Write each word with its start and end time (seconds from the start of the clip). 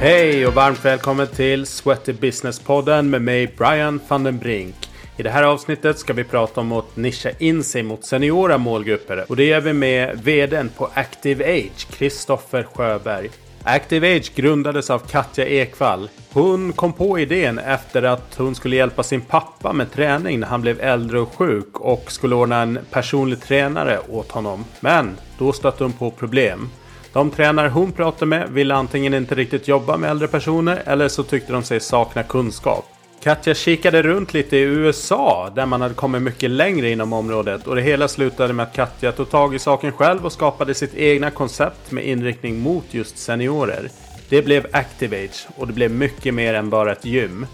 Hej 0.00 0.46
och 0.46 0.54
varmt 0.54 0.84
välkommen 0.84 1.26
till 1.26 1.66
Sweaty 1.66 2.12
Business-podden 2.12 3.10
med 3.10 3.22
mig 3.22 3.54
Brian 3.56 4.00
van 4.08 4.24
den 4.24 4.38
Brink. 4.38 4.74
I 5.16 5.22
det 5.22 5.30
här 5.30 5.42
avsnittet 5.42 5.98
ska 5.98 6.12
vi 6.12 6.24
prata 6.24 6.60
om 6.60 6.72
att 6.72 6.96
nischa 6.96 7.30
in 7.38 7.64
sig 7.64 7.82
mot 7.82 8.04
seniora 8.04 8.58
målgrupper 8.58 9.24
och 9.28 9.36
det 9.36 9.44
gör 9.44 9.60
vi 9.60 9.72
med 9.72 10.18
VDn 10.22 10.68
på 10.76 10.90
Active 10.94 11.44
Age, 11.44 11.86
Kristoffer 11.90 12.62
Sjöberg. 12.74 13.30
Active 13.62 14.16
Age 14.16 14.32
grundades 14.34 14.90
av 14.90 14.98
Katja 14.98 15.46
Ekvall. 15.46 16.08
Hon 16.32 16.72
kom 16.72 16.92
på 16.92 17.18
idén 17.18 17.58
efter 17.58 18.02
att 18.02 18.34
hon 18.36 18.54
skulle 18.54 18.76
hjälpa 18.76 19.02
sin 19.02 19.20
pappa 19.20 19.72
med 19.72 19.92
träning 19.92 20.40
när 20.40 20.46
han 20.46 20.60
blev 20.62 20.80
äldre 20.80 21.20
och 21.20 21.34
sjuk 21.34 21.80
och 21.80 22.12
skulle 22.12 22.34
ordna 22.34 22.62
en 22.62 22.78
personlig 22.90 23.40
tränare 23.40 23.98
åt 24.08 24.30
honom. 24.30 24.64
Men 24.80 25.16
då 25.38 25.52
stötte 25.52 25.84
hon 25.84 25.92
på 25.92 26.10
problem. 26.10 26.70
De 27.12 27.30
tränare 27.30 27.68
hon 27.68 27.92
pratade 27.92 28.26
med 28.26 28.48
ville 28.50 28.74
antingen 28.74 29.14
inte 29.14 29.34
riktigt 29.34 29.68
jobba 29.68 29.96
med 29.96 30.10
äldre 30.10 30.28
personer 30.28 30.82
eller 30.86 31.08
så 31.08 31.22
tyckte 31.22 31.52
de 31.52 31.62
sig 31.62 31.80
sakna 31.80 32.22
kunskap. 32.22 32.84
Katja 33.22 33.54
kikade 33.54 34.02
runt 34.02 34.34
lite 34.34 34.56
i 34.56 34.60
USA 34.60 35.50
där 35.54 35.66
man 35.66 35.80
hade 35.80 35.94
kommit 35.94 36.22
mycket 36.22 36.50
längre 36.50 36.90
inom 36.90 37.12
området 37.12 37.66
och 37.66 37.76
det 37.76 37.82
hela 37.82 38.08
slutade 38.08 38.52
med 38.52 38.62
att 38.62 38.74
Katja 38.74 39.12
tog 39.12 39.30
tag 39.30 39.54
i 39.54 39.58
saken 39.58 39.92
själv 39.92 40.26
och 40.26 40.32
skapade 40.32 40.74
sitt 40.74 40.94
egna 40.94 41.30
koncept 41.30 41.90
med 41.90 42.06
inriktning 42.06 42.60
mot 42.60 42.84
just 42.90 43.18
seniorer. 43.18 43.88
Det 44.28 44.42
blev 44.42 44.66
Activage 44.72 45.46
och 45.56 45.66
det 45.66 45.72
blev 45.72 45.90
mycket 45.90 46.34
mer 46.34 46.54
än 46.54 46.70
bara 46.70 46.92
ett 46.92 47.04
gym. 47.04 47.46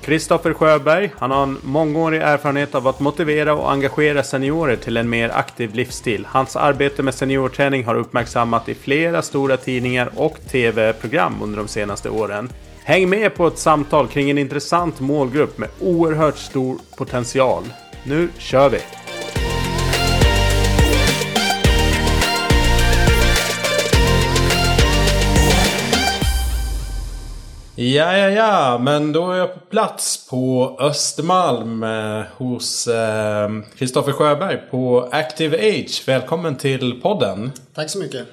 Kristoffer 0.00 0.52
Sjöberg, 0.52 1.12
han 1.18 1.30
har 1.30 1.42
en 1.42 1.58
mångårig 1.62 2.20
erfarenhet 2.20 2.74
av 2.74 2.88
att 2.88 3.00
motivera 3.00 3.54
och 3.54 3.72
engagera 3.72 4.22
seniorer 4.22 4.76
till 4.76 4.96
en 4.96 5.08
mer 5.08 5.30
aktiv 5.34 5.74
livsstil. 5.74 6.26
Hans 6.30 6.56
arbete 6.56 7.02
med 7.02 7.14
seniorträning 7.14 7.84
har 7.84 7.94
uppmärksammat 7.94 8.68
i 8.68 8.74
flera 8.74 9.22
stora 9.22 9.56
tidningar 9.56 10.10
och 10.16 10.38
tv-program 10.50 11.34
under 11.42 11.58
de 11.58 11.68
senaste 11.68 12.10
åren. 12.10 12.50
Häng 12.84 13.08
med 13.08 13.34
på 13.34 13.46
ett 13.46 13.58
samtal 13.58 14.08
kring 14.08 14.30
en 14.30 14.38
intressant 14.38 15.00
målgrupp 15.00 15.58
med 15.58 15.68
oerhört 15.80 16.38
stor 16.38 16.78
potential. 16.96 17.62
Nu 18.04 18.28
kör 18.38 18.68
vi! 18.68 18.78
Ja, 27.80 28.16
ja, 28.16 28.30
ja, 28.30 28.78
men 28.78 29.12
då 29.12 29.30
är 29.30 29.36
jag 29.36 29.54
på 29.54 29.60
plats 29.60 30.28
på 30.28 30.76
Östermalm 30.80 31.82
eh, 31.82 32.22
hos 32.36 32.88
Kristoffer 33.78 34.10
eh, 34.10 34.16
Sjöberg 34.16 34.56
på 34.70 35.08
Active 35.12 35.56
Age. 35.56 36.02
Välkommen 36.06 36.56
till 36.56 37.00
podden. 37.02 37.52
Tack 37.74 37.90
så 37.90 37.98
mycket. 37.98 38.26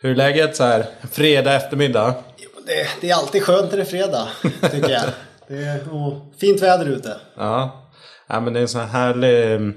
Hur 0.00 0.10
är 0.10 0.14
läget 0.14 0.56
så 0.56 0.64
här 0.64 0.86
fredag 1.10 1.54
eftermiddag? 1.54 2.14
Jo, 2.36 2.48
det, 2.66 2.88
det, 3.00 3.10
är 3.10 3.14
alltid 3.14 3.42
skönt 3.42 3.70
när 3.70 3.76
det 3.76 3.82
är 3.82 3.86
fredag, 3.86 4.28
tycker 4.70 4.90
jag. 4.90 5.02
Det 5.48 5.54
är 5.54 5.80
fint 6.40 6.62
väder 6.62 6.86
ute. 6.86 7.16
Ja. 7.36 7.86
ja, 8.26 8.40
men 8.40 8.52
det 8.52 8.60
är 8.60 8.62
en 8.62 8.68
sån 8.68 8.80
här 8.80 8.88
härlig 8.88 9.52
mm, 9.52 9.74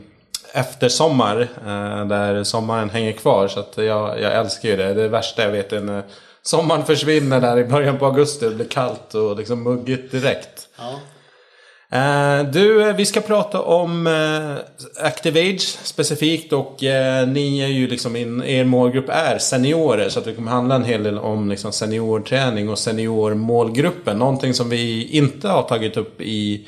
eftersommar 0.54 1.42
eh, 1.42 2.08
där 2.08 2.44
sommaren 2.44 2.90
hänger 2.90 3.12
kvar. 3.12 3.48
Så 3.48 3.60
att 3.60 3.78
jag, 3.78 4.22
jag 4.22 4.34
älskar 4.34 4.70
ju 4.70 4.78
det. 4.78 4.94
Det 4.94 5.08
värsta 5.08 5.42
jag 5.42 5.50
vet 5.50 5.74
är 5.74 5.82
när 5.82 6.04
sommaren 6.44 6.86
försvinner 6.86 7.42
där 7.42 7.58
i 7.58 7.64
början 7.64 7.98
på 7.98 8.06
augusti. 8.06 8.46
Det 8.50 8.56
blir 8.56 8.66
kallt 8.66 9.16
och 9.16 9.38
liksom 9.38 9.64
muggigt 9.64 10.12
direkt. 10.12 10.68
Ja. 10.78 11.00
Uh, 11.94 12.52
du, 12.52 12.94
vi 12.94 13.06
ska 13.06 13.22
prata 13.22 13.62
om 13.62 14.08
uh, 14.08 14.58
Active 15.06 15.40
Age 15.40 15.62
specifikt 15.84 16.54
och 16.54 16.78
ni 17.28 17.60
är 17.60 17.68
ju 17.68 17.88
liksom, 17.88 18.16
in, 18.16 18.44
er 18.44 18.66
målgrupp 18.66 19.10
är 19.10 19.38
seniorer 19.38 20.10
så 20.10 20.20
att 20.20 20.26
det 20.26 20.34
kommer 20.34 20.52
handla 20.52 20.76
en 20.76 20.84
hel 20.84 21.04
del 21.04 21.18
om 21.18 21.50
liksom, 21.50 21.72
seniorträning 21.72 22.70
och 22.70 22.80
seniormålgruppen. 22.80 24.18
Någonting 24.18 24.54
som 24.54 24.70
vi 24.70 25.08
inte 25.12 25.48
har 25.48 25.64
tagit 25.64 25.98
upp 25.98 26.22
i 26.22 26.68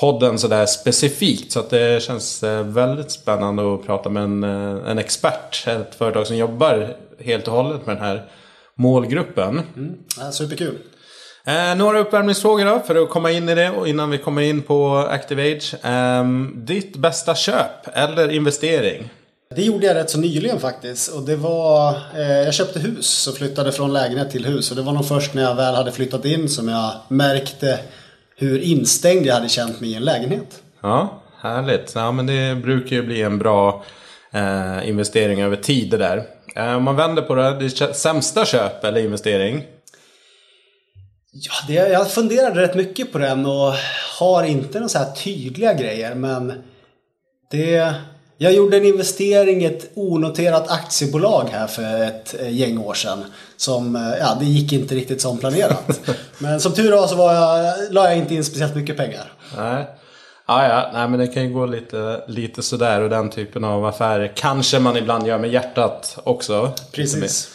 podden 0.00 0.38
sådär 0.38 0.66
specifikt. 0.66 1.52
Så 1.52 1.60
att 1.60 1.70
det 1.70 2.02
känns 2.02 2.42
väldigt 2.64 3.10
spännande 3.10 3.74
att 3.74 3.86
prata 3.86 4.08
med 4.08 4.22
en, 4.22 4.44
en 4.44 4.98
expert, 4.98 5.66
ett 5.66 5.94
företag 5.94 6.26
som 6.26 6.36
jobbar 6.36 6.96
helt 7.24 7.48
och 7.48 7.54
hållet 7.54 7.86
med 7.86 7.96
den 7.96 8.04
här 8.04 8.22
målgruppen. 8.78 9.62
Mm. 9.76 10.32
Superkul. 10.32 10.78
Eh, 11.46 11.76
några 11.76 11.98
uppvärmningsfrågor 11.98 12.64
då 12.64 12.80
för 12.86 13.02
att 13.02 13.10
komma 13.10 13.30
in 13.30 13.48
i 13.48 13.54
det 13.54 13.70
och 13.70 13.88
innan 13.88 14.10
vi 14.10 14.18
kommer 14.18 14.42
in 14.42 14.62
på 14.62 14.96
Activage. 14.96 15.74
Eh, 15.84 16.24
ditt 16.54 16.96
bästa 16.96 17.34
köp 17.34 17.96
eller 17.96 18.28
investering? 18.28 19.10
Det 19.54 19.62
gjorde 19.62 19.86
jag 19.86 19.94
rätt 19.94 20.10
så 20.10 20.18
nyligen 20.18 20.60
faktiskt. 20.60 21.12
Och 21.12 21.22
det 21.22 21.36
var, 21.36 21.88
eh, 22.16 22.30
jag 22.30 22.54
köpte 22.54 22.78
hus 22.78 23.26
och 23.26 23.34
flyttade 23.34 23.72
från 23.72 23.92
lägenhet 23.92 24.30
till 24.30 24.46
hus. 24.46 24.70
Och 24.70 24.76
det 24.76 24.82
var 24.82 24.92
nog 24.92 25.08
först 25.08 25.34
när 25.34 25.42
jag 25.42 25.54
väl 25.54 25.74
hade 25.74 25.92
flyttat 25.92 26.24
in 26.24 26.48
som 26.48 26.68
jag 26.68 26.92
märkte 27.08 27.78
hur 28.36 28.60
instängd 28.60 29.26
jag 29.26 29.34
hade 29.34 29.48
känt 29.48 29.80
mig 29.80 29.90
i 29.90 29.94
en 29.94 30.04
lägenhet. 30.04 30.62
Ja, 30.82 31.22
härligt. 31.40 31.92
Ja, 31.94 32.12
men 32.12 32.26
det 32.26 32.56
brukar 32.62 32.96
ju 32.96 33.02
bli 33.02 33.22
en 33.22 33.38
bra 33.38 33.84
eh, 34.30 34.88
investering 34.88 35.42
över 35.42 35.56
tid 35.56 35.90
det 35.90 35.96
där. 35.96 36.24
Eh, 36.56 36.76
om 36.76 36.82
man 36.82 36.96
vänder 36.96 37.22
på 37.22 37.34
det, 37.34 37.58
det 37.58 37.94
sämsta 37.94 38.44
köp 38.44 38.84
eller 38.84 39.00
investering? 39.00 39.64
Ja, 41.32 41.52
det, 41.68 41.74
jag 41.74 42.10
funderade 42.10 42.62
rätt 42.62 42.74
mycket 42.74 43.12
på 43.12 43.18
den 43.18 43.46
och 43.46 43.74
har 44.18 44.44
inte 44.44 44.78
några 44.78 44.88
så 44.88 44.98
här 44.98 45.12
tydliga 45.12 45.74
grejer 45.74 46.14
men 46.14 46.52
det... 47.50 47.94
Jag 48.38 48.52
gjorde 48.52 48.76
en 48.76 48.84
investering 48.84 49.62
i 49.62 49.64
ett 49.64 49.90
onoterat 49.94 50.70
aktiebolag 50.70 51.48
här 51.52 51.66
för 51.66 52.02
ett 52.02 52.34
eh, 52.40 52.50
gäng 52.50 52.78
år 52.78 52.94
sedan. 52.94 53.24
Som, 53.56 53.96
eh, 53.96 54.18
ja, 54.20 54.36
det 54.40 54.46
gick 54.46 54.72
inte 54.72 54.94
riktigt 54.94 55.20
som 55.20 55.38
planerat. 55.38 56.00
Men 56.38 56.60
som 56.60 56.72
tur 56.72 56.92
var 56.92 57.06
så 57.06 57.16
var 57.16 57.34
jag, 57.34 57.74
la 57.90 58.04
jag 58.04 58.18
inte 58.18 58.34
in 58.34 58.44
speciellt 58.44 58.74
mycket 58.74 58.96
pengar. 58.96 59.32
Nej. 59.56 59.86
Ja, 60.48 60.68
ja, 60.68 60.90
nej 60.92 61.08
men 61.08 61.20
det 61.20 61.26
kan 61.26 61.42
ju 61.42 61.52
gå 61.52 61.66
lite, 61.66 62.24
lite 62.28 62.62
sådär 62.62 63.00
och 63.00 63.10
den 63.10 63.30
typen 63.30 63.64
av 63.64 63.84
affärer 63.84 64.32
kanske 64.36 64.78
man 64.78 64.96
ibland 64.96 65.26
gör 65.26 65.38
med 65.38 65.50
hjärtat 65.50 66.18
också. 66.24 66.72
Precis. 66.92 67.50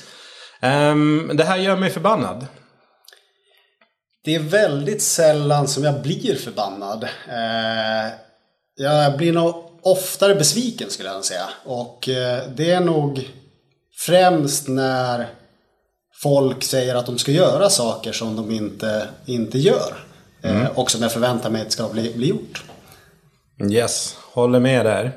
Um, 0.62 1.32
det 1.34 1.44
här 1.44 1.58
gör 1.58 1.78
mig 1.78 1.90
förbannad. 1.90 2.46
Det 4.24 4.36
är 4.36 4.40
väldigt 4.40 5.02
sällan 5.02 5.68
som 5.68 5.84
jag 5.84 6.02
blir 6.02 6.36
förbannad. 6.36 7.04
Uh, 7.04 8.12
jag 8.76 9.18
blir 9.18 9.34
nog 9.34 9.56
oftare 9.82 10.36
besviken 10.36 10.90
skulle 10.90 11.10
jag 11.10 11.26
säga. 11.26 11.50
Och 11.66 12.10
uh, 12.10 12.50
det 12.56 12.72
är 12.72 12.80
nog 12.80 13.30
främst 14.06 14.68
när 14.68 15.28
folk 16.22 16.64
säger 16.64 16.96
att 16.96 17.06
de 17.06 17.18
ska 17.18 17.32
göra 17.32 17.70
saker 17.70 18.12
som 18.12 18.36
de 18.36 18.52
inte, 18.52 19.08
inte 19.26 19.58
gör. 19.58 19.94
Eh, 20.44 20.56
mm. 20.56 20.68
och 20.76 20.92
som 20.92 21.02
jag 21.02 21.12
förväntar 21.12 21.50
mig 21.50 21.62
att 21.62 21.72
ska 21.72 21.90
bli, 21.90 22.14
bli 22.16 22.28
gjort. 22.28 22.64
Yes, 23.70 24.18
håller 24.34 24.60
med 24.60 24.86
där. 24.86 25.12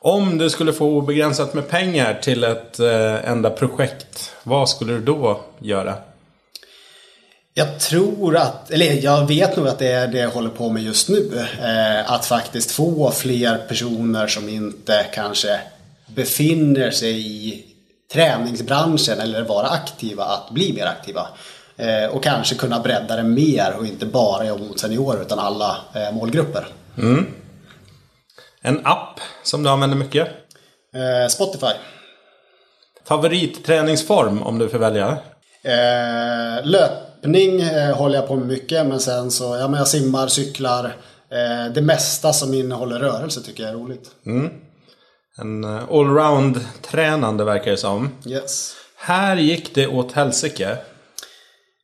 Om 0.00 0.38
du 0.38 0.50
skulle 0.50 0.72
få 0.72 0.86
obegränsat 0.86 1.54
med 1.54 1.68
pengar 1.68 2.18
till 2.22 2.44
ett 2.44 2.80
eh, 2.80 3.30
enda 3.30 3.50
projekt, 3.50 4.32
vad 4.42 4.68
skulle 4.68 4.92
du 4.92 5.00
då 5.00 5.40
göra? 5.58 5.94
Jag 7.54 7.80
tror 7.80 8.36
att, 8.36 8.70
eller 8.70 9.04
jag 9.04 9.26
vet 9.26 9.56
nog 9.56 9.68
att 9.68 9.78
det 9.78 9.92
är 9.92 10.06
det 10.06 10.18
jag 10.18 10.30
håller 10.30 10.50
på 10.50 10.68
med 10.68 10.82
just 10.82 11.08
nu. 11.08 11.46
Eh, 11.62 12.12
att 12.12 12.26
faktiskt 12.26 12.70
få 12.70 13.10
fler 13.10 13.58
personer 13.68 14.26
som 14.26 14.48
inte 14.48 15.06
kanske 15.14 15.60
befinner 16.06 16.90
sig 16.90 17.46
i 17.48 17.64
träningsbranschen 18.12 19.20
eller 19.20 19.42
vara 19.42 19.66
aktiva 19.66 20.24
att 20.24 20.50
bli 20.50 20.72
mer 20.72 20.86
aktiva. 20.86 21.26
Eh, 21.76 22.10
och 22.10 22.22
kanske 22.22 22.54
kunna 22.54 22.80
bredda 22.80 23.16
det 23.16 23.22
mer 23.22 23.74
och 23.78 23.86
inte 23.86 24.06
bara 24.06 24.46
jobba 24.46 24.64
mot 24.64 24.80
seniorer 24.80 25.22
utan 25.22 25.38
alla 25.38 25.76
eh, 25.94 26.14
målgrupper. 26.14 26.66
Mm. 26.98 27.26
En 28.62 28.86
app 28.86 29.20
som 29.42 29.62
du 29.62 29.70
använder 29.70 29.96
mycket? 29.96 30.28
Eh, 30.94 31.28
Spotify. 31.28 31.72
Favoritträningsform 33.04 34.42
om 34.42 34.58
du 34.58 34.68
får 34.68 34.78
välja? 34.78 35.18
Eh, 35.64 36.66
löpning 36.66 37.60
eh, 37.60 37.96
håller 37.96 38.14
jag 38.14 38.28
på 38.28 38.36
med 38.36 38.46
mycket 38.46 38.86
men 38.86 39.00
sen 39.00 39.30
så, 39.30 39.56
ja 39.56 39.68
men 39.68 39.78
jag 39.78 39.88
simmar, 39.88 40.26
cyklar. 40.26 40.84
Eh, 41.30 41.72
det 41.74 41.82
mesta 41.82 42.32
som 42.32 42.54
innehåller 42.54 42.98
rörelse 42.98 43.42
tycker 43.42 43.62
jag 43.62 43.72
är 43.72 43.76
roligt. 43.76 44.10
Mm. 44.26 44.50
En 45.38 45.64
eh, 45.64 45.90
allround 45.90 46.60
tränande 46.82 47.44
verkar 47.44 47.70
det 47.70 47.76
som. 47.76 48.10
Yes. 48.26 48.74
Här 48.96 49.36
gick 49.36 49.74
det 49.74 49.86
åt 49.86 50.12
helsike. 50.12 50.76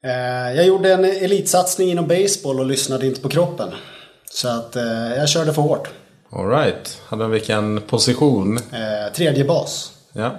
Eh, 0.05 0.57
jag 0.57 0.67
gjorde 0.67 0.93
en 0.93 1.05
elitsatsning 1.05 1.91
inom 1.91 2.09
baseball 2.09 2.61
och 2.61 2.67
lyssnade 2.67 3.07
inte 3.07 3.21
på 3.21 3.29
kroppen. 3.29 3.69
Så 4.31 4.49
att 4.49 4.77
jag 5.17 5.29
körde 5.29 5.55
för 5.55 5.63
hårt. 5.63 5.89
Alright. 6.37 7.01
Hade 7.07 7.29
vilken 7.29 7.81
position? 7.81 8.57
Eh, 8.57 9.13
tredje 9.15 9.45
bas. 9.45 9.93
Ja. 10.13 10.31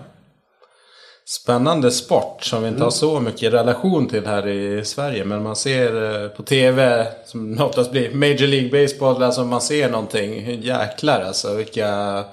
Spännande 1.27 1.91
sport 1.91 2.43
som 2.43 2.61
vi 2.61 2.67
inte 2.67 2.75
mm. 2.75 2.83
har 2.83 2.91
så 2.91 3.19
mycket 3.19 3.53
relation 3.53 4.07
till 4.07 4.25
här 4.25 4.47
i 4.47 4.85
Sverige. 4.85 5.25
Men 5.25 5.43
man 5.43 5.55
ser 5.55 6.21
eh, 6.23 6.29
på 6.29 6.43
TV, 6.43 7.07
som 7.25 7.61
oftast 7.61 7.91
blir 7.91 8.13
Major 8.13 8.47
League 8.47 8.69
Baseball, 8.69 9.23
alltså 9.23 9.43
man 9.43 9.61
ser 9.61 9.89
någonting. 9.89 10.61
Jäklar 10.61 11.21
alltså 11.21 11.55
vilka 11.55 12.23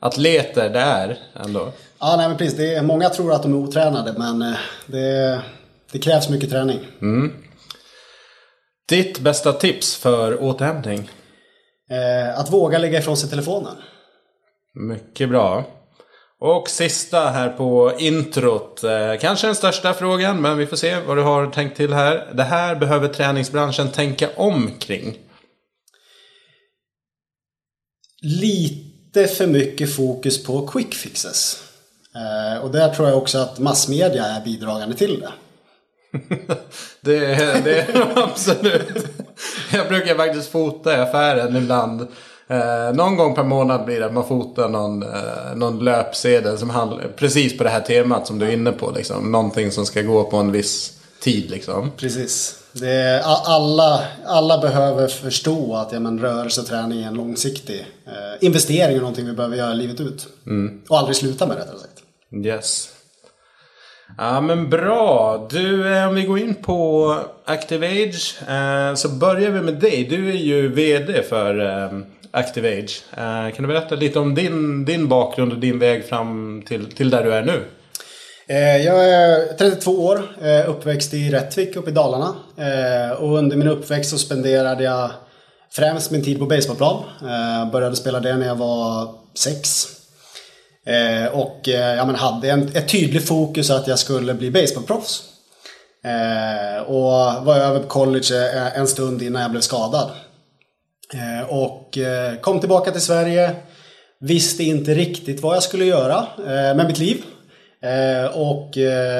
atleter 0.00 0.70
det 0.70 0.80
är 0.80 1.18
ändå. 1.44 1.72
Ja, 1.98 2.14
nej 2.16 2.28
men 2.28 2.38
precis. 2.38 2.56
Det 2.56 2.74
är, 2.74 2.82
många 2.82 3.08
tror 3.08 3.32
att 3.32 3.42
de 3.42 3.52
är 3.52 3.56
otränade 3.56 4.14
men 4.18 4.42
eh, 4.42 4.58
det, 4.86 5.40
det 5.92 5.98
krävs 5.98 6.28
mycket 6.28 6.50
träning. 6.50 6.78
Mm. 7.02 7.32
Ditt 8.88 9.18
bästa 9.18 9.52
tips 9.52 9.96
för 9.96 10.42
återhämtning? 10.42 11.10
Eh, 11.92 12.38
att 12.38 12.52
våga 12.52 12.78
lägga 12.78 12.98
ifrån 12.98 13.16
sig 13.16 13.30
telefonen. 13.30 13.74
Mycket 14.74 15.28
bra. 15.28 15.64
Och 16.40 16.68
sista 16.68 17.30
här 17.30 17.48
på 17.48 17.92
introt. 17.98 18.84
Eh, 18.84 19.16
kanske 19.20 19.46
den 19.46 19.54
största 19.54 19.94
frågan, 19.94 20.42
men 20.42 20.58
vi 20.58 20.66
får 20.66 20.76
se 20.76 21.00
vad 21.00 21.16
du 21.16 21.22
har 21.22 21.50
tänkt 21.50 21.76
till 21.76 21.92
här. 21.92 22.32
Det 22.34 22.42
här 22.42 22.76
behöver 22.76 23.08
träningsbranschen 23.08 23.88
tänka 23.88 24.28
om 24.36 24.70
kring. 24.78 25.18
Lite 28.22 29.26
för 29.26 29.46
mycket 29.46 29.96
fokus 29.96 30.44
på 30.44 30.66
quick 30.66 30.94
fixes. 30.94 31.62
Eh, 32.14 32.64
och 32.64 32.70
där 32.70 32.94
tror 32.94 33.08
jag 33.08 33.18
också 33.18 33.38
att 33.38 33.58
massmedia 33.58 34.24
är 34.24 34.44
bidragande 34.44 34.96
till 34.96 35.20
det. 35.20 35.32
det, 37.00 37.18
det 37.64 37.80
är 37.80 38.18
absolut. 38.18 39.21
Jag 39.72 39.88
brukar 39.88 40.14
faktiskt 40.14 40.50
fota 40.50 40.98
i 40.98 41.00
affären 41.00 41.56
ibland. 41.56 42.06
Eh, 42.48 42.94
någon 42.94 43.16
gång 43.16 43.34
per 43.34 43.44
månad 43.44 43.84
blir 43.84 44.00
det 44.00 44.06
att 44.06 44.12
man 44.12 44.28
fotar 44.28 44.68
någon, 44.68 45.02
eh, 45.02 45.54
någon 45.54 45.84
löpsedel 45.84 46.58
som 46.58 46.70
handlar 46.70 47.08
precis 47.16 47.58
på 47.58 47.64
det 47.64 47.70
här 47.70 47.80
temat 47.80 48.26
som 48.26 48.38
du 48.38 48.46
är 48.46 48.50
inne 48.50 48.72
på. 48.72 48.90
Liksom. 48.90 49.32
Någonting 49.32 49.70
som 49.70 49.86
ska 49.86 50.02
gå 50.02 50.24
på 50.24 50.36
en 50.36 50.52
viss 50.52 50.92
tid. 51.20 51.50
Liksom. 51.50 51.90
Precis. 51.96 52.58
Det 52.72 52.90
är, 52.90 53.20
alla, 53.24 54.04
alla 54.26 54.58
behöver 54.58 55.08
förstå 55.08 55.76
att 55.76 55.92
ja, 55.92 56.00
men, 56.00 56.20
rörelseträning 56.20 57.02
är 57.02 57.06
en 57.06 57.14
långsiktig 57.14 57.86
eh, 58.06 58.46
investering 58.46 58.96
och 58.96 59.02
någonting 59.02 59.26
vi 59.26 59.32
behöver 59.32 59.56
göra 59.56 59.74
livet 59.74 60.00
ut. 60.00 60.26
Mm. 60.46 60.80
Och 60.88 60.98
aldrig 60.98 61.16
sluta 61.16 61.46
med 61.46 61.56
rättare 61.56 61.78
sagt. 61.78 62.02
Yes. 62.46 62.91
Ja 64.18 64.40
men 64.40 64.70
bra. 64.70 65.46
Du, 65.50 65.94
eh, 65.96 66.08
om 66.08 66.14
vi 66.14 66.22
går 66.22 66.38
in 66.38 66.54
på 66.54 67.16
ActiveAge 67.44 68.42
eh, 68.48 68.94
så 68.94 69.08
börjar 69.08 69.50
vi 69.50 69.60
med 69.60 69.74
dig. 69.74 70.04
Du 70.04 70.28
är 70.28 70.36
ju 70.36 70.68
VD 70.68 71.22
för 71.22 71.60
eh, 71.60 71.98
ActiveAge. 72.30 73.02
Kan 73.54 73.62
du 73.62 73.66
berätta 73.66 73.94
lite 73.94 74.18
om 74.18 74.34
din, 74.34 74.84
din 74.84 75.08
bakgrund 75.08 75.52
och 75.52 75.58
din 75.58 75.78
väg 75.78 76.04
fram 76.04 76.62
till, 76.66 76.92
till 76.92 77.10
där 77.10 77.24
du 77.24 77.34
är 77.34 77.42
nu? 77.42 77.64
Jag 78.84 79.08
är 79.08 79.56
32 79.58 79.90
år, 79.90 80.22
uppväxt 80.66 81.14
i 81.14 81.30
Rättvik 81.30 81.76
uppe 81.76 81.90
i 81.90 81.92
Dalarna. 81.92 82.34
Och 83.18 83.38
under 83.38 83.56
min 83.56 83.68
uppväxt 83.68 84.10
så 84.10 84.18
spenderade 84.18 84.84
jag 84.84 85.10
främst 85.72 86.10
min 86.10 86.24
tid 86.24 86.38
på 86.38 86.46
baseballplan. 86.46 87.02
Började 87.72 87.96
spela 87.96 88.20
det 88.20 88.36
när 88.36 88.46
jag 88.46 88.56
var 88.56 89.14
sex. 89.34 89.86
Eh, 90.86 91.32
och 91.32 91.68
eh, 91.68 91.96
ja, 91.96 92.04
men 92.06 92.14
hade 92.14 92.50
en, 92.50 92.76
ett 92.76 92.88
tydligt 92.88 93.28
fokus 93.28 93.70
att 93.70 93.86
jag 93.86 93.98
skulle 93.98 94.34
bli 94.34 94.50
baseballproffs. 94.50 95.22
Eh, 96.04 96.82
och 96.82 97.44
var 97.44 97.56
över 97.56 97.80
på 97.80 97.88
college 97.88 98.50
en 98.74 98.88
stund 98.88 99.22
innan 99.22 99.42
jag 99.42 99.50
blev 99.50 99.60
skadad. 99.60 100.10
Eh, 101.14 101.50
och 101.50 101.98
eh, 101.98 102.36
kom 102.40 102.60
tillbaka 102.60 102.90
till 102.90 103.00
Sverige. 103.00 103.56
Visste 104.20 104.64
inte 104.64 104.94
riktigt 104.94 105.42
vad 105.42 105.56
jag 105.56 105.62
skulle 105.62 105.84
göra 105.84 106.26
eh, 106.38 106.76
med 106.76 106.86
mitt 106.86 106.98
liv. 106.98 107.24
Och, 108.32 108.76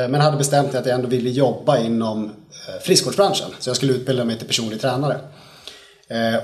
men 0.09 0.15
hade 0.15 0.37
bestämt 0.37 0.73
mig 0.73 0.81
att 0.81 0.87
jag 0.87 0.95
ändå 0.95 1.09
ville 1.09 1.31
jobba 1.31 1.79
inom 1.79 2.33
friskvårdsbranschen. 2.83 3.51
Så 3.59 3.71
jag 3.71 3.77
skulle 3.77 3.93
utbilda 3.93 4.25
mig 4.25 4.39
till 4.39 4.47
personlig 4.47 4.81
tränare. 4.81 5.17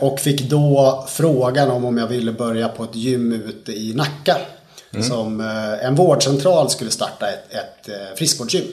Och 0.01 0.21
fick 0.21 0.51
då 0.51 1.05
frågan 1.09 1.71
om 1.71 1.85
om 1.85 1.99
jag 1.99 2.07
ville 2.07 2.33
börja 2.33 2.69
på 2.69 2.85
ett 2.85 2.95
gym 2.95 3.33
ute 3.33 3.73
i 3.73 3.95
Nacka. 3.95 4.37
Mm. 4.93 5.03
Som 5.03 5.41
en 5.83 5.95
vårdcentral 5.95 6.71
skulle 6.71 6.91
starta 6.91 7.29
ett, 7.29 7.55
ett 7.55 8.19
friskvårdsgym. 8.19 8.65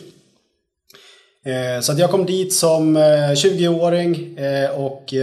Så 1.82 1.92
att 1.92 2.00
jag 2.00 2.12
kom 2.12 2.26
dit 2.26 2.54
som 2.54 2.98
20-åring 2.98 4.38
och 4.76 5.14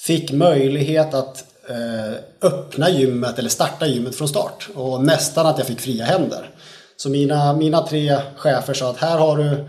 fick 0.00 0.32
möjlighet 0.32 1.14
att 1.14 1.44
eh, 1.68 2.14
öppna 2.42 2.90
gymmet 2.90 3.38
eller 3.38 3.48
starta 3.48 3.86
gymmet 3.86 4.16
från 4.16 4.28
start. 4.28 4.68
Och 4.74 5.04
nästan 5.04 5.46
att 5.46 5.58
jag 5.58 5.66
fick 5.66 5.80
fria 5.80 6.04
händer. 6.04 6.50
Så 6.96 7.10
mina, 7.10 7.52
mina 7.52 7.86
tre 7.86 8.16
chefer 8.36 8.74
sa 8.74 8.90
att 8.90 8.96
här 8.96 9.18
har 9.18 9.36
du 9.36 9.68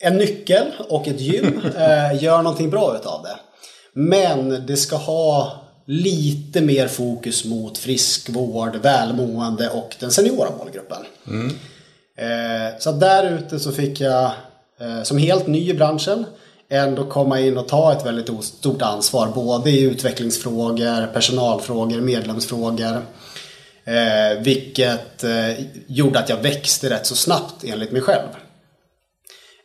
en 0.00 0.16
nyckel 0.16 0.66
och 0.88 1.08
ett 1.08 1.20
gym. 1.20 1.60
Eh, 1.76 2.22
gör 2.22 2.42
någonting 2.42 2.70
bra 2.70 2.96
utav 2.96 3.22
det. 3.22 3.36
Men 3.92 4.66
det 4.66 4.76
ska 4.76 4.96
ha 4.96 5.62
lite 5.88 6.60
mer 6.60 6.88
fokus 6.88 7.44
mot 7.44 7.78
friskvård, 7.78 8.76
välmående 8.76 9.68
och 9.68 9.96
den 10.00 10.10
seniora 10.10 10.50
målgruppen. 10.58 10.98
Mm. 11.26 11.54
Eh, 12.16 12.78
så 12.78 12.92
där 12.92 13.38
ute 13.38 13.58
så 13.58 13.72
fick 13.72 14.00
jag, 14.00 14.24
eh, 14.80 15.02
som 15.02 15.18
helt 15.18 15.46
ny 15.46 15.70
i 15.70 15.74
branschen, 15.74 16.26
ändå 16.70 17.04
komma 17.04 17.40
in 17.40 17.58
och 17.58 17.68
ta 17.68 17.92
ett 17.92 18.06
väldigt 18.06 18.44
stort 18.44 18.82
ansvar. 18.82 19.28
Både 19.34 19.70
i 19.70 19.80
utvecklingsfrågor, 19.80 21.06
personalfrågor, 21.06 22.00
medlemsfrågor. 22.00 23.02
Eh, 23.84 24.38
vilket 24.40 25.24
eh, 25.24 25.64
gjorde 25.86 26.18
att 26.18 26.28
jag 26.28 26.36
växte 26.36 26.90
rätt 26.90 27.06
så 27.06 27.14
snabbt 27.14 27.64
enligt 27.64 27.92
mig 27.92 28.02
själv. 28.02 28.28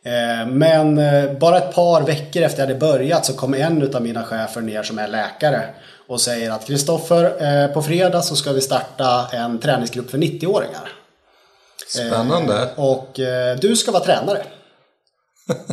Eh, 0.04 0.46
men 0.46 0.98
eh, 0.98 1.32
bara 1.32 1.58
ett 1.58 1.74
par 1.74 2.02
veckor 2.02 2.42
efter 2.42 2.62
jag 2.62 2.66
hade 2.66 2.78
börjat 2.78 3.26
så 3.26 3.32
kom 3.32 3.54
en 3.54 3.94
av 3.94 4.02
mina 4.02 4.24
chefer 4.24 4.60
ner 4.60 4.82
som 4.82 4.98
är 4.98 5.08
läkare 5.08 5.64
och 6.08 6.20
säger 6.20 6.50
att 6.50 6.66
Kristoffer, 6.66 7.42
eh, 7.64 7.72
på 7.72 7.82
fredag 7.82 8.22
så 8.22 8.36
ska 8.36 8.52
vi 8.52 8.60
starta 8.60 9.28
en 9.32 9.58
träningsgrupp 9.58 10.10
för 10.10 10.18
90-åringar. 10.18 10.92
Spännande. 11.88 12.70
Eh, 12.76 12.84
och 12.84 13.20
du 13.60 13.76
ska 13.76 13.92
vara 13.92 14.04
tränare. 14.04 14.42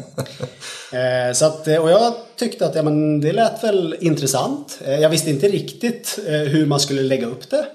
Eh, 0.93 1.33
så 1.33 1.45
att, 1.45 1.67
och 1.67 1.91
jag 1.91 2.13
tyckte 2.35 2.65
att 2.65 2.75
ja, 2.75 2.83
men 2.83 3.21
det 3.21 3.31
lät 3.31 3.63
väl 3.63 3.95
intressant. 3.99 4.79
Eh, 4.85 4.99
jag 4.99 5.09
visste 5.09 5.29
inte 5.29 5.47
riktigt 5.47 6.19
eh, 6.27 6.33
hur 6.33 6.65
man 6.65 6.79
skulle 6.79 7.01
lägga 7.01 7.27
upp 7.27 7.49
det. 7.49 7.65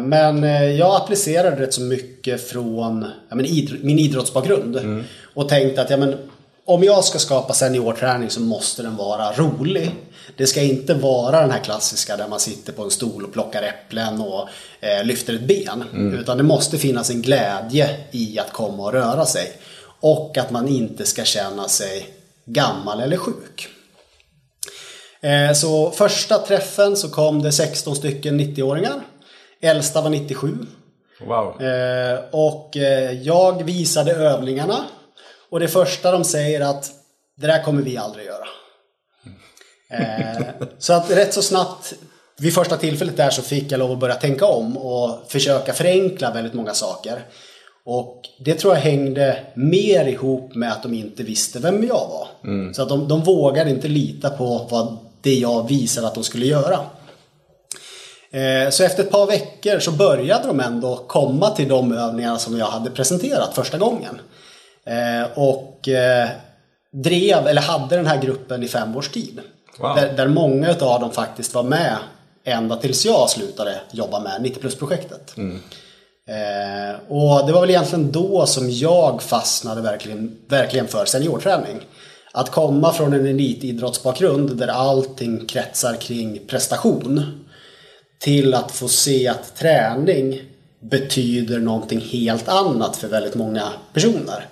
Men 0.00 0.42
jag 0.76 0.96
applicerade 0.96 1.62
rätt 1.62 1.74
så 1.74 1.80
mycket 1.80 2.48
från 2.48 3.06
ja, 3.28 3.36
men 3.36 3.46
idr 3.46 3.78
min 3.82 3.98
idrottsbakgrund. 3.98 4.76
Mm. 4.76 5.04
Och 5.34 5.48
tänkte 5.48 5.82
att 5.82 5.90
ja, 5.90 5.96
men, 5.96 6.16
om 6.64 6.84
jag 6.84 7.04
ska 7.04 7.18
skapa 7.18 7.52
seniorträning 7.52 8.30
så 8.30 8.40
måste 8.40 8.82
den 8.82 8.96
vara 8.96 9.32
rolig. 9.32 9.94
Det 10.36 10.46
ska 10.46 10.62
inte 10.62 10.94
vara 10.94 11.40
den 11.40 11.50
här 11.50 11.60
klassiska 11.60 12.16
där 12.16 12.28
man 12.28 12.40
sitter 12.40 12.72
på 12.72 12.82
en 12.82 12.90
stol 12.90 13.24
och 13.24 13.32
plockar 13.32 13.62
äpplen 13.62 14.20
och 14.20 14.48
eh, 14.80 15.04
lyfter 15.04 15.34
ett 15.34 15.46
ben. 15.46 15.84
Mm. 15.92 16.18
Utan 16.18 16.36
det 16.36 16.42
måste 16.42 16.78
finnas 16.78 17.10
en 17.10 17.22
glädje 17.22 17.96
i 18.10 18.38
att 18.38 18.52
komma 18.52 18.82
och 18.82 18.92
röra 18.92 19.26
sig. 19.26 19.52
Och 20.00 20.38
att 20.38 20.50
man 20.50 20.68
inte 20.68 21.06
ska 21.06 21.24
känna 21.24 21.68
sig 21.68 22.06
gammal 22.44 23.00
eller 23.00 23.16
sjuk. 23.16 23.68
Eh, 25.20 25.52
så 25.52 25.90
första 25.90 26.38
träffen 26.38 26.96
så 26.96 27.10
kom 27.10 27.42
det 27.42 27.52
16 27.52 27.96
stycken 27.96 28.40
90-åringar. 28.40 29.00
Äldsta 29.60 30.02
var 30.02 30.10
97. 30.10 30.58
Wow. 31.26 31.62
Eh, 31.62 32.18
och 32.30 32.76
eh, 32.76 33.12
jag 33.12 33.62
visade 33.62 34.12
övningarna. 34.12 34.84
Och 35.50 35.60
det 35.60 35.68
första 35.68 36.10
de 36.10 36.24
säger 36.24 36.60
att 36.60 36.90
det 37.36 37.46
där 37.46 37.62
kommer 37.62 37.82
vi 37.82 37.96
aldrig 37.96 38.26
göra. 38.26 38.46
Så 40.78 40.92
att 40.92 41.10
rätt 41.10 41.34
så 41.34 41.42
snabbt 41.42 41.94
vid 42.38 42.54
första 42.54 42.76
tillfället 42.76 43.16
där 43.16 43.30
så 43.30 43.42
fick 43.42 43.72
jag 43.72 43.78
lov 43.78 43.92
att 43.92 43.98
börja 43.98 44.14
tänka 44.14 44.46
om 44.46 44.76
och 44.76 45.24
försöka 45.28 45.72
förenkla 45.72 46.30
väldigt 46.30 46.54
många 46.54 46.74
saker. 46.74 47.24
Och 47.84 48.22
det 48.44 48.54
tror 48.54 48.74
jag 48.74 48.80
hängde 48.80 49.38
mer 49.54 50.04
ihop 50.04 50.54
med 50.54 50.72
att 50.72 50.82
de 50.82 50.94
inte 50.94 51.22
visste 51.22 51.58
vem 51.58 51.84
jag 51.84 52.08
var. 52.08 52.28
Mm. 52.44 52.74
Så 52.74 52.82
att 52.82 52.88
de, 52.88 53.08
de 53.08 53.22
vågade 53.22 53.70
inte 53.70 53.88
lita 53.88 54.30
på 54.30 54.66
vad 54.70 54.96
det 55.20 55.34
jag 55.34 55.68
visade 55.68 56.06
att 56.06 56.14
de 56.14 56.24
skulle 56.24 56.46
göra. 56.46 56.78
Eh, 58.32 58.70
så 58.70 58.84
efter 58.84 59.02
ett 59.02 59.10
par 59.10 59.26
veckor 59.26 59.78
så 59.78 59.92
började 59.92 60.46
de 60.46 60.60
ändå 60.60 60.96
komma 60.96 61.50
till 61.50 61.68
de 61.68 61.92
övningar 61.92 62.36
som 62.36 62.58
jag 62.58 62.66
hade 62.66 62.90
presenterat 62.90 63.54
första 63.54 63.78
gången. 63.78 64.20
Eh, 64.86 65.38
och 65.38 65.88
eh, 65.88 66.28
drev, 66.92 67.46
eller 67.46 67.62
hade 67.62 67.96
den 67.96 68.06
här 68.06 68.22
gruppen 68.22 68.62
i 68.62 68.68
fem 68.68 68.96
års 68.96 69.08
tid. 69.08 69.40
Wow. 69.80 69.96
Där, 69.96 70.12
där 70.16 70.28
många 70.28 70.70
av 70.80 71.00
dem 71.00 71.10
faktiskt 71.12 71.54
var 71.54 71.62
med 71.62 71.96
ända 72.44 72.76
tills 72.76 73.06
jag 73.06 73.30
slutade 73.30 73.80
jobba 73.90 74.20
med 74.20 74.42
90 74.42 74.60
plus-projektet. 74.60 75.36
Mm. 75.36 75.60
Eh, 76.28 76.96
och 77.08 77.46
det 77.46 77.52
var 77.52 77.60
väl 77.60 77.70
egentligen 77.70 78.12
då 78.12 78.46
som 78.46 78.70
jag 78.70 79.22
fastnade 79.22 79.80
verkligen, 79.80 80.36
verkligen 80.48 80.88
för 80.88 81.04
seniorträning. 81.04 81.80
Att 82.32 82.50
komma 82.50 82.92
från 82.92 83.12
en 83.12 83.26
elitidrottsbakgrund 83.26 84.56
där 84.56 84.68
allting 84.68 85.46
kretsar 85.46 85.94
kring 85.94 86.40
prestation 86.46 87.44
till 88.18 88.54
att 88.54 88.70
få 88.70 88.88
se 88.88 89.28
att 89.28 89.56
träning 89.56 90.42
betyder 90.80 91.58
någonting 91.58 92.00
helt 92.00 92.48
annat 92.48 92.96
för 92.96 93.08
väldigt 93.08 93.34
många 93.34 93.68
personer. 93.92 94.46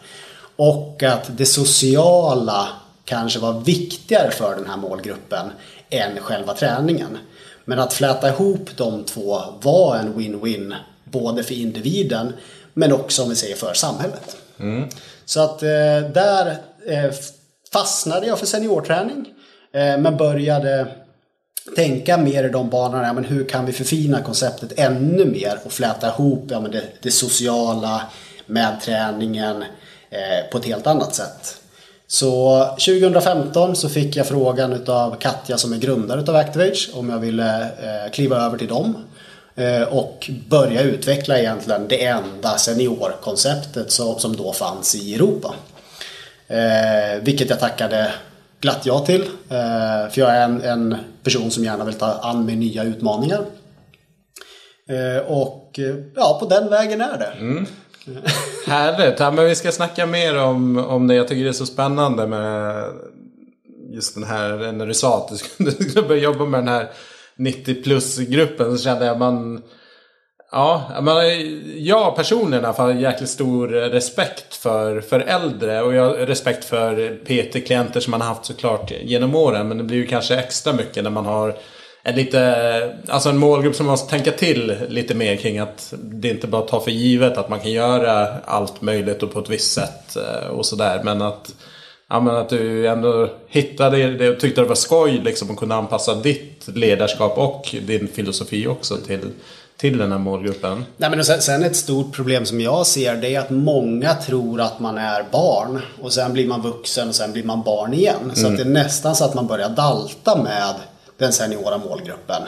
Och 0.56 1.02
att 1.02 1.30
det 1.36 1.46
sociala 1.46 2.68
kanske 3.08 3.38
var 3.38 3.60
viktigare 3.60 4.30
för 4.30 4.56
den 4.56 4.66
här 4.66 4.76
målgruppen 4.76 5.50
än 5.90 6.20
själva 6.20 6.54
träningen. 6.54 7.18
Men 7.64 7.78
att 7.78 7.92
fläta 7.92 8.28
ihop 8.28 8.70
de 8.76 9.04
två 9.04 9.40
var 9.62 9.96
en 9.96 10.14
win-win 10.14 10.74
Både 11.04 11.42
för 11.42 11.54
individen 11.54 12.32
men 12.74 12.92
också 12.92 13.22
om 13.22 13.28
vi 13.28 13.36
säger 13.36 13.56
för 13.56 13.74
samhället. 13.74 14.36
Mm. 14.58 14.88
Så 15.24 15.40
att 15.40 15.62
eh, 15.62 15.68
där 16.14 16.56
eh, 16.86 17.10
fastnade 17.72 18.26
jag 18.26 18.38
för 18.38 18.46
seniorträning. 18.46 19.26
Eh, 19.72 19.98
men 19.98 20.16
började 20.16 20.86
tänka 21.76 22.16
mer 22.16 22.44
i 22.44 22.48
de 22.48 22.70
banorna. 22.70 23.06
Ja, 23.06 23.12
men 23.12 23.24
hur 23.24 23.44
kan 23.44 23.66
vi 23.66 23.72
förfina 23.72 24.22
konceptet 24.22 24.72
ännu 24.76 25.24
mer 25.24 25.58
och 25.64 25.72
fläta 25.72 26.08
ihop 26.08 26.44
ja, 26.50 26.60
men 26.60 26.70
det, 26.70 26.84
det 27.02 27.10
sociala 27.10 28.02
med 28.46 28.80
träningen 28.82 29.64
eh, 30.10 30.50
på 30.52 30.58
ett 30.58 30.64
helt 30.64 30.86
annat 30.86 31.14
sätt. 31.14 31.60
Så 32.10 32.64
2015 32.64 33.76
så 33.76 33.88
fick 33.88 34.16
jag 34.16 34.26
frågan 34.26 34.72
utav 34.72 35.16
Katja 35.16 35.58
som 35.58 35.72
är 35.72 35.76
grundare 35.76 36.20
utav 36.20 36.36
Activage 36.36 36.90
om 36.94 37.10
jag 37.10 37.18
ville 37.18 37.62
eh, 37.62 38.12
kliva 38.12 38.36
över 38.36 38.58
till 38.58 38.68
dem 38.68 38.96
eh, 39.54 39.82
och 39.82 40.30
börja 40.48 40.82
utveckla 40.82 41.38
egentligen 41.38 41.88
det 41.88 42.04
enda 42.04 42.58
seniorkonceptet 42.58 43.92
som, 43.92 44.18
som 44.18 44.36
då 44.36 44.52
fanns 44.52 44.94
i 44.94 45.14
Europa. 45.14 45.54
Eh, 46.46 47.22
vilket 47.22 47.50
jag 47.50 47.60
tackade 47.60 48.12
glatt 48.60 48.86
ja 48.86 48.98
till. 48.98 49.22
Eh, 49.48 50.10
för 50.10 50.18
jag 50.18 50.36
är 50.36 50.44
en, 50.44 50.62
en, 50.62 50.96
person 51.22 51.50
som 51.50 51.64
gärna 51.64 51.84
vill 51.84 51.94
ta 51.94 52.12
an 52.12 52.44
mig 52.44 52.56
nya 52.56 52.84
utmaningar. 52.84 53.40
Eh, 54.88 55.26
och 55.26 55.78
eh, 55.78 55.96
ja, 56.14 56.36
på 56.40 56.46
den 56.46 56.70
vägen 56.70 57.00
är 57.00 57.18
det. 57.18 57.32
Mm. 57.40 57.66
Härligt. 58.66 59.20
Ja, 59.20 59.30
men 59.30 59.44
vi 59.44 59.54
ska 59.54 59.72
snacka 59.72 60.06
mer 60.06 60.38
om, 60.38 60.78
om 60.78 61.06
det. 61.06 61.14
Jag 61.14 61.28
tycker 61.28 61.44
det 61.44 61.50
är 61.50 61.52
så 61.52 61.66
spännande 61.66 62.26
med 62.26 62.84
just 63.90 64.14
den 64.14 64.24
här, 64.24 64.72
när 64.72 64.86
du 64.86 64.94
sa 64.94 65.16
att 65.16 65.28
du 65.28 65.36
skulle, 65.36 65.70
du 65.78 65.84
skulle 65.84 66.08
börja 66.08 66.22
jobba 66.22 66.44
med 66.44 66.60
den 66.60 66.68
här 66.68 66.90
90 67.36 67.82
plus-gruppen 67.82 68.78
så 68.78 68.84
kände 68.84 69.06
jag 69.06 69.18
man 69.18 69.62
Ja, 70.50 70.90
men 71.02 71.16
jag 71.84 72.16
personligen 72.16 72.64
i 72.64 72.66
alla 72.66 72.74
fall 72.74 72.92
har 72.92 73.00
jäkligt 73.00 73.30
stor 73.30 73.68
respekt 73.68 74.54
för, 74.54 75.00
för 75.00 75.20
äldre 75.20 75.82
och 75.82 75.94
jag 75.94 76.04
har 76.04 76.14
respekt 76.14 76.64
för 76.64 77.18
PT-klienter 77.24 78.00
som 78.00 78.10
man 78.10 78.20
har 78.20 78.28
haft 78.28 78.44
såklart 78.44 78.92
genom 79.02 79.34
åren. 79.34 79.68
Men 79.68 79.78
det 79.78 79.84
blir 79.84 79.96
ju 79.96 80.06
kanske 80.06 80.36
extra 80.36 80.72
mycket 80.72 81.04
när 81.04 81.10
man 81.10 81.26
har 81.26 81.56
en 82.08 82.14
lite, 82.14 82.94
alltså 83.08 83.28
en 83.28 83.38
målgrupp 83.38 83.76
som 83.76 83.86
måste 83.86 84.10
tänka 84.10 84.32
till 84.32 84.76
lite 84.88 85.14
mer 85.14 85.36
kring 85.36 85.58
att 85.58 85.94
det 86.02 86.28
inte 86.28 86.46
bara 86.46 86.62
tar 86.62 86.80
för 86.80 86.90
givet 86.90 87.38
att 87.38 87.48
man 87.48 87.60
kan 87.60 87.72
göra 87.72 88.28
allt 88.44 88.82
möjligt 88.82 89.22
och 89.22 89.32
på 89.32 89.38
ett 89.38 89.50
visst 89.50 89.72
sätt 89.72 90.16
eh, 90.16 90.48
och 90.48 90.66
sådär. 90.66 91.00
Men 91.04 91.22
att, 91.22 91.54
ja, 92.08 92.20
men 92.20 92.36
att 92.36 92.48
du 92.48 92.88
ändå 92.88 93.28
hittade 93.48 94.10
det 94.10 94.30
och 94.30 94.40
tyckte 94.40 94.60
det 94.60 94.68
var 94.68 94.74
skoj 94.74 95.20
liksom 95.24 95.50
att 95.50 95.56
kunna 95.56 95.74
anpassa 95.74 96.14
ditt 96.14 96.68
ledarskap 96.74 97.38
och 97.38 97.74
din 97.86 98.08
filosofi 98.08 98.66
också 98.66 98.96
till 98.96 99.30
till 99.76 99.98
den 99.98 100.12
här 100.12 100.18
målgruppen? 100.18 100.84
Nej, 100.96 101.10
men 101.10 101.24
sen 101.24 101.62
ett 101.62 101.76
stort 101.76 102.12
problem 102.12 102.46
som 102.46 102.60
jag 102.60 102.86
ser 102.86 103.16
det 103.16 103.34
är 103.34 103.40
att 103.40 103.50
många 103.50 104.14
tror 104.14 104.60
att 104.60 104.80
man 104.80 104.98
är 104.98 105.24
barn 105.32 105.80
och 106.02 106.12
sen 106.12 106.32
blir 106.32 106.46
man 106.46 106.62
vuxen 106.62 107.08
och 107.08 107.14
sen 107.14 107.32
blir 107.32 107.44
man 107.44 107.62
barn 107.62 107.94
igen. 107.94 108.32
Så 108.34 108.40
mm. 108.40 108.52
att 108.52 108.58
det 108.58 108.64
är 108.64 108.84
nästan 108.84 109.16
så 109.16 109.24
att 109.24 109.34
man 109.34 109.46
börjar 109.46 109.68
dalta 109.68 110.42
med 110.42 110.74
den 111.18 111.32
seniora 111.32 111.78
målgruppen. 111.78 112.42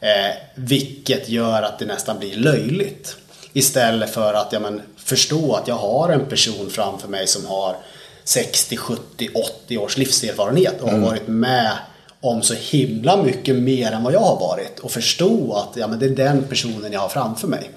Eh, 0.00 0.34
vilket 0.54 1.28
gör 1.28 1.62
att 1.62 1.78
det 1.78 1.86
nästan 1.86 2.18
blir 2.18 2.36
löjligt. 2.36 3.16
Istället 3.52 4.10
för 4.10 4.34
att 4.34 4.52
ja, 4.52 4.60
men, 4.60 4.82
förstå 4.96 5.54
att 5.54 5.68
jag 5.68 5.74
har 5.74 6.08
en 6.08 6.26
person 6.26 6.70
framför 6.70 7.08
mig 7.08 7.26
som 7.26 7.46
har 7.46 7.76
60, 8.24 8.76
70, 8.76 9.28
80 9.64 9.78
års 9.78 9.96
livserfarenhet 9.96 10.80
och 10.80 10.88
har 10.88 10.96
mm. 10.96 11.08
varit 11.08 11.28
med 11.28 11.72
om 12.20 12.42
så 12.42 12.54
himla 12.54 13.22
mycket 13.22 13.56
mer 13.56 13.92
än 13.92 14.02
vad 14.02 14.12
jag 14.12 14.20
har 14.20 14.40
varit 14.40 14.78
och 14.78 14.90
förstå 14.90 15.52
att 15.52 15.76
ja, 15.76 15.86
men 15.86 15.98
det 15.98 16.06
är 16.06 16.10
den 16.10 16.42
personen 16.42 16.92
jag 16.92 17.00
har 17.00 17.08
framför 17.08 17.48
mig. 17.48 17.70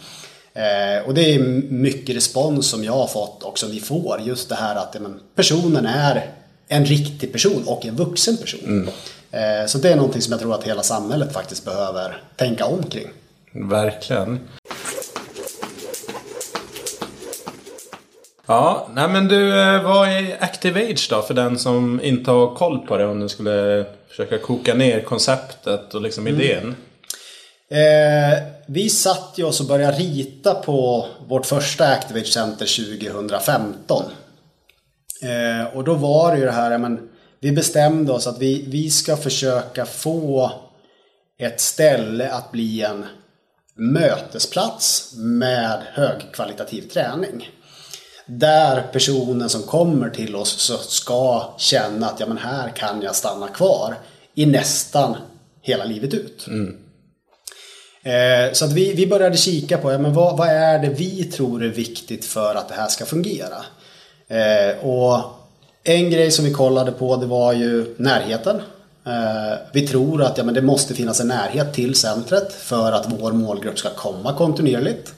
Eh, 0.54 1.08
och 1.08 1.14
det 1.14 1.36
är 1.36 1.40
mycket 1.70 2.16
respons 2.16 2.70
som 2.70 2.84
jag 2.84 2.94
har 2.94 3.08
fått 3.08 3.44
och 3.44 3.60
som 3.60 3.72
vi 3.72 3.80
får. 3.80 4.22
Just 4.26 4.50
det 4.50 4.56
här 4.56 4.76
att 4.76 4.92
ja, 4.94 5.00
men, 5.00 5.20
personen 5.36 5.86
är 5.86 6.32
en 6.68 6.86
riktig 6.86 7.32
person 7.32 7.64
och 7.66 7.86
en 7.86 7.96
vuxen 7.96 8.38
person. 8.38 8.66
Mm. 8.66 8.90
Eh, 9.32 9.68
så 9.68 9.78
det 9.78 9.92
är 9.92 9.96
någonting 9.96 10.22
som 10.22 10.32
jag 10.32 10.42
tror 10.42 10.54
att 10.54 10.64
hela 10.64 10.84
samhället 10.84 11.34
faktiskt 11.34 11.66
behöver 11.66 12.22
tänka 12.36 12.66
omkring. 12.66 13.08
Verkligen. 13.54 14.40
Ja, 18.46 18.88
nej 18.94 19.10
men 19.10 19.28
du, 19.28 19.62
eh, 19.62 19.84
vad 19.84 20.10
är 20.10 20.44
Active 20.44 20.92
Age 20.92 21.08
då 21.10 21.22
för 21.22 21.34
den 21.34 21.60
som 21.60 22.02
inte 22.04 22.32
har 22.32 22.56
koll 22.56 22.88
på 22.88 22.98
det 22.98 23.06
om 23.06 23.20
du 23.20 23.30
skulle 23.30 23.86
försöka 24.10 24.38
koka 24.38 24.74
ner 24.74 25.02
konceptet 25.02 25.94
och 25.94 26.02
liksom 26.02 26.28
mm. 26.28 26.42
idén? 26.42 26.76
Eh, 27.70 28.44
vi 28.68 28.90
satt 28.90 29.34
ju 29.36 29.44
oss 29.44 29.60
och 29.60 29.68
började 29.68 29.98
rita 29.98 30.54
på 30.54 31.08
vårt 31.28 31.46
första 31.46 31.88
Activate 31.88 32.28
Center 32.28 32.98
2015. 33.00 34.04
Eh, 35.24 35.78
och 35.78 35.84
då 35.84 35.94
var 35.94 36.32
det 36.32 36.40
ju 36.40 36.46
det 36.46 36.52
här, 36.52 36.78
men 36.78 37.10
vi 37.40 37.52
bestämde 37.52 38.12
oss 38.12 38.28
att 38.28 38.40
vi, 38.40 38.66
vi 38.68 38.90
ska 38.90 39.18
försöka 39.18 39.86
få 39.86 40.52
ett 41.40 41.62
ställe 41.62 42.32
att 42.32 42.52
bli 42.52 42.82
en 42.82 43.06
mötesplats 43.76 45.14
med 45.16 45.82
högkvalitativ 45.94 46.82
träning. 46.82 47.50
Där 48.26 48.82
personen 48.92 49.50
som 49.50 49.64
kommer 49.64 50.10
till 50.10 50.36
oss 50.36 50.72
ska 50.90 51.54
känna 51.58 52.08
att 52.08 52.20
ja, 52.20 52.26
men 52.26 52.38
här 52.38 52.70
kan 52.70 53.02
jag 53.02 53.16
stanna 53.16 53.48
kvar 53.48 53.96
i 54.36 54.46
nästan 54.46 55.16
hela 55.62 55.86
livet 55.86 56.14
ut. 56.14 56.48
Mm. 56.48 56.78
Eh, 58.04 58.54
så 58.54 58.66
att 58.66 58.72
vi, 58.72 58.94
vi 58.94 59.08
började 59.08 59.38
kika 59.38 59.78
på 59.78 59.92
ja, 59.92 59.98
men 59.98 60.14
vad, 60.14 60.38
vad 60.38 60.48
är 60.48 60.80
det 60.80 60.90
vi 60.90 61.24
tror 61.24 61.64
är 61.64 61.70
viktigt 61.70 62.26
för 62.26 62.56
att 62.56 62.70
det 62.70 62.76
här 62.76 62.88
ska 62.88 63.06
fungera. 63.06 63.66
Eh, 64.28 64.86
och 64.86 65.37
en 65.88 66.10
grej 66.10 66.32
som 66.32 66.46
vi 66.46 66.54
kollade 66.54 66.92
på 66.92 67.16
det 67.16 67.26
var 67.26 67.54
ju 67.54 67.96
närheten. 67.98 68.62
Eh, 69.06 69.58
vi 69.72 69.88
tror 69.88 70.22
att 70.22 70.38
ja, 70.38 70.44
men 70.44 70.54
det 70.54 70.62
måste 70.62 70.94
finnas 70.94 71.20
en 71.20 71.28
närhet 71.28 71.74
till 71.74 71.96
centret 71.96 72.54
för 72.54 72.92
att 72.92 73.06
vår 73.20 73.32
målgrupp 73.32 73.80
ska 73.80 73.90
komma 73.90 74.34
kontinuerligt. 74.34 75.14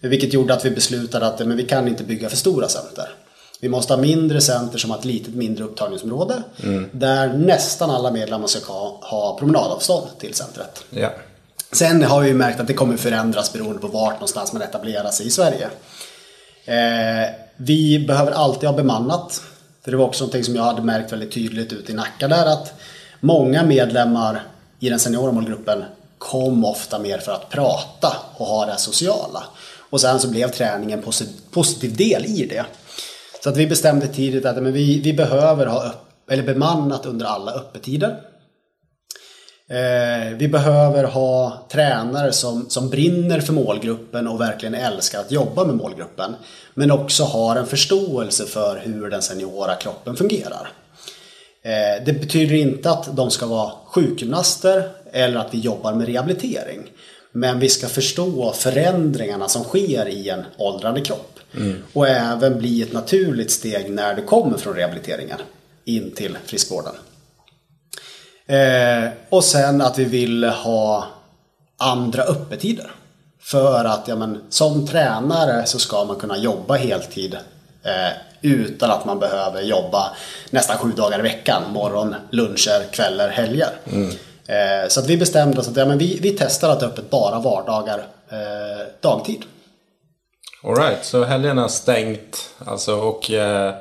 Vilket 0.00 0.32
gjorde 0.32 0.54
att 0.54 0.64
vi 0.64 0.70
beslutade 0.70 1.26
att 1.26 1.38
men 1.38 1.56
vi 1.56 1.62
kan 1.62 1.88
inte 1.88 2.04
bygga 2.04 2.28
för 2.28 2.36
stora 2.36 2.68
center. 2.68 3.14
Vi 3.60 3.68
måste 3.68 3.92
ha 3.92 4.00
mindre 4.00 4.40
center 4.40 4.78
som 4.78 4.90
har 4.90 4.98
ett 4.98 5.04
litet 5.04 5.34
mindre 5.34 5.64
upptagningsområde. 5.64 6.42
Mm. 6.62 6.88
Där 6.92 7.28
nästan 7.28 7.90
alla 7.90 8.10
medlemmar 8.10 8.46
ska 8.46 8.72
ha, 8.72 8.98
ha 9.02 9.38
promenadavstånd 9.38 10.06
till 10.18 10.34
centret. 10.34 10.84
Ja. 10.90 11.10
Sen 11.72 12.02
har 12.02 12.22
vi 12.22 12.34
märkt 12.34 12.60
att 12.60 12.66
det 12.66 12.74
kommer 12.74 12.96
förändras 12.96 13.52
beroende 13.52 13.78
på 13.78 13.86
vart 13.86 14.14
någonstans 14.14 14.52
man 14.52 14.62
etablerar 14.62 15.10
sig 15.10 15.26
i 15.26 15.30
Sverige. 15.30 15.68
Eh, 16.64 17.30
vi 17.56 18.04
behöver 18.08 18.32
alltid 18.32 18.68
ha 18.68 18.76
bemannat. 18.76 19.42
För 19.86 19.90
det 19.90 19.96
var 19.96 20.04
också 20.04 20.24
någonting 20.24 20.44
som 20.44 20.56
jag 20.56 20.62
hade 20.62 20.82
märkt 20.82 21.12
väldigt 21.12 21.32
tydligt 21.32 21.72
ute 21.72 21.92
i 21.92 21.94
Nacka 21.94 22.28
där 22.28 22.46
att 22.46 22.74
många 23.20 23.62
medlemmar 23.62 24.42
i 24.80 24.88
den 24.88 24.98
seniora 24.98 25.32
målgruppen 25.32 25.84
kom 26.18 26.64
ofta 26.64 26.98
mer 26.98 27.18
för 27.18 27.32
att 27.32 27.50
prata 27.50 28.16
och 28.36 28.46
ha 28.46 28.66
det 28.66 28.76
sociala. 28.76 29.44
Och 29.90 30.00
sen 30.00 30.20
så 30.20 30.28
blev 30.28 30.50
träningen 30.50 30.98
en 30.98 31.32
positiv 31.50 31.96
del 31.96 32.24
i 32.24 32.46
det. 32.46 32.64
Så 33.44 33.48
att 33.48 33.56
vi 33.56 33.66
bestämde 33.66 34.06
tidigt 34.06 34.44
att 34.44 34.62
men 34.62 34.72
vi, 34.72 35.00
vi 35.00 35.12
behöver 35.12 35.66
ha 35.66 35.88
upp, 35.88 36.30
eller 36.30 36.42
bemannat 36.42 37.06
under 37.06 37.26
alla 37.26 37.52
öppettider. 37.52 38.20
Eh, 39.68 40.36
vi 40.36 40.48
behöver 40.48 41.04
ha 41.04 41.66
tränare 41.70 42.32
som, 42.32 42.70
som 42.70 42.90
brinner 42.90 43.40
för 43.40 43.52
målgruppen 43.52 44.28
och 44.28 44.40
verkligen 44.40 44.74
älskar 44.74 45.20
att 45.20 45.32
jobba 45.32 45.64
med 45.64 45.76
målgruppen. 45.76 46.34
Men 46.74 46.90
också 46.90 47.24
har 47.24 47.56
en 47.56 47.66
förståelse 47.66 48.46
för 48.46 48.78
hur 48.84 49.10
den 49.10 49.22
seniora 49.22 49.74
kroppen 49.74 50.16
fungerar. 50.16 50.68
Eh, 51.62 52.04
det 52.04 52.12
betyder 52.12 52.54
inte 52.54 52.90
att 52.90 53.16
de 53.16 53.30
ska 53.30 53.46
vara 53.46 53.72
sjukgymnaster 53.86 54.90
eller 55.12 55.40
att 55.40 55.54
vi 55.54 55.58
jobbar 55.58 55.94
med 55.94 56.08
rehabilitering. 56.08 56.90
Men 57.32 57.58
vi 57.58 57.68
ska 57.68 57.86
förstå 57.86 58.52
förändringarna 58.52 59.48
som 59.48 59.64
sker 59.64 60.08
i 60.08 60.28
en 60.28 60.44
åldrande 60.56 61.00
kropp. 61.00 61.38
Mm. 61.56 61.82
Och 61.92 62.08
även 62.08 62.58
bli 62.58 62.82
ett 62.82 62.92
naturligt 62.92 63.50
steg 63.50 63.90
när 63.90 64.14
du 64.14 64.22
kommer 64.22 64.58
från 64.58 64.74
rehabiliteringen 64.74 65.38
in 65.84 66.10
till 66.10 66.38
friskvården. 66.44 66.92
Eh, 68.46 69.10
och 69.28 69.44
sen 69.44 69.80
att 69.80 69.98
vi 69.98 70.04
vill 70.04 70.44
ha 70.44 71.06
andra 71.78 72.22
öppettider. 72.22 72.90
För 73.40 73.84
att 73.84 74.08
ja, 74.08 74.16
men, 74.16 74.42
som 74.48 74.86
tränare 74.86 75.66
så 75.66 75.78
ska 75.78 76.04
man 76.04 76.16
kunna 76.16 76.36
jobba 76.36 76.74
heltid 76.74 77.34
eh, 77.84 78.16
utan 78.40 78.90
att 78.90 79.04
man 79.04 79.18
behöver 79.18 79.62
jobba 79.62 80.16
nästan 80.50 80.78
sju 80.78 80.92
dagar 80.96 81.18
i 81.18 81.22
veckan. 81.22 81.62
Morgon, 81.72 82.14
luncher, 82.30 82.92
kvällar, 82.92 83.28
helger. 83.28 83.70
Mm. 83.92 84.10
Eh, 84.46 84.88
så 84.88 85.00
att 85.00 85.06
vi 85.06 85.16
bestämde 85.16 85.60
oss 85.60 85.68
att 85.68 85.76
ja, 85.76 85.84
men 85.84 85.98
vi, 85.98 86.18
vi 86.22 86.30
testar 86.30 86.70
att 86.70 86.82
öppet 86.82 87.10
bara 87.10 87.38
vardagar 87.38 87.98
eh, 88.30 88.86
dagtid. 89.00 89.42
Alright, 90.64 91.04
så 91.04 91.24
helgerna 91.24 91.68
stängt 91.68 92.50
alltså 92.66 92.96
och 92.96 93.30
eh, 93.30 93.74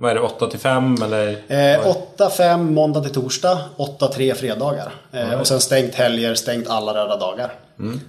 vad 0.00 0.10
är 0.10 0.14
det, 0.14 0.20
8 0.20 0.46
till 0.46 0.58
5 0.58 1.02
eller? 1.02 1.36
Eh, 1.48 1.86
8 1.86 2.30
5 2.30 2.74
måndag 2.74 3.00
till 3.00 3.12
torsdag, 3.12 3.58
8 3.76 4.08
3 4.08 4.34
fredagar. 4.34 4.92
Eh, 5.12 5.40
Och 5.40 5.46
sen 5.46 5.60
stängt 5.60 5.94
helger, 5.94 6.34
stängt 6.34 6.68
alla 6.68 6.94
röda 6.94 7.16
dagar. 7.16 7.52
Mm. 7.78 8.00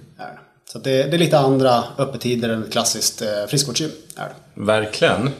Så 0.72 0.78
det, 0.78 1.02
det, 1.02 1.16
är 1.16 1.18
lite 1.18 1.38
andra 1.38 1.84
öppettider 1.98 2.48
än 2.48 2.62
ett 2.62 2.72
klassiskt 2.72 3.22
eh, 3.22 3.28
friskvårdsgym. 3.48 3.90
Verkligen. 4.54 5.30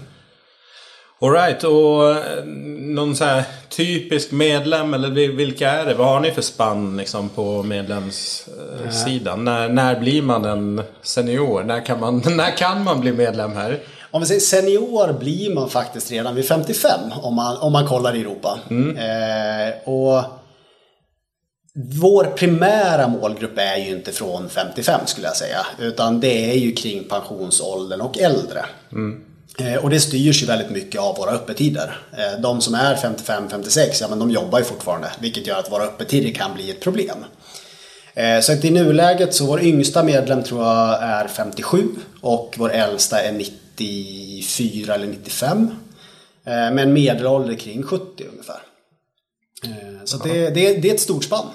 Alright, 1.20 1.64
och 1.64 2.10
eh, 2.10 2.44
någon 2.78 3.16
så 3.16 3.24
här 3.24 3.44
typisk 3.68 4.32
medlem 4.32 4.94
eller 4.94 5.08
vilka 5.28 5.70
är 5.70 5.86
det? 5.86 5.94
Vad 5.94 6.06
har 6.06 6.20
ni 6.20 6.30
för 6.30 6.42
spann 6.42 6.96
liksom, 6.96 7.28
på 7.28 7.62
medlemssidan? 7.62 9.44
När, 9.44 9.68
när 9.68 10.00
blir 10.00 10.22
man 10.22 10.44
en 10.44 10.82
senior? 11.02 11.62
När 11.62 11.86
kan 11.86 12.00
man, 12.00 12.22
när 12.36 12.56
kan 12.56 12.84
man 12.84 13.00
bli 13.00 13.12
medlem 13.12 13.52
här? 13.52 13.78
Om 14.12 14.20
vi 14.20 14.26
säger 14.26 14.40
senior 14.40 15.12
blir 15.12 15.54
man 15.54 15.70
faktiskt 15.70 16.10
redan 16.10 16.34
vid 16.34 16.44
55 16.44 17.00
om 17.22 17.34
man, 17.34 17.56
om 17.56 17.72
man 17.72 17.86
kollar 17.86 18.16
i 18.16 18.20
Europa. 18.20 18.58
Mm. 18.70 18.96
Eh, 18.96 19.74
och 19.84 20.22
vår 21.74 22.24
primära 22.24 23.08
målgrupp 23.08 23.58
är 23.58 23.76
ju 23.76 23.90
inte 23.90 24.12
från 24.12 24.48
55 24.48 25.00
skulle 25.06 25.26
jag 25.26 25.36
säga. 25.36 25.66
Utan 25.78 26.20
det 26.20 26.50
är 26.50 26.54
ju 26.54 26.72
kring 26.72 27.04
pensionsåldern 27.04 28.00
och 28.00 28.18
äldre. 28.18 28.64
Mm. 28.92 29.24
Eh, 29.58 29.84
och 29.84 29.90
det 29.90 30.00
styrs 30.00 30.42
ju 30.42 30.46
väldigt 30.46 30.70
mycket 30.70 31.00
av 31.00 31.16
våra 31.16 31.30
öppettider. 31.30 31.98
Eh, 32.12 32.40
de 32.40 32.60
som 32.60 32.74
är 32.74 32.96
55-56, 32.96 33.98
ja 34.00 34.08
men 34.08 34.18
de 34.18 34.30
jobbar 34.30 34.58
ju 34.58 34.64
fortfarande. 34.64 35.08
Vilket 35.20 35.46
gör 35.46 35.58
att 35.58 35.72
våra 35.72 35.82
öppettider 35.82 36.32
kan 36.32 36.54
bli 36.54 36.70
ett 36.70 36.80
problem. 36.80 37.24
Eh, 38.14 38.40
så 38.40 38.52
att 38.52 38.64
i 38.64 38.70
nuläget 38.70 39.34
så 39.34 39.46
vår 39.46 39.62
yngsta 39.62 40.02
medlem 40.02 40.42
tror 40.42 40.64
jag 40.64 41.02
är 41.02 41.28
57 41.28 41.88
och 42.20 42.54
vår 42.58 42.72
äldsta 42.72 43.22
är 43.22 43.32
94 43.76 44.94
eller 44.94 45.06
95. 45.06 45.70
Eh, 46.44 46.52
med 46.52 46.78
en 46.78 46.92
medelålder 46.92 47.54
kring 47.54 47.82
70 47.82 48.24
ungefär. 48.32 48.62
Eh, 49.64 50.04
så 50.04 50.16
det, 50.16 50.50
det, 50.50 50.74
det 50.74 50.90
är 50.90 50.94
ett 50.94 51.00
stort 51.00 51.24
spann. 51.24 51.46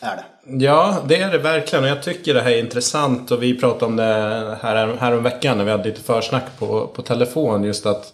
Är 0.00 0.16
det. 0.16 0.24
Ja, 0.64 1.04
det 1.08 1.16
är 1.16 1.30
det 1.30 1.38
verkligen. 1.38 1.84
Och 1.84 1.90
jag 1.90 2.02
tycker 2.02 2.34
det 2.34 2.40
här 2.40 2.50
är 2.50 2.58
intressant. 2.58 3.30
Och 3.30 3.42
vi 3.42 3.60
pratade 3.60 3.84
om 3.84 3.96
det 3.96 4.58
här, 4.62 4.96
här 4.96 5.16
om 5.16 5.22
veckan 5.22 5.58
när 5.58 5.64
vi 5.64 5.70
hade 5.70 5.88
lite 5.88 6.00
försnack 6.00 6.44
på, 6.58 6.86
på 6.86 7.02
telefon. 7.02 7.64
Just 7.64 7.86
att 7.86 8.12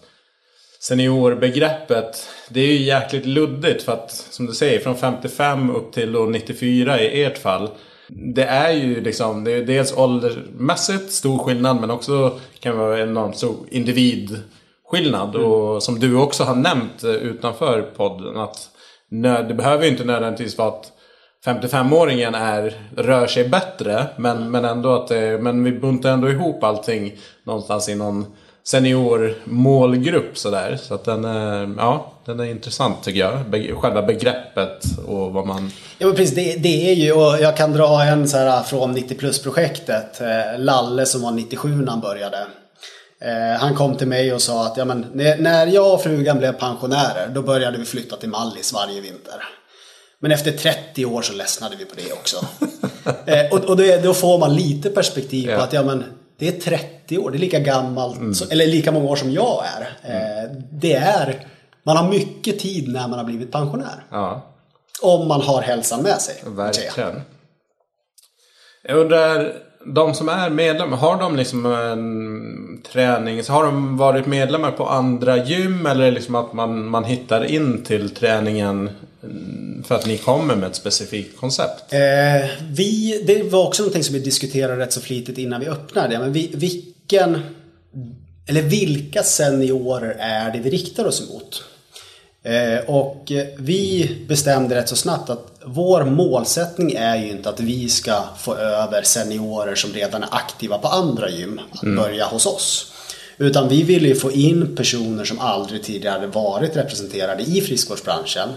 seniorbegreppet, 0.80 2.28
det 2.48 2.60
är 2.60 2.66
ju 2.66 2.82
jäkligt 2.82 3.26
luddigt. 3.26 3.82
För 3.82 3.92
att 3.92 4.10
som 4.10 4.46
du 4.46 4.52
säger, 4.54 4.80
från 4.80 4.96
55 4.96 5.70
upp 5.70 5.92
till 5.92 6.12
94 6.12 7.00
i 7.00 7.24
ert 7.24 7.38
fall. 7.38 7.70
Det 8.08 8.44
är 8.44 8.70
ju 8.70 9.00
liksom, 9.00 9.44
det 9.44 9.52
är 9.52 9.64
dels 9.64 9.96
åldersmässigt 9.96 11.12
stor 11.12 11.38
skillnad 11.38 11.80
men 11.80 11.90
också 11.90 12.38
kan 12.60 12.78
vara 12.78 13.00
enormt 13.00 13.36
stor 13.36 13.56
individskillnad. 13.70 15.34
Mm. 15.34 15.46
Och 15.46 15.82
som 15.82 16.00
du 16.00 16.16
också 16.16 16.44
har 16.44 16.54
nämnt 16.54 17.04
utanför 17.04 17.82
podden 17.82 18.36
att 18.36 18.70
det 19.48 19.54
behöver 19.54 19.84
ju 19.84 19.90
inte 19.90 20.04
nödvändigtvis 20.04 20.58
vara 20.58 20.68
att 20.68 20.92
55-åringen 21.46 22.34
är, 22.36 22.74
rör 22.96 23.26
sig 23.26 23.48
bättre. 23.48 24.06
Men, 24.16 24.50
men 24.50 24.64
ändå 24.64 24.94
att 24.94 25.08
det, 25.08 25.42
men 25.42 25.64
vi 25.64 25.72
buntar 25.72 26.10
ändå 26.10 26.30
ihop 26.30 26.64
allting 26.64 27.12
någonstans 27.44 27.88
i 27.88 27.94
någon 27.94 28.26
senior 28.66 29.34
målgrupp 29.44 30.38
sådär. 30.38 30.78
Så 30.82 30.94
att 30.94 31.04
den 31.04 31.24
är, 31.24 31.74
ja, 31.76 32.12
den 32.24 32.40
är 32.40 32.44
intressant 32.44 33.02
tycker 33.02 33.20
jag. 33.20 33.78
Själva 33.80 34.02
begreppet 34.02 34.84
och 35.06 35.32
vad 35.32 35.46
man... 35.46 35.70
Ja 35.98 36.06
men 36.06 36.16
precis, 36.16 36.34
det, 36.34 36.56
det 36.56 36.90
är 36.90 36.94
ju, 36.94 37.12
och 37.12 37.40
jag 37.40 37.56
kan 37.56 37.72
dra 37.72 38.02
en 38.02 38.28
så 38.28 38.36
här 38.36 38.62
från 38.62 38.92
90 38.92 39.14
plus-projektet. 39.14 40.20
Eh, 40.20 40.58
Lalle 40.58 41.06
som 41.06 41.22
var 41.22 41.30
97 41.30 41.68
när 41.68 41.90
han 41.90 42.00
började. 42.00 42.46
Eh, 43.20 43.60
han 43.60 43.74
kom 43.74 43.96
till 43.96 44.08
mig 44.08 44.32
och 44.32 44.42
sa 44.42 44.66
att 44.66 44.76
ja, 44.76 44.84
men, 44.84 45.06
när 45.38 45.66
jag 45.66 45.94
och 45.94 46.02
frugan 46.02 46.38
blev 46.38 46.52
pensionärer 46.52 47.28
då 47.28 47.42
började 47.42 47.78
vi 47.78 47.84
flytta 47.84 48.16
till 48.16 48.28
Mallis 48.28 48.72
varje 48.72 49.00
vinter. 49.00 49.44
Men 50.18 50.32
efter 50.32 50.52
30 50.52 51.04
år 51.04 51.22
så 51.22 51.32
ledsnade 51.32 51.76
vi 51.76 51.84
på 51.84 51.94
det 51.96 52.12
också. 52.12 52.46
eh, 53.26 53.52
och 53.52 53.64
och 53.64 53.76
då, 53.76 53.84
då, 54.02 54.14
får 54.14 54.38
man 54.38 54.54
lite 54.54 54.90
perspektiv 54.90 55.56
på 55.56 55.62
att 55.62 55.72
ja, 55.72 55.82
men, 55.82 56.04
det 56.38 56.48
är 56.48 56.60
30 56.60 57.18
år, 57.18 57.30
det 57.30 57.36
är 57.36 57.40
lika 57.40 57.58
gammalt, 57.58 58.16
mm. 58.16 58.34
eller 58.50 58.66
lika 58.66 58.92
många 58.92 59.10
år 59.10 59.16
som 59.16 59.30
jag 59.30 59.64
är. 59.76 60.12
Eh, 60.12 60.50
det 60.70 60.94
är, 60.94 61.46
man 61.82 61.96
har 61.96 62.08
mycket 62.08 62.58
tid 62.58 62.92
när 62.92 63.08
man 63.08 63.18
har 63.18 63.24
blivit 63.24 63.52
pensionär. 63.52 64.04
Ja. 64.10 64.42
Om 65.02 65.28
man 65.28 65.40
har 65.40 65.62
hälsan 65.62 66.02
med 66.02 66.20
sig. 66.20 66.34
Verkligen. 66.46 67.20
Jag 68.82 68.98
undrar, 68.98 69.52
de 69.86 70.14
som 70.14 70.28
är 70.28 70.50
medlemmar, 70.50 70.96
har 70.96 71.16
de 71.16 71.36
liksom 71.36 71.66
en 71.66 72.82
träning, 72.92 73.42
så 73.42 73.52
har 73.52 73.64
de 73.64 73.96
varit 73.96 74.26
medlemmar 74.26 74.70
på 74.70 74.88
andra 74.88 75.36
gym 75.36 75.86
eller 75.86 76.10
liksom 76.10 76.34
att 76.34 76.52
man, 76.52 76.88
man 76.88 77.04
hittar 77.04 77.44
in 77.44 77.84
till 77.84 78.10
träningen 78.10 78.90
för 79.84 79.94
att 79.94 80.06
ni 80.06 80.18
kommer 80.18 80.56
med 80.56 80.68
ett 80.68 80.76
specifikt 80.76 81.36
koncept? 81.36 81.92
Eh, 81.92 82.50
vi, 82.70 83.22
det 83.26 83.42
var 83.42 83.66
också 83.66 83.82
någonting 83.82 84.04
som 84.04 84.14
vi 84.14 84.20
diskuterade 84.20 84.82
rätt 84.82 84.92
så 84.92 85.00
flitigt 85.00 85.38
innan 85.38 85.60
vi 85.60 85.68
öppnade. 85.68 86.18
Men 86.18 86.32
vi, 86.32 86.50
vilken, 86.54 87.40
eller 88.46 88.62
vilka 88.62 89.22
seniorer 89.22 90.16
är 90.18 90.52
det 90.52 90.58
vi 90.58 90.70
riktar 90.70 91.04
oss 91.04 91.30
emot? 91.30 91.64
Eh, 92.42 92.90
och 92.90 93.32
vi 93.58 94.16
bestämde 94.28 94.74
rätt 94.74 94.88
så 94.88 94.96
snabbt 94.96 95.30
att 95.30 95.60
vår 95.64 96.04
målsättning 96.04 96.92
är 96.92 97.16
ju 97.16 97.30
inte 97.30 97.48
att 97.48 97.60
vi 97.60 97.88
ska 97.88 98.22
få 98.38 98.54
över 98.54 99.02
seniorer 99.02 99.74
som 99.74 99.92
redan 99.92 100.22
är 100.22 100.28
aktiva 100.30 100.78
på 100.78 100.88
andra 100.88 101.30
gym 101.30 101.60
att 101.72 101.82
mm. 101.82 101.96
börja 101.96 102.26
hos 102.26 102.46
oss. 102.46 102.92
Utan 103.38 103.68
vi 103.68 103.82
ville 103.82 104.08
ju 104.08 104.14
få 104.14 104.32
in 104.32 104.76
personer 104.76 105.24
som 105.24 105.40
aldrig 105.40 105.82
tidigare 105.82 106.26
varit 106.26 106.76
representerade 106.76 107.42
i 107.42 107.60
friskvårdsbranschen 107.60 108.48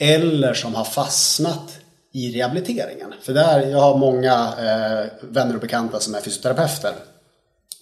eller 0.00 0.54
som 0.54 0.74
har 0.74 0.84
fastnat 0.84 1.78
i 2.12 2.38
rehabiliteringen. 2.38 3.14
För 3.22 3.32
där, 3.32 3.60
jag 3.60 3.78
har 3.78 3.98
många 3.98 4.32
eh, 4.58 5.06
vänner 5.20 5.54
och 5.54 5.60
bekanta 5.60 6.00
som 6.00 6.14
är 6.14 6.20
fysioterapeuter. 6.20 6.94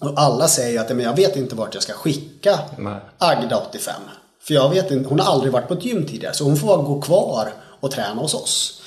Och 0.00 0.12
alla 0.16 0.48
säger 0.48 0.80
att 0.80 0.88
men 0.88 1.00
jag 1.00 1.16
vet 1.16 1.36
inte 1.36 1.54
vart 1.54 1.74
jag 1.74 1.82
ska 1.82 1.92
skicka 1.92 2.58
Nej. 2.78 3.00
Agda 3.18 3.56
85. 3.68 3.94
För 4.42 4.54
jag 4.54 4.70
vet 4.70 4.90
inte, 4.90 5.08
hon 5.08 5.20
har 5.20 5.32
aldrig 5.32 5.52
varit 5.52 5.68
på 5.68 5.74
ett 5.74 5.84
gym 5.84 6.06
tidigare. 6.06 6.34
Så 6.34 6.44
hon 6.44 6.56
får 6.56 6.82
gå 6.82 7.00
kvar 7.00 7.52
och 7.80 7.90
träna 7.90 8.20
hos 8.20 8.34
oss. 8.34 8.82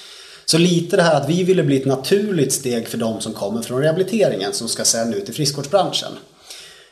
Så 0.45 0.57
lite 0.57 0.95
det 0.95 1.03
här 1.03 1.15
att 1.15 1.29
vi 1.29 1.43
ville 1.43 1.63
bli 1.63 1.77
ett 1.77 1.85
naturligt 1.85 2.53
steg 2.53 2.87
för 2.87 2.97
de 2.97 3.21
som 3.21 3.33
kommer 3.33 3.61
från 3.61 3.81
rehabiliteringen 3.81 4.53
som 4.53 4.67
ska 4.67 4.83
sen 4.83 5.13
ut 5.13 5.29
i 5.29 5.33
friskvårdsbranschen. 5.33 6.11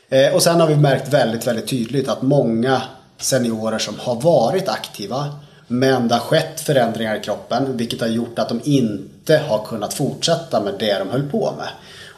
Eh, 0.08 0.34
och 0.34 0.42
sen 0.42 0.60
har 0.60 0.66
vi 0.66 0.76
märkt 0.76 1.12
väldigt, 1.12 1.46
väldigt 1.46 1.68
tydligt 1.68 2.08
att 2.08 2.22
många 2.22 2.82
seniorer 3.18 3.78
som 3.78 3.94
har 3.98 4.20
varit 4.20 4.68
aktiva 4.68 5.34
men 5.72 6.08
det 6.08 6.14
har 6.14 6.20
skett 6.20 6.60
förändringar 6.60 7.16
i 7.16 7.20
kroppen 7.20 7.76
vilket 7.76 8.00
har 8.00 8.08
gjort 8.08 8.38
att 8.38 8.48
de 8.48 8.60
inte 8.64 9.38
har 9.38 9.64
kunnat 9.64 9.94
fortsätta 9.94 10.60
med 10.60 10.74
det 10.78 10.98
de 10.98 11.10
höll 11.10 11.30
på 11.30 11.54
med. 11.56 11.68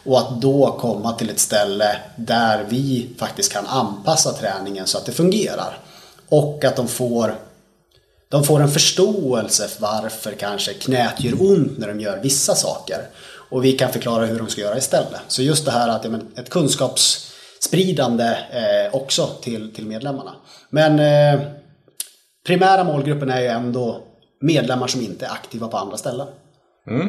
Och 0.04 0.18
att 0.18 0.40
då 0.40 0.76
komma 0.80 1.12
till 1.12 1.30
ett 1.30 1.38
ställe 1.38 1.96
där 2.16 2.64
vi 2.68 3.08
faktiskt 3.18 3.52
kan 3.52 3.66
anpassa 3.66 4.32
träningen 4.32 4.86
så 4.86 4.98
att 4.98 5.06
det 5.06 5.12
fungerar. 5.12 5.78
Och 6.28 6.64
att 6.64 6.76
de 6.76 6.88
får, 6.88 7.34
de 8.28 8.44
får 8.44 8.60
en 8.60 8.70
förståelse 8.70 9.68
för 9.68 9.82
varför 9.82 10.32
kanske 10.32 10.74
knät 10.74 11.24
gör 11.24 11.42
ont 11.42 11.78
när 11.78 11.88
de 11.88 12.00
gör 12.00 12.20
vissa 12.22 12.54
saker. 12.54 12.98
Och 13.50 13.64
vi 13.64 13.72
kan 13.72 13.92
förklara 13.92 14.26
hur 14.26 14.38
de 14.38 14.48
ska 14.48 14.60
göra 14.60 14.78
istället. 14.78 15.20
Så 15.28 15.42
just 15.42 15.64
det 15.64 15.70
här 15.70 15.88
att 15.88 16.04
ja, 16.04 16.10
men, 16.10 16.26
ett 16.36 16.50
kunskapsspridande 16.50 18.36
eh, 18.50 18.94
också 18.94 19.26
till, 19.26 19.74
till 19.74 19.86
medlemmarna. 19.86 20.34
Men 20.70 21.00
eh, 21.00 21.46
primära 22.46 22.84
målgruppen 22.84 23.30
är 23.30 23.40
ju 23.40 23.46
ändå 23.46 24.00
medlemmar 24.40 24.86
som 24.86 25.00
inte 25.00 25.26
är 25.26 25.30
aktiva 25.30 25.68
på 25.68 25.76
andra 25.76 25.96
ställen. 25.96 26.26
Mm. 26.86 27.08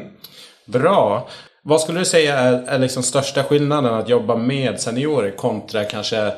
Bra. 0.65 1.30
Vad 1.63 1.82
skulle 1.82 2.00
du 2.00 2.06
säga 2.06 2.38
är, 2.38 2.54
är 2.54 2.80
liksom 2.80 3.04
största 3.04 3.43
skillnaden 3.43 3.93
att 3.93 4.10
jobba 4.10 4.36
med 4.36 4.80
seniorer 4.80 5.32
kontra 5.32 5.84
kanske 5.84 6.34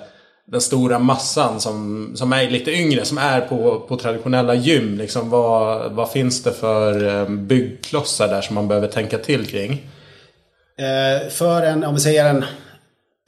den 0.48 0.62
stora 0.62 1.00
massan 1.00 1.60
som, 1.60 2.12
som 2.16 2.34
är 2.34 2.50
lite 2.50 2.72
yngre, 2.72 3.06
som 3.06 3.18
är 3.18 3.42
på, 3.42 3.80
på 3.80 3.98
traditionella 3.98 4.54
gym. 4.54 4.98
Liksom, 4.98 5.30
vad, 5.30 5.92
vad 5.92 6.12
finns 6.12 6.44
det 6.44 6.52
för 6.52 7.08
eh, 7.08 7.30
byggklossar 7.30 8.28
där 8.28 8.42
som 8.42 8.56
man 8.56 8.68
behöver 8.68 8.88
tänka 8.88 9.18
till 9.18 9.48
kring? 9.48 9.72
Eh, 10.78 11.30
för 11.30 11.62
en, 11.62 11.84
om 11.84 11.96
vi 11.96 12.02
säger 12.02 12.30
en 12.30 12.46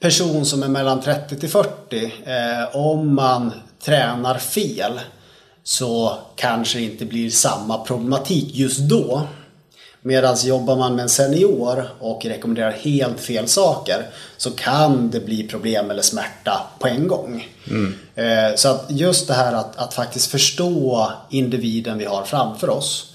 person 0.02 0.44
som 0.44 0.62
är 0.62 0.68
mellan 0.68 1.00
30 1.00 1.36
till 1.36 1.48
40, 1.48 2.04
eh, 2.04 2.76
om 2.76 3.14
man 3.14 3.52
tränar 3.84 4.38
fel 4.38 5.00
så 5.68 6.18
kanske 6.36 6.78
det 6.78 6.84
inte 6.84 7.04
blir 7.04 7.30
samma 7.30 7.78
problematik 7.78 8.54
just 8.54 8.78
då. 8.78 9.22
Medan 10.02 10.36
jobbar 10.44 10.76
man 10.76 10.94
med 10.94 11.02
en 11.02 11.08
senior 11.08 11.90
och 12.00 12.24
rekommenderar 12.24 12.70
helt 12.70 13.20
fel 13.20 13.48
saker 13.48 14.06
så 14.36 14.50
kan 14.50 15.10
det 15.10 15.20
bli 15.20 15.48
problem 15.48 15.90
eller 15.90 16.02
smärta 16.02 16.66
på 16.78 16.88
en 16.88 17.08
gång. 17.08 17.48
Mm. 17.70 17.94
Eh, 18.14 18.54
så 18.56 18.68
att 18.68 18.86
just 18.88 19.28
det 19.28 19.34
här 19.34 19.52
att, 19.52 19.76
att 19.76 19.94
faktiskt 19.94 20.30
förstå 20.30 21.12
individen 21.30 21.98
vi 21.98 22.04
har 22.04 22.24
framför 22.24 22.70
oss 22.70 23.12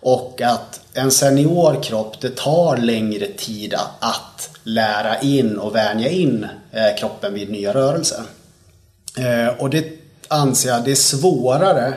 och 0.00 0.42
att 0.42 0.80
en 0.94 1.10
senior 1.10 1.82
kropp, 1.82 2.20
det 2.20 2.36
tar 2.36 2.76
längre 2.76 3.26
tid 3.26 3.74
att 4.00 4.50
lära 4.62 5.20
in 5.20 5.58
och 5.58 5.74
vänja 5.74 6.08
in 6.08 6.46
eh, 6.72 6.98
kroppen 6.98 7.34
vid 7.34 7.50
nya 7.50 7.74
rörelser. 7.74 8.22
Eh, 9.18 9.48
och 9.58 9.70
det 9.70 10.05
anser 10.28 10.68
jag 10.68 10.84
det 10.84 10.90
är 10.90 10.94
svårare 10.94 11.94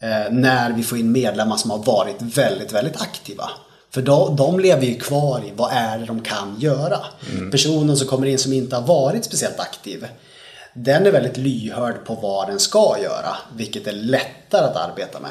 eh, 0.00 0.30
när 0.32 0.72
vi 0.72 0.82
får 0.82 0.98
in 0.98 1.12
medlemmar 1.12 1.56
som 1.56 1.70
har 1.70 1.78
varit 1.78 2.22
väldigt, 2.22 2.72
väldigt 2.72 3.00
aktiva. 3.00 3.50
För 3.90 4.02
de, 4.02 4.36
de 4.36 4.60
lever 4.60 4.86
ju 4.86 4.98
kvar 4.98 5.42
i 5.46 5.52
vad 5.56 5.72
är 5.72 5.98
det 5.98 6.04
de 6.04 6.22
kan 6.22 6.56
göra. 6.60 6.98
Mm. 7.32 7.50
Personen 7.50 7.96
som 7.96 8.08
kommer 8.08 8.26
in 8.26 8.38
som 8.38 8.52
inte 8.52 8.76
har 8.76 8.82
varit 8.82 9.24
speciellt 9.24 9.60
aktiv. 9.60 10.06
den 10.74 11.06
är 11.06 11.12
väldigt 11.12 11.36
lyhörd 11.36 12.04
på 12.04 12.14
vad 12.14 12.48
den 12.48 12.60
ska 12.60 12.96
göra, 13.02 13.36
vilket 13.56 13.86
är 13.86 13.92
lättare 13.92 14.64
att 14.64 14.76
arbeta 14.76 15.18
med. 15.20 15.30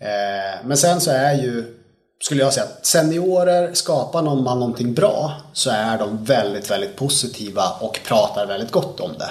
Eh, 0.00 0.58
men 0.64 0.76
sen 0.76 1.00
så 1.00 1.10
är 1.10 1.34
ju, 1.34 1.78
skulle 2.22 2.42
jag 2.42 2.52
säga, 2.52 2.66
att 2.66 2.86
seniorer, 2.86 3.74
skapar 3.74 4.22
någon 4.22 4.44
man 4.44 4.58
någonting 4.58 4.94
bra 4.94 5.32
så 5.52 5.70
är 5.70 5.98
de 5.98 6.24
väldigt, 6.24 6.70
väldigt 6.70 6.96
positiva 6.96 7.68
och 7.80 8.00
pratar 8.04 8.46
väldigt 8.46 8.70
gott 8.70 9.00
om 9.00 9.12
det. 9.18 9.30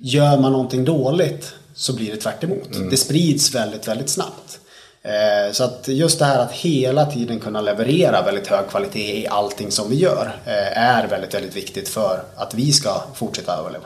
Gör 0.00 0.38
man 0.38 0.52
någonting 0.52 0.84
dåligt 0.84 1.54
så 1.74 1.96
blir 1.96 2.10
det 2.10 2.16
tvärt 2.16 2.44
mm. 2.44 2.60
Det 2.90 2.96
sprids 2.96 3.54
väldigt, 3.54 3.88
väldigt 3.88 4.08
snabbt. 4.08 4.60
Eh, 5.02 5.52
så 5.52 5.64
att 5.64 5.88
just 5.88 6.18
det 6.18 6.24
här 6.24 6.38
att 6.38 6.52
hela 6.52 7.06
tiden 7.06 7.40
kunna 7.40 7.60
leverera 7.60 8.22
väldigt 8.22 8.46
hög 8.46 8.68
kvalitet 8.68 9.20
i 9.20 9.26
allting 9.26 9.70
som 9.70 9.90
vi 9.90 9.96
gör 9.96 10.40
eh, 10.46 10.78
är 10.78 11.08
väldigt, 11.08 11.34
väldigt 11.34 11.56
viktigt 11.56 11.88
för 11.88 12.22
att 12.36 12.54
vi 12.54 12.72
ska 12.72 13.02
fortsätta 13.14 13.56
överleva. 13.56 13.84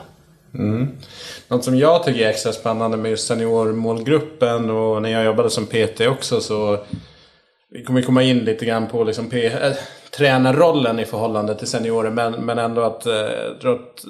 Mm. 0.53 0.97
Något 1.47 1.63
som 1.63 1.77
jag 1.77 2.03
tycker 2.03 2.25
är 2.25 2.29
extra 2.29 2.51
spännande 2.51 2.97
med 2.97 3.11
just 3.11 3.27
seniormålgruppen 3.27 4.69
och 4.69 5.01
när 5.01 5.09
jag 5.09 5.25
jobbade 5.25 5.49
som 5.49 5.65
PT 5.65 6.01
också 6.01 6.41
så 6.41 6.85
vi 7.69 7.83
kommer 7.83 8.01
komma 8.01 8.23
in 8.23 8.39
lite 8.39 8.65
grann 8.65 8.87
på 8.87 9.03
liksom 9.03 9.29
P 9.29 9.45
äh, 9.45 9.73
tränarrollen 10.17 10.99
i 10.99 11.05
förhållande 11.05 11.55
till 11.55 11.67
seniorer 11.67 12.09
men, 12.09 12.33
men 12.33 12.59
ändå 12.59 12.81
att, 12.81 13.05
äh, 13.05 13.13
att 13.63 14.05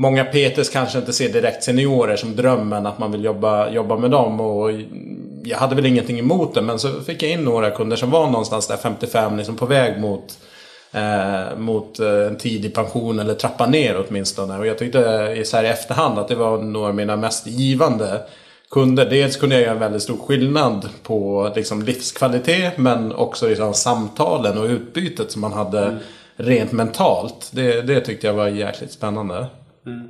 Många 0.00 0.24
PTs 0.24 0.68
kanske 0.68 0.98
inte 0.98 1.12
ser 1.12 1.28
direkt 1.28 1.64
seniorer 1.64 2.16
som 2.16 2.36
drömmen 2.36 2.86
att 2.86 2.98
man 2.98 3.12
vill 3.12 3.24
jobba, 3.24 3.70
jobba 3.70 3.96
med 3.96 4.10
dem. 4.10 4.40
Och 4.40 4.70
jag 5.44 5.58
hade 5.58 5.74
väl 5.74 5.86
ingenting 5.86 6.18
emot 6.18 6.54
det 6.54 6.62
men 6.62 6.78
så 6.78 7.00
fick 7.00 7.22
jag 7.22 7.30
in 7.30 7.44
några 7.44 7.70
kunder 7.70 7.96
som 7.96 8.10
var 8.10 8.26
någonstans 8.26 8.66
där 8.66 8.76
55 8.76 9.36
liksom 9.36 9.56
på 9.56 9.66
väg 9.66 10.00
mot 10.00 10.38
eh, 10.92 11.58
mot 11.58 12.00
eh, 12.00 12.26
en 12.26 12.36
tidig 12.36 12.74
pension 12.74 13.18
eller 13.18 13.34
trappa 13.34 13.66
ner 13.66 14.04
åtminstone. 14.08 14.58
Och 14.58 14.66
jag 14.66 14.78
tyckte 14.78 15.42
så 15.44 15.56
här 15.56 15.64
i 15.64 15.68
efterhand 15.68 16.18
att 16.18 16.28
det 16.28 16.34
var 16.34 16.58
några 16.58 16.88
av 16.88 16.94
mina 16.94 17.16
mest 17.16 17.46
givande 17.46 18.20
kunder. 18.70 19.10
Dels 19.10 19.36
kunde 19.36 19.54
jag 19.54 19.62
göra 19.62 19.72
en 19.74 19.80
väldigt 19.80 20.02
stor 20.02 20.16
skillnad 20.26 20.88
på 21.02 21.50
liksom, 21.56 21.82
livskvalitet 21.82 22.78
men 22.78 23.12
också 23.12 23.48
liksom, 23.48 23.74
samtalen 23.74 24.58
och 24.58 24.64
utbytet 24.64 25.30
som 25.30 25.40
man 25.40 25.52
hade 25.52 25.84
mm. 25.84 25.98
rent 26.36 26.72
mentalt. 26.72 27.50
Det, 27.50 27.82
det 27.82 28.00
tyckte 28.00 28.26
jag 28.26 28.34
var 28.34 28.48
jäkligt 28.48 28.92
spännande. 28.92 29.46
Mm. 29.88 30.08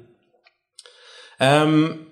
Um, 1.40 2.04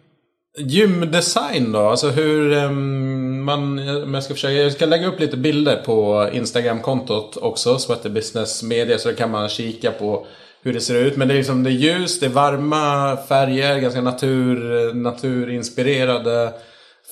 Gymdesign 0.59 1.73
då? 1.73 1.79
Alltså 1.79 2.09
hur 2.09 2.53
um, 2.53 3.45
man... 3.45 3.79
Jag 4.13 4.23
ska, 4.23 4.35
försöka, 4.35 4.53
jag 4.53 4.73
ska 4.73 4.87
lägga 4.87 5.07
upp 5.07 5.21
lite 5.21 5.37
bilder 5.37 5.77
på 5.77 6.29
Instagram-kontot 6.33 7.37
också. 7.37 7.79
Sweater 7.79 8.11
Business 8.11 8.63
Media. 8.63 8.99
Så 8.99 9.15
kan 9.15 9.31
man 9.31 9.49
kika 9.49 9.93
på 9.93 10.27
hur 10.63 10.73
det 10.73 10.81
ser 10.81 10.95
ut. 10.95 11.17
Men 11.17 11.29
det 11.29 11.35
är 11.35 11.39
liksom 11.39 11.63
det 11.63 11.71
är 11.71 11.73
ljus, 11.73 12.21
det 12.21 12.27
är 12.27 12.31
varma 12.31 13.17
färger. 13.29 13.79
Ganska 13.79 14.01
natur, 14.01 14.95
naturinspirerade 14.95 16.53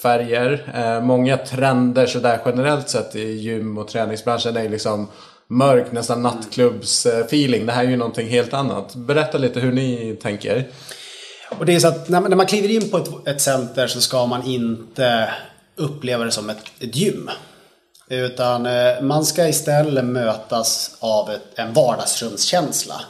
färger. 0.03 0.73
Eh, 0.75 1.05
många 1.05 1.37
trender 1.37 2.07
sådär 2.07 2.41
generellt 2.45 2.89
sett 2.89 3.17
i 3.17 3.33
gym 3.33 3.79
och 3.79 3.89
träningsbranschen 3.89 4.57
är 4.57 4.69
liksom 4.69 5.09
mörk, 5.49 5.93
nästan 5.93 6.23
nattklubbsfeeling. 6.23 7.67
Det 7.67 7.73
här 7.73 7.85
är 7.85 7.89
ju 7.89 7.97
någonting 7.97 8.29
helt 8.29 8.55
annat. 8.55 8.95
Berätta 8.95 9.39
lite 9.39 9.61
hur 9.61 9.73
ni 9.73 10.17
tänker. 10.23 10.69
Och 11.59 11.67
det 11.67 11.75
är 11.75 11.81
så 11.81 11.89
att 11.89 12.09
när, 12.09 12.21
när 12.21 12.37
man 12.37 12.47
kliver 12.47 12.71
in 12.71 12.91
på 12.91 12.97
ett, 12.97 13.29
ett 13.29 13.41
center 13.41 13.87
så 13.87 14.01
ska 14.01 14.27
man 14.27 14.47
inte 14.47 15.35
uppleva 15.77 16.25
det 16.25 16.31
som 16.31 16.51
ett, 16.51 16.65
ett 16.81 16.97
gym. 16.97 17.31
Utan 18.09 18.67
eh, 18.67 19.01
man 19.01 19.25
ska 19.25 19.49
istället 19.49 20.05
mötas 20.05 20.97
av 21.01 21.31
ett, 21.31 21.59
en 21.59 21.73
vardagsrumskänsla. 21.73 23.01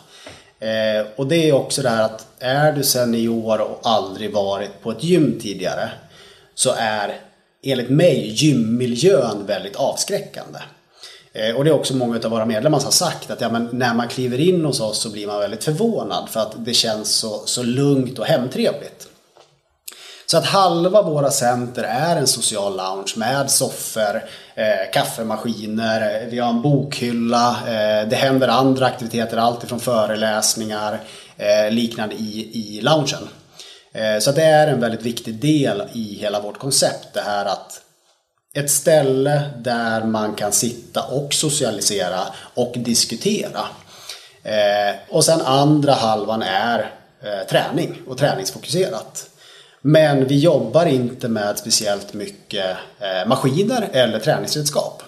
Eh, 0.61 1.07
och 1.17 1.27
det 1.27 1.49
är 1.49 1.53
också 1.53 1.83
det 1.83 1.89
här 1.89 2.05
att 2.05 2.27
är 2.39 2.73
du 2.73 2.83
senior 2.83 3.61
och 3.61 3.81
aldrig 3.83 4.33
varit 4.33 4.83
på 4.83 4.91
ett 4.91 5.05
gym 5.05 5.39
tidigare 5.43 5.91
så 6.55 6.75
är 6.79 7.21
enligt 7.63 7.91
mig 7.91 8.31
gymmiljön 8.33 9.47
väldigt 9.47 9.77
avskräckande. 9.77 10.59
Eh, 11.35 11.57
och 11.57 11.65
det 11.65 11.71
är 11.71 11.75
också 11.75 11.97
många 11.97 12.21
av 12.25 12.31
våra 12.31 12.45
medlemmar 12.45 12.79
som 12.79 12.87
har 12.87 12.93
sagt 12.93 13.31
att 13.31 13.41
ja, 13.41 13.49
men 13.49 13.69
när 13.73 13.95
man 13.95 14.09
kliver 14.09 14.41
in 14.41 14.65
hos 14.65 14.81
oss 14.81 15.01
så 15.01 15.11
blir 15.11 15.27
man 15.27 15.41
väldigt 15.41 15.65
förvånad 15.65 16.29
för 16.29 16.41
att 16.41 16.53
det 16.57 16.75
känns 16.75 17.15
så, 17.15 17.43
så 17.47 17.63
lugnt 17.63 18.19
och 18.19 18.27
hemtrevligt. 18.27 19.09
Så 20.27 20.39
att 20.39 20.47
halva 20.47 21.03
våra 21.03 21.31
center 21.31 21.83
är 21.83 22.17
en 22.17 22.27
social 22.27 22.77
lounge 22.77 23.13
med 23.17 23.51
soffor, 23.51 24.25
eh, 24.55 24.93
kaffemaskiner, 24.93 26.23
eh, 26.23 26.29
vi 26.29 26.39
har 26.39 26.51
en 26.51 26.63
bokhylla, 26.63 27.51
eh, 27.51 28.09
det 28.09 28.17
händer 28.17 28.49
andra 28.49 28.87
aktiviteter, 28.87 29.37
alltifrån 29.37 29.81
föreläsningar, 29.81 31.01
eh, 31.37 31.71
liknande 31.71 32.15
i, 32.15 32.51
i 32.55 32.81
loungen. 32.81 33.29
Eh, 33.93 34.19
så 34.21 34.33
det 34.33 34.43
är 34.43 34.67
en 34.67 34.81
väldigt 34.81 35.03
viktig 35.03 35.35
del 35.35 35.83
i 35.93 36.19
hela 36.21 36.41
vårt 36.41 36.59
koncept, 36.59 37.09
det 37.13 37.21
här 37.21 37.45
att 37.45 37.81
ett 38.55 38.71
ställe 38.71 39.43
där 39.59 40.05
man 40.05 40.35
kan 40.35 40.53
sitta 40.53 41.03
och 41.03 41.35
socialisera 41.35 42.21
och 42.55 42.73
diskutera. 42.77 43.61
Eh, 44.43 44.95
och 45.09 45.25
sen 45.25 45.41
andra 45.41 45.93
halvan 45.93 46.43
är 46.43 46.79
eh, 47.23 47.49
träning 47.49 47.99
och 48.07 48.19
träningsfokuserat. 48.19 49.31
Men 49.81 50.27
vi 50.27 50.39
jobbar 50.39 50.87
inte 50.87 51.29
med 51.29 51.59
speciellt 51.59 52.15
mycket 52.15 52.77
eh, 53.01 53.29
maskiner 53.29 53.89
eller 53.93 54.19
träningsredskap. 54.19 55.03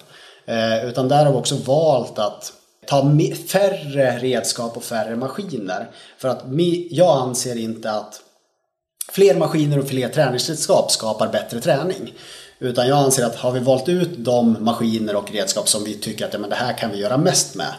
Eh, 0.45 0.85
utan 0.85 1.07
där 1.07 1.25
har 1.25 1.31
vi 1.31 1.37
också 1.37 1.55
valt 1.55 2.19
att 2.19 2.53
ta 2.87 3.11
färre 3.49 4.17
redskap 4.17 4.77
och 4.77 4.83
färre 4.83 5.15
maskiner. 5.15 5.89
För 6.17 6.29
att 6.29 6.43
jag 6.89 7.21
anser 7.21 7.57
inte 7.57 7.91
att 7.91 8.21
fler 9.11 9.35
maskiner 9.35 9.79
och 9.79 9.87
fler 9.87 10.09
träningsredskap 10.09 10.91
skapar 10.91 11.27
bättre 11.27 11.61
träning. 11.61 12.13
Utan 12.59 12.87
jag 12.87 12.97
anser 12.97 13.25
att 13.25 13.35
har 13.35 13.51
vi 13.51 13.59
valt 13.59 13.89
ut 13.89 14.09
de 14.17 14.57
maskiner 14.59 15.15
och 15.15 15.31
redskap 15.31 15.69
som 15.69 15.83
vi 15.83 15.93
tycker 15.93 16.25
att 16.25 16.33
ja, 16.33 16.39
men 16.39 16.49
det 16.49 16.55
här 16.55 16.77
kan 16.77 16.91
vi 16.91 16.97
göra 16.97 17.17
mest 17.17 17.55
med 17.55 17.73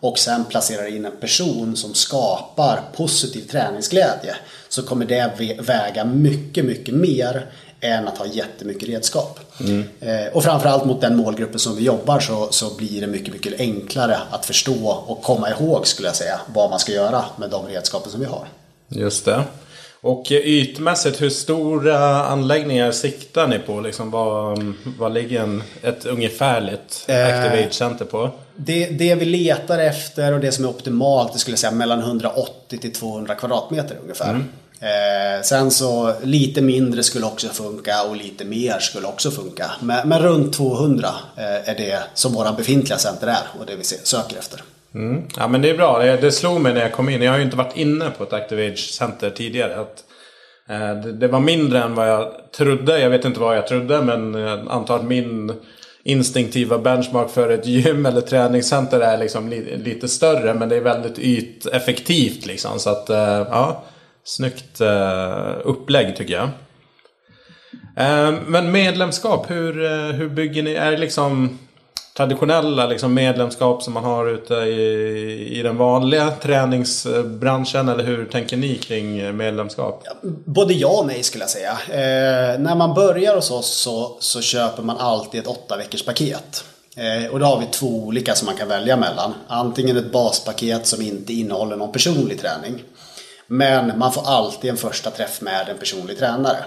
och 0.00 0.18
sen 0.18 0.44
placerar 0.44 0.96
in 0.96 1.04
en 1.04 1.16
person 1.20 1.76
som 1.76 1.94
skapar 1.94 2.80
positiv 2.96 3.40
träningsglädje 3.40 4.36
så 4.68 4.82
kommer 4.82 5.06
det 5.06 5.60
väga 5.60 6.04
mycket, 6.04 6.64
mycket 6.64 6.94
mer 6.94 7.46
än 7.80 8.08
att 8.08 8.18
ha 8.18 8.26
jättemycket 8.26 8.88
redskap. 8.88 9.40
Mm. 9.60 9.84
Eh, 10.00 10.32
och 10.32 10.44
framförallt 10.44 10.84
mot 10.84 11.00
den 11.00 11.16
målgruppen 11.16 11.58
som 11.58 11.76
vi 11.76 11.84
jobbar 11.84 12.20
så, 12.20 12.48
så 12.50 12.74
blir 12.74 13.00
det 13.00 13.06
mycket, 13.06 13.34
mycket 13.34 13.60
enklare 13.60 14.18
att 14.30 14.46
förstå 14.46 15.04
och 15.06 15.22
komma 15.22 15.50
ihåg 15.50 15.86
skulle 15.86 16.08
jag 16.08 16.16
säga 16.16 16.40
vad 16.54 16.70
man 16.70 16.78
ska 16.78 16.92
göra 16.92 17.24
med 17.36 17.50
de 17.50 17.66
redskapen 17.66 18.10
som 18.10 18.20
vi 18.20 18.26
har. 18.26 18.48
Just 18.88 19.24
det. 19.24 19.44
Och 20.04 20.30
ytmässigt, 20.30 21.22
hur 21.22 21.30
stora 21.30 22.24
anläggningar 22.24 22.92
siktar 22.92 23.46
ni 23.46 23.58
på? 23.58 23.80
Liksom, 23.80 24.10
vad, 24.10 24.74
vad 24.98 25.14
ligger 25.14 25.40
en, 25.40 25.62
ett 25.82 26.06
ungefärligt 26.06 27.04
eh, 27.08 27.26
Activate 27.26 27.74
Center 27.74 28.04
på? 28.04 28.30
Det, 28.56 28.86
det, 28.86 29.14
vi 29.14 29.24
letar 29.24 29.78
efter 29.78 30.32
och 30.32 30.40
det 30.40 30.52
som 30.52 30.64
är 30.64 30.68
optimalt, 30.68 31.32
det 31.32 31.38
skulle 31.38 31.52
jag 31.52 31.58
säga 31.58 31.70
mellan 31.70 32.00
180 32.00 32.78
till 32.78 32.92
200 32.92 33.34
kvadratmeter 33.34 33.96
ungefär. 34.02 34.30
Mm. 34.30 34.44
Eh, 34.80 35.42
sen 35.42 35.70
så 35.70 36.14
lite 36.22 36.62
mindre 36.62 37.02
skulle 37.02 37.26
också 37.26 37.48
funka 37.48 38.02
och 38.02 38.16
lite 38.16 38.44
mer 38.44 38.78
skulle 38.78 39.06
också 39.06 39.30
funka. 39.30 39.70
Men, 39.80 40.08
men 40.08 40.22
runt 40.22 40.52
200 40.52 41.08
eh, 41.36 41.44
är 41.44 41.74
det 41.74 41.98
som 42.14 42.32
våra 42.32 42.52
befintliga 42.52 42.98
center 42.98 43.26
är 43.26 43.60
och 43.60 43.66
det 43.66 43.76
vi 43.76 43.84
söker 43.84 44.38
efter. 44.38 44.62
Mm. 44.94 45.22
Ja 45.36 45.48
men 45.48 45.62
det 45.62 45.70
är 45.70 45.76
bra. 45.76 45.98
Det, 45.98 46.16
det 46.16 46.32
slog 46.32 46.60
mig 46.60 46.74
när 46.74 46.80
jag 46.80 46.92
kom 46.92 47.08
in. 47.08 47.22
Jag 47.22 47.32
har 47.32 47.38
ju 47.38 47.44
inte 47.44 47.56
varit 47.56 47.76
inne 47.76 48.10
på 48.10 48.24
ett 48.24 48.32
Activage 48.32 48.78
Center 48.78 49.30
tidigare. 49.30 49.76
Att, 49.76 50.04
eh, 50.68 51.02
det, 51.02 51.12
det, 51.12 51.28
var 51.28 51.40
mindre 51.40 51.82
än 51.82 51.94
vad 51.94 52.08
jag 52.08 52.52
trodde. 52.56 53.00
Jag 53.00 53.10
vet 53.10 53.24
inte 53.24 53.40
vad 53.40 53.56
jag 53.56 53.66
trodde 53.66 54.02
men 54.02 54.34
jag 54.34 54.68
antar 54.68 54.96
att 54.96 55.04
min 55.04 55.52
instinktiva 56.02 56.78
benchmark 56.78 57.30
för 57.30 57.50
ett 57.50 57.66
gym 57.66 58.06
eller 58.06 58.20
träningscenter 58.20 59.00
är 59.00 59.18
liksom 59.18 59.48
li, 59.48 59.76
lite 59.76 60.08
större. 60.08 60.54
Men 60.54 60.68
det 60.68 60.76
är 60.76 60.80
väldigt 60.80 61.18
yteffektivt 61.18 62.46
liksom. 62.46 62.78
Så 62.78 62.90
att 62.90 63.10
eh, 63.10 63.46
ja, 63.50 63.84
snyggt 64.24 64.80
eh, 64.80 65.52
upplägg 65.64 66.16
tycker 66.16 66.34
jag. 66.34 66.48
Eh, 67.96 68.34
men 68.46 68.72
medlemskap, 68.72 69.50
hur, 69.50 69.84
eh, 69.84 70.12
hur 70.12 70.28
bygger 70.28 70.62
ni? 70.62 70.74
Är 70.74 70.90
det 70.90 70.96
liksom 70.96 71.58
traditionella 72.16 72.86
liksom, 72.86 73.14
medlemskap 73.14 73.82
som 73.82 73.92
man 73.92 74.04
har 74.04 74.26
ute 74.26 74.54
i, 74.54 75.58
i 75.58 75.62
den 75.62 75.76
vanliga 75.76 76.30
träningsbranschen? 76.30 77.88
Eller 77.88 78.04
hur 78.04 78.24
tänker 78.24 78.56
ni 78.56 78.76
kring 78.76 79.18
eh, 79.18 79.32
medlemskap? 79.32 80.04
Både 80.44 80.74
ja 80.74 80.88
och 80.88 81.06
nej 81.06 81.22
skulle 81.22 81.44
jag 81.44 81.50
säga. 81.50 81.70
Eh, 81.70 82.60
när 82.60 82.74
man 82.74 82.94
börjar 82.94 83.34
hos 83.34 83.50
oss 83.50 83.70
så, 83.70 84.16
så 84.20 84.40
köper 84.40 84.82
man 84.82 84.96
alltid 84.98 85.40
ett 85.40 85.46
åtta 85.46 85.76
veckors 85.76 86.04
paket. 86.04 86.64
Eh, 86.96 87.32
och 87.32 87.38
då 87.38 87.46
har 87.46 87.60
vi 87.60 87.66
två 87.66 87.86
olika 87.86 88.34
som 88.34 88.46
man 88.46 88.56
kan 88.56 88.68
välja 88.68 88.96
mellan. 88.96 89.34
Antingen 89.48 89.96
ett 89.96 90.12
baspaket 90.12 90.86
som 90.86 91.02
inte 91.02 91.32
innehåller 91.32 91.76
någon 91.76 91.92
personlig 91.92 92.40
träning. 92.40 92.82
Men 93.46 93.98
man 93.98 94.12
får 94.12 94.28
alltid 94.28 94.70
en 94.70 94.76
första 94.76 95.10
träff 95.10 95.40
med 95.40 95.68
en 95.68 95.78
personlig 95.78 96.18
tränare. 96.18 96.64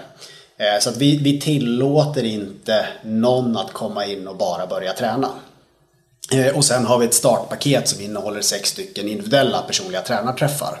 Eh, 0.58 0.80
så 0.80 0.90
att 0.90 0.96
vi, 0.96 1.16
vi 1.16 1.40
tillåter 1.40 2.24
inte 2.24 2.86
någon 3.02 3.56
att 3.56 3.72
komma 3.72 4.06
in 4.06 4.28
och 4.28 4.36
bara 4.36 4.66
börja 4.66 4.92
träna. 4.92 5.30
Eh, 6.32 6.56
och 6.56 6.64
sen 6.64 6.86
har 6.86 6.98
vi 6.98 7.06
ett 7.06 7.14
startpaket 7.14 7.88
som 7.88 8.00
innehåller 8.00 8.40
sex 8.40 8.68
stycken 8.68 9.08
individuella 9.08 9.62
personliga 9.62 10.00
tränarträffar. 10.00 10.80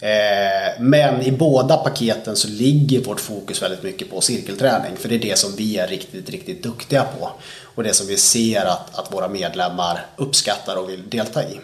Eh, 0.00 0.80
men 0.80 1.22
i 1.22 1.32
båda 1.32 1.76
paketen 1.76 2.36
så 2.36 2.48
ligger 2.48 3.04
vårt 3.04 3.20
fokus 3.20 3.62
väldigt 3.62 3.82
mycket 3.82 4.10
på 4.10 4.20
cirkelträning. 4.20 4.96
För 4.96 5.08
det 5.08 5.14
är 5.14 5.18
det 5.18 5.38
som 5.38 5.56
vi 5.56 5.78
är 5.78 5.86
riktigt, 5.86 6.30
riktigt 6.30 6.62
duktiga 6.62 7.04
på. 7.18 7.30
Och 7.74 7.82
det 7.82 7.94
som 7.94 8.06
vi 8.06 8.16
ser 8.16 8.64
att, 8.64 8.98
att 8.98 9.12
våra 9.12 9.28
medlemmar 9.28 10.06
uppskattar 10.16 10.76
och 10.76 10.90
vill 10.90 11.10
delta 11.10 11.42
i. 11.42 11.60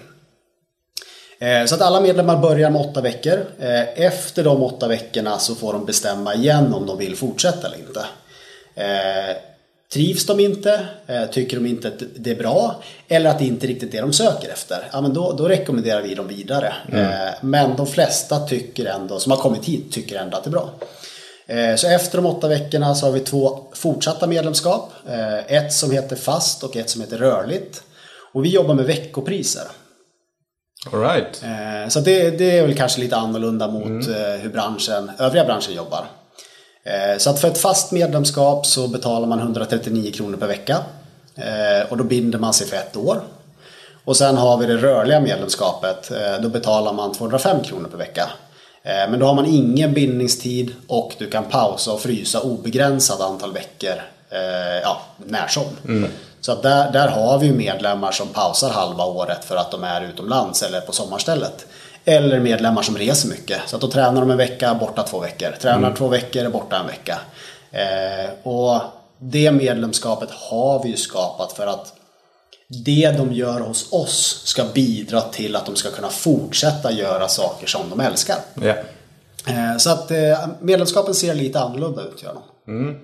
Eh, 1.41 1.65
så 1.67 1.75
att 1.75 1.81
alla 1.81 2.01
medlemmar 2.01 2.37
börjar 2.37 2.71
med 2.71 2.81
åtta 2.81 3.01
veckor. 3.01 3.47
Eh, 3.59 4.03
efter 4.07 4.45
de 4.45 4.63
åtta 4.63 4.89
veckorna 4.89 5.39
så 5.39 5.55
får 5.55 5.73
de 5.73 5.85
bestämma 5.85 6.35
igen 6.35 6.75
om 6.75 6.87
de 6.87 6.99
vill 6.99 7.17
fortsätta 7.17 7.67
eller 7.67 7.79
inte. 7.79 8.05
Eh, 8.75 9.37
trivs 9.93 10.27
de 10.27 10.41
inte, 10.41 10.87
tycker 11.33 11.57
de 11.57 11.67
inte 11.67 11.89
att 11.89 12.03
det 12.17 12.31
är 12.31 12.35
bra 12.35 12.83
eller 13.09 13.31
att 13.31 13.39
det 13.39 13.45
inte 13.45 13.67
är 13.67 13.69
riktigt 13.69 13.93
det 13.93 14.01
de 14.01 14.13
söker 14.13 14.49
efter, 14.49 14.89
ja, 14.93 15.01
men 15.01 15.15
då, 15.15 15.33
då 15.33 15.49
rekommenderar 15.49 16.03
vi 16.03 16.15
dem 16.15 16.29
vidare. 16.29 16.75
Mm. 16.93 17.35
Men 17.41 17.77
de 17.77 17.87
flesta 17.87 18.47
tycker 18.47 18.87
ändå, 18.87 19.21
som 19.21 19.33
har 19.33 19.39
kommit 19.39 19.65
hit 19.65 19.93
tycker 19.93 20.19
ändå 20.19 20.37
att 20.37 20.45
det 20.45 20.49
är 20.49 20.53
bra. 20.53 20.71
Så 21.77 21.89
efter 21.89 22.19
de 22.19 22.27
åtta 22.27 22.49
veckorna 22.49 22.95
så 22.95 23.07
har 23.07 23.13
vi 23.13 23.21
två 23.21 23.65
fortsatta 23.73 24.27
medlemskap. 24.27 24.93
Ett 25.47 25.73
som 25.73 25.91
heter 25.91 26.17
fast 26.17 26.65
och 26.65 26.77
ett 26.77 26.91
som 26.91 27.01
heter 27.01 27.19
rörligt. 27.19 27.83
Och 28.33 28.45
vi 28.45 28.49
jobbar 28.49 28.75
med 28.75 28.85
veckopriser. 28.85 29.65
All 30.87 31.01
right. 31.01 31.43
Eh, 31.43 31.89
så 31.89 32.01
det, 32.01 32.31
det, 32.31 32.59
är 32.59 32.67
väl 32.67 32.77
kanske 32.77 33.01
lite 33.01 33.17
annorlunda 33.17 33.69
mot 33.69 33.85
mm. 33.85 34.01
Eh, 34.01 34.41
hur 34.41 34.51
branschen, 34.51 35.11
övriga 35.19 35.45
branschen 35.45 35.75
jobbar. 35.75 36.07
Eh, 36.85 37.19
så 37.19 37.31
att 37.31 37.41
för 37.41 37.49
ett 37.49 37.59
fast 37.59 37.93
medlemskap 37.93 38.67
så 38.67 38.89
betalar 38.89 39.27
man 39.27 39.39
139 39.39 40.13
kronor 40.13 40.37
per 40.37 40.47
vecka. 40.47 40.79
Och 41.89 41.97
då 41.97 42.05
binder 42.05 42.39
man 42.39 42.55
sig 42.55 42.67
för 42.67 42.77
ett 42.77 42.97
år. 42.97 43.21
Och 44.05 44.17
sen 44.17 44.37
har 44.37 44.57
vi 44.57 44.67
det 44.67 44.77
rörliga 44.77 45.21
medlemskapet. 45.21 46.13
Då 46.43 46.49
betalar 46.49 46.93
man 46.93 47.13
205 47.13 47.63
kronor 47.63 47.89
per 47.89 47.99
vecka. 47.99 48.31
Men 48.83 49.19
då 49.19 49.27
har 49.27 49.35
man 49.35 49.47
ingen 49.47 49.95
bindningstid 49.95 50.75
och 50.87 51.15
du 51.19 51.31
kan 51.31 51.45
pausa 51.45 51.93
och 51.93 52.01
frysa 52.01 52.41
obegränsat 52.41 53.21
antal 53.21 53.53
veckor 53.53 53.95
ja, 54.83 55.01
när 55.17 55.47
som. 55.47 55.65
Mm. 55.89 56.11
Så 56.41 56.53
att 56.53 56.63
där, 56.63 56.93
där 56.93 57.09
har 57.09 57.39
vi 57.39 57.53
medlemmar 57.53 58.13
som 58.13 58.29
pausar 58.29 58.71
halva 58.71 59.05
året 59.05 59.45
för 59.45 59.57
att 59.57 59.71
de 59.71 59.85
är 59.85 60.03
utomlands 60.03 60.63
eller 60.63 60.81
på 60.81 60.93
sommarstället. 60.93 61.67
Eller 62.05 62.41
medlemmar 62.41 62.83
som 62.83 62.97
reser 62.99 63.29
mycket. 63.29 63.61
Så 63.67 63.77
att 63.77 63.83
då 63.83 63.91
tränar 63.91 64.21
de 64.21 64.31
en 64.31 64.37
vecka, 64.37 64.75
borta 64.75 65.03
två 65.03 65.19
veckor. 65.19 65.51
Tränar 65.61 65.79
mm. 65.79 65.95
två 65.95 66.09
veckor, 66.09 66.49
borta 66.49 66.79
en 66.79 66.87
vecka. 66.87 67.19
Eh, 67.71 68.31
och 68.43 68.81
det 69.19 69.51
medlemskapet 69.51 70.31
har 70.31 70.83
vi 70.83 70.89
ju 70.89 70.97
skapat 70.97 71.53
för 71.53 71.67
att 71.67 71.95
det 72.69 73.15
de 73.17 73.33
gör 73.33 73.61
hos 73.61 73.93
oss 73.93 74.43
ska 74.45 74.65
bidra 74.75 75.21
till 75.21 75.57
att 75.57 75.67
de 75.67 75.77
ska 75.77 75.91
kunna 75.91 76.09
fortsätta 76.09 76.93
göra 76.93 77.29
saker 77.29 77.67
som 77.67 77.91
de 77.91 78.01
älskar. 78.01 78.37
Yeah. 78.63 79.77
Så 79.79 79.91
att 79.91 80.11
eh, 80.11 80.47
medlemskapen 80.61 81.15
ser 81.15 81.35
lite 81.35 81.61
annorlunda 81.61 82.03
ut. 82.03 82.23
Gör 82.23 82.35
de. 82.35 82.73
Mm. 82.73 82.97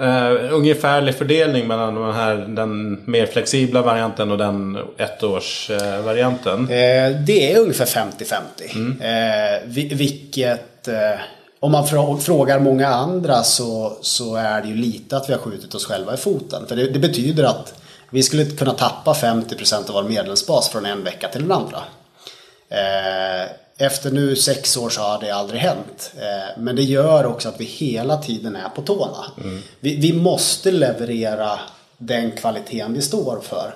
Uh, 0.00 0.54
ungefärlig 0.54 1.14
fördelning 1.14 1.66
mellan 1.66 1.94
den, 1.94 2.12
här, 2.12 2.36
den 2.36 3.02
mer 3.04 3.26
flexibla 3.26 3.82
varianten 3.82 4.30
och 4.30 4.38
den 4.38 4.78
ettårsvarianten? 4.98 6.58
Uh, 6.58 7.10
uh, 7.10 7.20
det 7.26 7.52
är 7.52 7.60
ungefär 7.60 7.84
50-50. 7.84 8.40
Mm. 8.74 8.90
Uh, 8.90 9.96
vilket, 9.96 10.88
om 11.60 11.72
man 11.72 11.86
frågar 12.20 12.58
många 12.58 12.88
andra 12.88 13.42
så, 13.42 13.92
så 14.00 14.36
är 14.36 14.62
det 14.62 14.68
ju 14.68 14.74
lite 14.74 15.16
att 15.16 15.28
vi 15.28 15.32
har 15.32 15.40
skjutit 15.40 15.74
oss 15.74 15.86
själva 15.86 16.14
i 16.14 16.16
foten. 16.16 16.66
För 16.66 16.76
det, 16.76 16.86
det 16.86 16.98
betyder 16.98 17.44
att 17.44 17.74
vi 18.10 18.22
skulle 18.22 18.44
kunna 18.44 18.72
tappa 18.72 19.12
50% 19.12 19.88
av 19.88 19.94
vår 19.94 20.02
medlemsbas 20.02 20.68
från 20.68 20.86
en 20.86 21.04
vecka 21.04 21.28
till 21.28 21.42
den 21.42 21.52
andra. 21.52 21.78
Efter 23.80 24.10
nu 24.10 24.36
sex 24.36 24.76
år 24.76 24.88
så 24.88 25.00
har 25.00 25.20
det 25.20 25.30
aldrig 25.30 25.60
hänt. 25.60 26.12
Eh, 26.16 26.58
men 26.58 26.76
det 26.76 26.82
gör 26.82 27.26
också 27.26 27.48
att 27.48 27.60
vi 27.60 27.64
hela 27.64 28.16
tiden 28.16 28.56
är 28.56 28.68
på 28.68 28.82
tårna. 28.82 29.24
Mm. 29.40 29.62
Vi, 29.80 29.96
vi, 29.96 30.12
måste 30.12 30.70
leverera 30.70 31.58
den 31.98 32.32
kvaliteten 32.32 32.92
vi 32.92 33.02
står 33.02 33.40
för. 33.40 33.74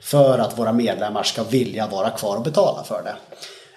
För 0.00 0.38
att 0.38 0.58
våra 0.58 0.72
medlemmar 0.72 1.22
ska 1.22 1.44
vilja 1.44 1.86
vara 1.86 2.10
kvar 2.10 2.36
och 2.36 2.42
betala 2.42 2.84
för 2.84 3.02
det. 3.02 3.14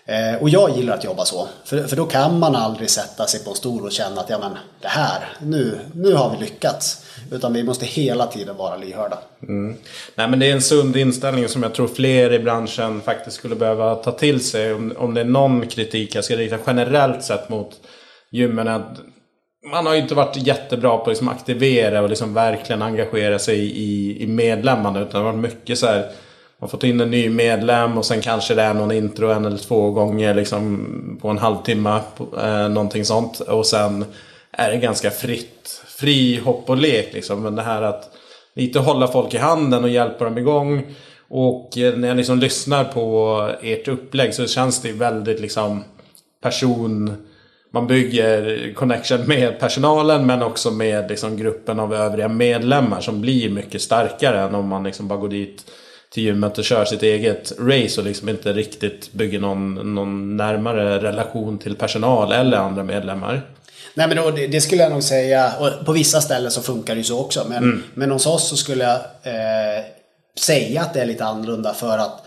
Eh, 0.07 0.41
och 0.41 0.49
jag 0.49 0.77
gillar 0.77 0.93
att 0.93 1.03
jobba 1.03 1.25
så. 1.25 1.47
För, 1.63 1.83
för 1.83 1.95
då 1.95 2.05
kan 2.05 2.39
man 2.39 2.55
aldrig 2.55 2.89
sätta 2.89 3.25
sig 3.25 3.43
på 3.43 3.49
en 3.49 3.55
stol 3.55 3.85
och 3.85 3.91
känna 3.91 4.21
att 4.21 4.29
ja, 4.29 4.39
men, 4.39 4.51
det 4.81 4.87
här, 4.87 5.29
nu, 5.41 5.79
nu 5.93 6.13
har 6.13 6.29
vi 6.29 6.37
lyckats. 6.37 7.03
Utan 7.31 7.53
vi 7.53 7.63
måste 7.63 7.85
hela 7.85 8.27
tiden 8.27 8.57
vara 8.57 8.77
lyhörda. 8.77 9.17
Mm. 9.43 9.75
Nej, 10.15 10.27
men 10.27 10.39
det 10.39 10.49
är 10.49 10.53
en 10.53 10.61
sund 10.61 10.97
inställning 10.97 11.47
som 11.47 11.63
jag 11.63 11.73
tror 11.73 11.87
fler 11.87 12.33
i 12.33 12.39
branschen 12.39 13.01
faktiskt 13.01 13.37
skulle 13.37 13.55
behöva 13.55 13.95
ta 13.95 14.11
till 14.11 14.43
sig. 14.43 14.73
Om, 14.73 14.93
om 14.97 15.13
det 15.13 15.21
är 15.21 15.25
någon 15.25 15.67
kritik 15.67 16.15
jag 16.15 16.23
ska 16.23 16.35
rikta 16.35 16.57
generellt 16.67 17.23
sett 17.23 17.49
mot 17.49 17.71
gymmen. 18.31 18.67
Att 18.67 18.99
man 19.71 19.85
har 19.85 19.93
ju 19.93 20.01
inte 20.01 20.15
varit 20.15 20.37
jättebra 20.37 20.97
på 20.97 21.01
att 21.01 21.07
liksom 21.07 21.29
aktivera 21.29 22.01
och 22.01 22.09
liksom 22.09 22.33
verkligen 22.33 22.81
engagera 22.81 23.39
sig 23.39 23.59
i, 23.59 24.23
i 24.23 24.27
medlemmarna. 24.27 24.99
Utan 24.99 25.11
det 25.11 25.17
har 25.17 25.33
varit 25.33 25.51
mycket 25.51 25.77
så 25.77 25.87
här 25.87 26.11
man 26.59 26.69
får 26.69 26.77
ta 26.77 26.87
in 26.87 27.01
en 27.01 27.11
ny 27.11 27.29
medlem 27.29 27.97
och 27.97 28.05
sen 28.05 28.21
kanske 28.21 28.55
det 28.55 28.61
är 28.61 28.73
någon 28.73 28.91
intro 28.91 29.29
en 29.29 29.45
eller 29.45 29.57
två 29.57 29.91
gånger 29.91 30.33
liksom 30.33 31.19
på 31.21 31.27
en 31.27 31.37
halvtimme. 31.37 31.99
Eh, 32.43 32.69
någonting 32.69 33.05
sånt. 33.05 33.39
Och 33.39 33.65
sen 33.65 34.05
är 34.51 34.71
det 34.71 34.77
ganska 34.77 35.11
fritt. 35.11 35.83
Fri 35.87 36.37
hopp 36.37 36.69
och 36.69 36.77
lek 36.77 37.13
liksom. 37.13 37.43
Men 37.43 37.55
det 37.55 37.61
här 37.61 37.81
att 37.81 38.09
lite 38.55 38.79
hålla 38.79 39.07
folk 39.07 39.33
i 39.33 39.37
handen 39.37 39.83
och 39.83 39.89
hjälpa 39.89 40.23
dem 40.23 40.37
igång. 40.37 40.83
Och 41.29 41.77
eh, 41.77 41.97
när 41.97 42.07
jag 42.07 42.17
liksom 42.17 42.39
lyssnar 42.39 42.83
på 42.83 43.49
ert 43.61 43.87
upplägg 43.87 44.33
så 44.33 44.47
känns 44.47 44.81
det 44.81 44.91
väldigt 44.91 45.39
liksom 45.39 45.83
person... 46.41 47.23
Man 47.71 47.87
bygger 47.87 48.73
connection 48.73 49.21
med 49.27 49.59
personalen 49.59 50.25
men 50.25 50.43
också 50.43 50.71
med 50.71 51.09
liksom 51.09 51.37
gruppen 51.37 51.79
av 51.79 51.93
övriga 51.93 52.27
medlemmar 52.27 53.01
som 53.01 53.21
blir 53.21 53.49
mycket 53.49 53.81
starkare 53.81 54.39
än 54.39 54.55
om 54.55 54.67
man 54.67 54.83
liksom 54.83 55.07
bara 55.07 55.19
går 55.19 55.29
dit 55.29 55.65
till 56.09 56.23
gymmet 56.23 56.57
och 56.57 56.63
kör 56.63 56.85
sitt 56.85 57.03
eget 57.03 57.51
race 57.59 58.01
och 58.01 58.07
liksom 58.07 58.29
inte 58.29 58.53
riktigt 58.53 59.13
bygger 59.13 59.39
någon, 59.39 59.95
någon 59.95 60.37
närmare 60.37 60.99
relation 60.99 61.57
till 61.57 61.75
personal 61.75 62.31
eller 62.31 62.57
andra 62.57 62.83
medlemmar. 62.83 63.41
Nej 63.93 64.07
men 64.07 64.17
då, 64.17 64.31
det, 64.31 64.47
det, 64.47 64.61
skulle 64.61 64.83
jag 64.83 64.91
nog 64.91 65.03
säga, 65.03 65.53
och 65.59 65.85
på 65.85 65.91
vissa 65.91 66.21
ställen 66.21 66.51
så 66.51 66.61
funkar 66.61 66.95
det 66.95 66.97
ju 66.97 67.03
så 67.03 67.19
också. 67.19 67.45
Men, 67.49 67.63
mm. 67.63 67.83
men 67.93 68.11
hos 68.11 68.27
oss 68.27 68.49
så 68.49 68.57
skulle 68.57 68.83
jag 68.83 68.95
eh, 69.23 69.85
säga 70.39 70.81
att 70.81 70.93
det 70.93 71.01
är 71.01 71.05
lite 71.05 71.25
annorlunda 71.25 71.73
för 71.73 71.97
att 71.97 72.23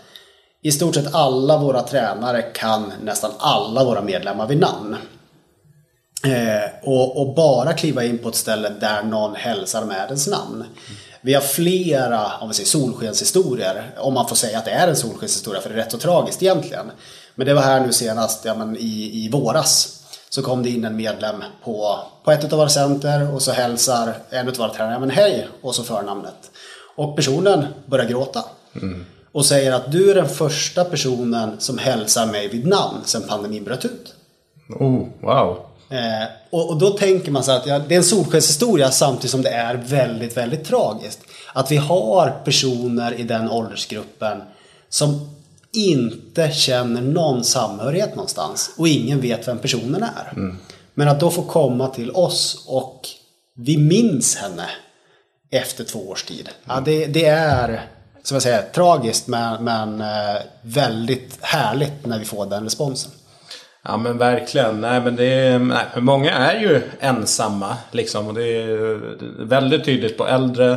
i 0.63 0.71
stort 0.71 0.95
sett 0.95 1.15
alla 1.15 1.57
våra 1.57 1.81
tränare 1.81 2.41
kan 2.41 2.93
nästan 3.03 3.31
alla 3.37 3.83
våra 3.83 4.01
medlemmar 4.01 4.47
vid 4.47 4.59
namn. 4.59 4.95
Eh, 6.25 6.69
och, 6.83 7.21
och, 7.21 7.35
bara 7.35 7.73
kliva 7.73 8.03
in 8.03 8.17
på 8.17 8.29
ett 8.29 8.35
ställe 8.35 8.69
där 8.69 9.03
någon 9.03 9.35
hälsar 9.35 9.85
med 9.85 10.05
ens 10.05 10.27
namn. 10.27 10.65
Vi 11.21 11.33
har 11.33 11.41
flera 11.41 12.37
om 12.37 12.47
vi 12.47 12.53
säger, 12.53 12.67
solskenshistorier, 12.67 13.91
om 13.97 14.13
man 14.13 14.27
får 14.27 14.35
säga 14.35 14.57
att 14.57 14.65
det 14.65 14.71
är 14.71 14.87
en 14.87 14.95
solskenshistoria, 14.95 15.61
för 15.61 15.69
det 15.69 15.75
är 15.75 15.77
rätt 15.77 15.91
så 15.91 15.97
tragiskt 15.97 16.43
egentligen. 16.43 16.91
Men 17.35 17.47
det 17.47 17.53
var 17.53 17.61
här 17.61 17.79
nu 17.85 17.93
senast 17.93 18.45
ja, 18.45 18.55
men 18.55 18.77
i, 18.77 19.11
i 19.13 19.29
våras. 19.31 19.97
Så 20.29 20.41
kom 20.41 20.63
det 20.63 20.69
in 20.69 20.85
en 20.85 20.95
medlem 20.95 21.43
på, 21.63 21.99
på 22.23 22.31
ett 22.31 22.53
av 22.53 22.59
våra 22.59 22.69
center 22.69 23.33
och 23.33 23.41
så 23.41 23.51
hälsar 23.51 24.13
en 24.29 24.47
av 24.47 24.55
våra 24.55 24.73
tränare, 24.73 24.93
ja, 24.93 24.99
men 24.99 25.09
hej, 25.09 25.47
och 25.61 25.75
så 25.75 25.83
förnamnet. 25.83 26.51
Och 26.95 27.15
personen 27.15 27.65
börjar 27.85 28.05
gråta. 28.05 28.43
Mm. 28.75 29.05
Och 29.31 29.45
säger 29.45 29.71
att 29.71 29.91
du 29.91 30.11
är 30.11 30.15
den 30.15 30.29
första 30.29 30.85
personen 30.85 31.59
som 31.59 31.77
hälsar 31.77 32.25
mig 32.25 32.47
vid 32.47 32.67
namn 32.67 32.97
sedan 33.05 33.23
pandemin 33.27 33.63
bröt 33.63 33.85
ut. 33.85 34.13
Oh, 34.79 35.07
wow. 35.21 35.70
Eh, 35.91 36.27
och, 36.49 36.69
och, 36.69 36.77
då 36.77 36.89
tänker 36.89 37.31
man 37.31 37.43
så 37.43 37.51
att 37.51 37.65
ja, 37.65 37.79
det 37.79 37.95
är 37.95 37.97
en 37.97 38.03
solskenshistoria 38.03 38.91
samtidigt 38.91 39.31
som 39.31 39.41
det 39.41 39.49
är 39.49 39.75
väldigt, 39.75 40.37
väldigt 40.37 40.65
tragiskt. 40.65 41.19
Att 41.53 41.71
vi 41.71 41.77
har 41.77 42.41
personer 42.45 43.13
i 43.13 43.23
den 43.23 43.49
åldersgruppen 43.49 44.41
som 44.89 45.29
inte 45.73 46.51
känner 46.51 47.01
någon 47.01 47.43
samhörighet 47.43 48.15
någonstans 48.15 48.71
och 48.77 48.87
ingen 48.87 49.21
vet 49.21 49.47
vem 49.47 49.59
personen 49.59 50.03
är. 50.03 50.31
Mm. 50.31 50.57
Men 50.93 51.07
att 51.07 51.19
då 51.19 51.31
få 51.31 51.41
komma 51.41 51.87
till 51.87 52.11
oss 52.11 52.63
och 52.67 53.07
vi 53.55 53.77
minns 53.77 54.35
henne 54.35 54.69
efter 55.51 55.83
två 55.83 55.99
års 55.99 56.23
tid. 56.23 56.49
Ja, 56.65 56.81
det, 56.85 57.05
det 57.05 57.25
är 57.25 57.87
som 58.23 58.35
jag 58.35 58.41
säger, 58.41 58.61
tragiskt 58.61 59.27
men, 59.27 59.63
men 59.63 60.01
eh, 60.01 60.41
väldigt 60.61 61.37
härligt 61.41 62.05
när 62.05 62.19
vi 62.19 62.25
får 62.25 62.45
den 62.45 62.63
responsen. 62.63 63.11
Ja 63.83 63.97
men 63.97 64.17
verkligen. 64.17 64.81
Nej, 64.81 65.01
men 65.01 65.15
det 65.15 65.25
är, 65.25 65.59
nej, 65.59 65.85
många 65.97 66.31
är 66.31 66.59
ju 66.59 66.81
ensamma. 66.99 67.77
Liksom, 67.91 68.27
och 68.27 68.33
det 68.33 68.47
är 68.47 68.99
väldigt 69.45 69.85
tydligt 69.85 70.17
på 70.17 70.27
äldre 70.27 70.71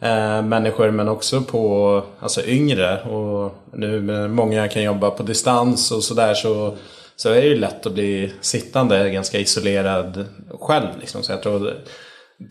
eh, 0.00 0.42
människor 0.42 0.90
men 0.90 1.08
också 1.08 1.40
på 1.40 2.02
alltså, 2.20 2.46
yngre. 2.46 3.02
Och 3.02 3.54
nu 3.72 4.02
när 4.02 4.28
många 4.28 4.68
kan 4.68 4.82
jobba 4.82 5.10
på 5.10 5.22
distans 5.22 5.92
och 5.92 6.04
sådär 6.04 6.34
så, 6.34 6.76
så 7.16 7.30
är 7.30 7.34
det 7.34 7.46
ju 7.46 7.56
lätt 7.56 7.86
att 7.86 7.94
bli 7.94 8.32
sittande 8.40 9.10
ganska 9.10 9.38
isolerad 9.38 10.24
själv. 10.60 10.88
Liksom. 11.00 11.22
Så 11.22 11.32
jag 11.32 11.42
tror 11.42 11.74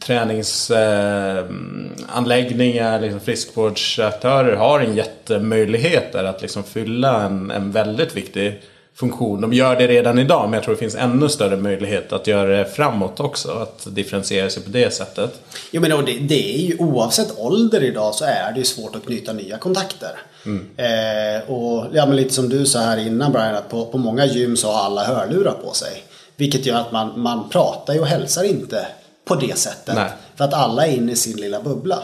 träningsanläggningar, 0.05 2.95
eh, 2.95 3.01
liksom 3.01 3.19
friskvårdsaktörer 3.19 4.55
har 4.55 4.79
en 4.79 4.95
jättemöjlighet 4.95 6.13
där 6.13 6.23
att 6.23 6.41
liksom 6.41 6.63
fylla 6.63 7.23
en, 7.23 7.51
en 7.51 7.71
väldigt 7.71 8.17
viktig 8.17 8.61
funktion. 8.99 9.41
De 9.41 9.53
gör 9.53 9.75
det 9.75 9.87
redan 9.87 10.19
idag 10.19 10.49
men 10.49 10.53
jag 10.53 10.63
tror 10.63 10.73
det 10.73 10.79
finns 10.79 10.95
ännu 10.95 11.29
större 11.29 11.57
möjlighet 11.57 12.13
att 12.13 12.27
göra 12.27 12.57
det 12.57 12.65
framåt 12.65 13.19
också. 13.19 13.51
Att 13.51 13.95
differentiera 13.95 14.49
sig 14.49 14.63
på 14.63 14.69
det 14.69 14.93
sättet. 14.93 15.41
Jo 15.71 15.81
men 15.81 16.05
det, 16.05 16.19
det 16.19 16.55
är 16.55 16.61
ju 16.61 16.77
oavsett 16.77 17.39
ålder 17.39 17.83
idag 17.83 18.15
så 18.15 18.25
är 18.25 18.51
det 18.51 18.59
ju 18.59 18.65
svårt 18.65 18.95
att 18.95 19.05
knyta 19.05 19.33
nya 19.33 19.57
kontakter. 19.57 20.11
Mm. 20.45 20.69
Eh, 20.77 21.49
och 21.49 21.85
ja, 21.93 22.05
men 22.05 22.15
lite 22.15 22.33
som 22.33 22.49
du 22.49 22.65
sa 22.65 22.79
här 22.79 22.97
innan 22.97 23.31
Brian 23.31 23.55
att 23.55 23.69
på, 23.69 23.85
på 23.85 23.97
många 23.97 24.25
gym 24.25 24.57
så 24.57 24.71
har 24.71 24.85
alla 24.85 25.03
hörlurar 25.03 25.53
på 25.63 25.73
sig. 25.73 26.03
Vilket 26.35 26.65
gör 26.65 26.79
att 26.79 26.91
man, 26.91 27.21
man 27.21 27.49
pratar 27.49 27.93
ju 27.93 27.99
och 27.99 28.07
hälsar 28.07 28.43
inte 28.43 28.87
på 29.25 29.35
det 29.35 29.57
sättet. 29.57 29.95
Nej. 29.95 30.09
För 30.35 30.45
att 30.45 30.53
alla 30.53 30.87
är 30.87 30.91
inne 30.91 31.11
i 31.11 31.15
sin 31.15 31.37
lilla 31.37 31.61
bubbla. 31.61 31.99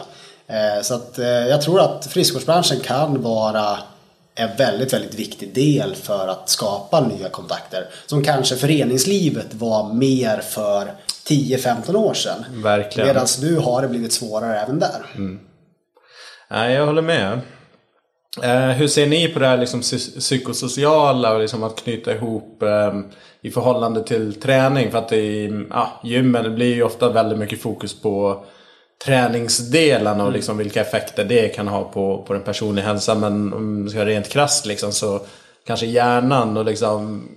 Eh, 0.46 0.82
så 0.82 0.94
att 0.94 1.18
eh, 1.18 1.26
jag 1.26 1.62
tror 1.62 1.80
att 1.80 2.06
friskvårdsbranschen 2.06 2.80
kan 2.80 3.22
vara 3.22 3.78
en 4.38 4.56
väldigt, 4.56 4.92
väldigt 4.92 5.14
viktig 5.14 5.54
del 5.54 5.94
för 5.94 6.28
att 6.28 6.48
skapa 6.48 7.00
nya 7.00 7.28
kontakter. 7.28 7.88
Som 8.06 8.24
kanske 8.24 8.56
föreningslivet 8.56 9.54
var 9.54 9.92
mer 9.92 10.38
för 10.38 10.92
10-15 11.28 11.96
år 11.96 12.14
sedan. 12.14 12.44
Verkligen. 12.50 13.06
Medan 13.06 13.26
nu 13.42 13.56
har 13.56 13.82
det 13.82 13.88
blivit 13.88 14.12
svårare 14.12 14.60
även 14.60 14.78
där. 14.78 15.06
Mm. 15.14 15.40
Nej, 16.50 16.74
jag 16.74 16.86
håller 16.86 17.02
med. 17.02 17.40
Eh, 18.42 18.68
hur 18.68 18.88
ser 18.88 19.06
ni 19.06 19.28
på 19.28 19.38
det 19.38 19.46
här 19.46 19.56
liksom, 19.56 19.80
psykosociala 20.20 21.34
och 21.34 21.40
liksom 21.40 21.62
att 21.62 21.76
knyta 21.76 22.14
ihop 22.14 22.62
eh, 22.62 22.94
i 23.40 23.50
förhållande 23.50 24.04
till 24.04 24.40
träning? 24.40 24.90
För 24.90 24.98
att 24.98 25.12
i 25.12 25.50
ja, 25.70 26.00
gymmen 26.04 26.54
blir 26.54 26.74
ju 26.74 26.82
ofta 26.82 27.08
väldigt 27.08 27.38
mycket 27.38 27.62
fokus 27.62 28.00
på 28.00 28.44
träningsdelen 29.04 30.20
och 30.20 30.32
liksom 30.32 30.58
vilka 30.58 30.80
effekter 30.80 31.24
det 31.24 31.48
kan 31.48 31.68
ha 31.68 31.84
på, 31.84 32.24
på 32.26 32.32
den 32.32 32.42
personliga 32.42 32.86
hälsan. 32.86 33.20
Men 33.20 33.52
om 33.52 33.80
man 33.80 33.90
ska 33.90 34.04
rent 34.04 34.28
krasst 34.28 34.66
liksom, 34.66 34.92
så 34.92 35.20
kanske 35.66 35.86
hjärnan 35.86 36.56
och 36.56 36.64
liksom 36.64 37.28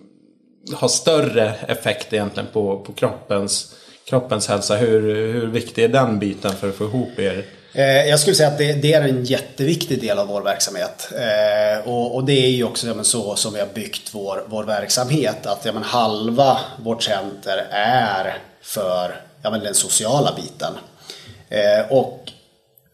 har 0.76 0.88
större 0.88 1.54
effekt 1.68 2.14
egentligen 2.14 2.48
på, 2.54 2.80
på 2.80 2.94
kroppens, 2.94 3.76
kroppens 4.06 4.48
hälsa. 4.48 4.76
Hur, 4.76 5.02
hur 5.34 5.48
viktig 5.48 5.84
är 5.84 5.90
den 5.90 6.20
biten 6.20 6.56
för 6.56 6.70
att 6.70 6.76
få 6.76 6.84
ihop 6.84 7.20
er? 7.20 7.46
Eh, 7.74 8.10
jag 8.10 8.20
skulle 8.20 8.36
säga 8.36 8.50
att 8.50 8.58
det, 8.58 8.74
det, 8.74 8.94
är 8.94 9.02
en 9.02 9.24
jätteviktig 9.26 10.02
del 10.02 10.20
av 10.20 10.28
vår 10.28 10.42
verksamhet. 10.42 11.12
Eh, 11.16 11.88
och, 11.90 12.16
och, 12.16 12.24
det 12.24 12.46
är 12.46 12.50
ju 12.50 12.64
också 12.64 13.04
så 13.04 13.36
som 13.36 13.54
vi 13.54 13.60
har 13.60 13.68
byggt 13.68 14.14
vår, 14.14 14.44
vår 14.48 14.64
verksamhet. 14.64 15.46
Att 15.46 15.66
ja, 15.66 15.72
men 15.72 15.84
halva 15.84 16.58
vårt 16.78 17.04
center 17.04 17.68
är 17.72 18.38
för 18.62 19.22
ja, 19.42 19.52
men 19.52 19.60
den 19.60 19.74
sociala 19.74 20.34
biten. 20.36 20.74
Eh, 21.50 21.92
och 21.92 22.32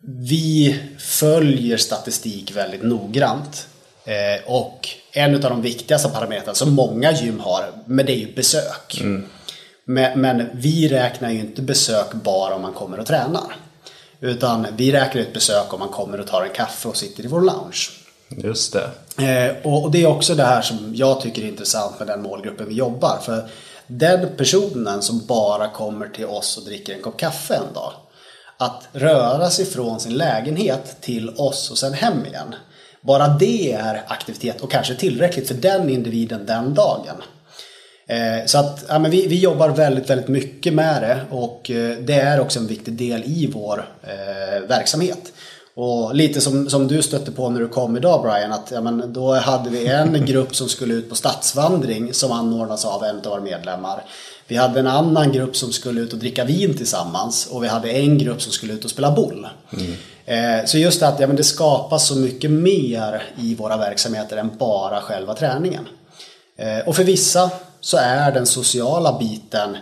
vi 0.08 0.80
följer 0.98 1.78
statistik 1.78 2.56
väldigt 2.56 2.84
noggrant. 2.84 3.68
Eh, 4.06 4.52
och 4.52 4.90
en 5.12 5.36
av 5.36 5.42
de 5.42 5.62
viktigaste 5.62 6.10
parametrarna 6.10 6.56
som 6.56 6.74
många 6.74 7.12
gym 7.12 7.40
har, 7.40 7.66
men 7.86 8.06
det 8.06 8.12
är 8.12 8.18
ju 8.18 8.36
besök. 8.36 9.02
Mm. 9.02 9.26
Men, 9.86 10.22
men, 10.22 10.50
vi 10.54 10.88
räknar 10.88 11.32
ju 11.32 11.40
inte 11.40 11.62
besök 11.62 12.14
bara 12.14 12.56
om 12.56 12.62
man 12.62 12.74
kommer 12.74 13.00
och 13.00 13.06
tränar. 13.06 13.56
Utan 14.20 14.68
vi 14.78 14.92
räknar 14.92 15.22
ett 15.22 15.34
besök 15.34 15.74
om 15.74 15.80
man 15.80 15.90
kommer 15.90 16.20
och 16.20 16.28
tar 16.28 16.44
en 16.44 16.54
kaffe 16.54 16.88
och 16.88 16.98
sitter 16.98 17.26
i 17.26 17.28
vår 17.28 17.42
lounge. 17.42 17.90
Just 18.30 18.74
det. 18.74 18.90
Eh, 19.26 19.56
och, 19.64 19.92
det 19.92 20.02
är 20.02 20.08
också 20.08 20.36
det 20.36 20.44
här 20.44 20.62
som 20.62 20.96
jag 20.96 21.22
tycker 21.22 21.42
är 21.42 21.48
intressant 21.48 22.00
med 22.00 22.08
den 22.08 22.22
målgruppen 22.22 22.68
vi 22.70 22.76
jobbar. 22.76 23.20
För 23.26 23.50
den 23.88 24.36
personen 24.38 25.02
som 25.02 25.26
bara 25.26 25.70
kommer 25.70 26.08
till 26.08 26.26
oss 26.26 26.58
och 26.58 26.64
dricker 26.64 26.94
en 26.94 27.02
kopp 27.02 27.18
kaffe 27.20 27.56
en 27.56 27.74
dag 27.74 27.94
att 28.58 28.88
röra 28.94 29.50
sig 29.50 29.66
från 29.66 30.00
sin 30.00 30.18
lägenhet 30.18 30.98
till 31.02 31.30
oss 31.30 31.72
och 31.72 31.78
sen 31.78 31.94
hem 31.94 32.26
igen. 32.26 32.56
Bara 33.02 33.28
det 33.28 33.72
är 33.72 34.04
aktivitet 34.08 34.62
och 34.62 34.72
kanske 34.72 34.96
tillräckligt 34.96 35.48
för 35.48 35.56
den 35.56 35.90
individen 35.90 36.46
den 36.46 36.74
dagen. 36.74 37.16
Eh, 38.08 38.46
så 38.46 38.58
att 38.58 38.86
ja, 38.88 39.00
men 39.00 39.12
vi, 39.12 39.28
vi 39.28 39.40
jobbar 39.40 39.70
väldigt, 39.70 40.10
väldigt 40.10 40.28
mycket 40.28 40.74
med 40.74 41.02
det 41.02 41.20
och 41.30 41.72
eh, 41.72 41.98
det 41.98 42.14
är 42.14 42.40
också 42.40 42.60
en 42.60 42.68
viktig 42.68 42.94
del 42.94 43.24
i 43.24 43.52
vår 43.54 43.90
eh, 44.04 44.68
verksamhet. 44.68 45.34
Och 45.76 46.16
lite 46.16 46.42
som, 46.42 46.70
som 46.70 46.88
du 46.88 47.02
stötte 47.02 47.32
på 47.32 47.50
när 47.50 47.60
du 47.60 47.68
kom 47.68 47.98
idag 47.98 48.22
Brian, 48.22 48.52
att 48.52 48.72
ja, 48.72 48.82
men 48.82 49.14
då 49.14 49.34
hade 49.34 49.70
vi 49.70 49.88
en 49.88 50.26
grupp 50.26 50.56
som 50.56 50.70
skulle 50.70 50.94
ut 50.94 51.10
på 51.10 51.16
stadsvandring 51.16 52.14
som 52.14 52.32
anordnas 52.32 52.86
av 52.86 53.04
en 53.04 53.18
av 53.18 53.24
våra 53.24 53.42
medlemmar. 53.42 54.04
Vi 54.48 54.56
hade 54.56 54.80
en 54.80 54.88
annan 54.88 55.32
grupp 55.32 55.56
som 55.56 55.72
skulle 55.72 56.02
ut 56.02 56.14
och 56.14 56.20
dricka 56.20 56.44
vin 56.44 56.78
tillsammans 56.78 57.48
och 57.52 57.64
vi 57.64 57.68
hade 57.68 57.92
en 57.92 58.18
grupp 58.18 58.42
som 58.42 58.52
skulle 58.52 58.74
ut 58.74 58.86
och 58.86 58.90
spela 58.90 59.12
boll. 59.12 59.48
Mm. 59.74 59.94
Eh, 60.26 60.66
så 60.66 60.78
just 60.78 61.04
att 61.04 61.20
ja, 61.20 61.28
men 61.28 61.36
det 61.36 61.44
skapas 61.44 62.08
så 62.08 62.16
mycket 62.16 62.52
mer 62.52 63.24
i 63.38 63.56
våra 63.56 63.78
verksamheter 63.78 64.38
än 64.38 64.58
bara 64.58 65.02
själva 65.02 65.34
träningen. 65.34 65.88
Eh, 66.58 66.88
och 66.88 66.96
för 66.96 67.04
vissa 67.04 67.50
så 67.82 67.98
är 67.98 68.32
den 68.32 68.46
sociala 68.46 69.20
biten 69.20 69.78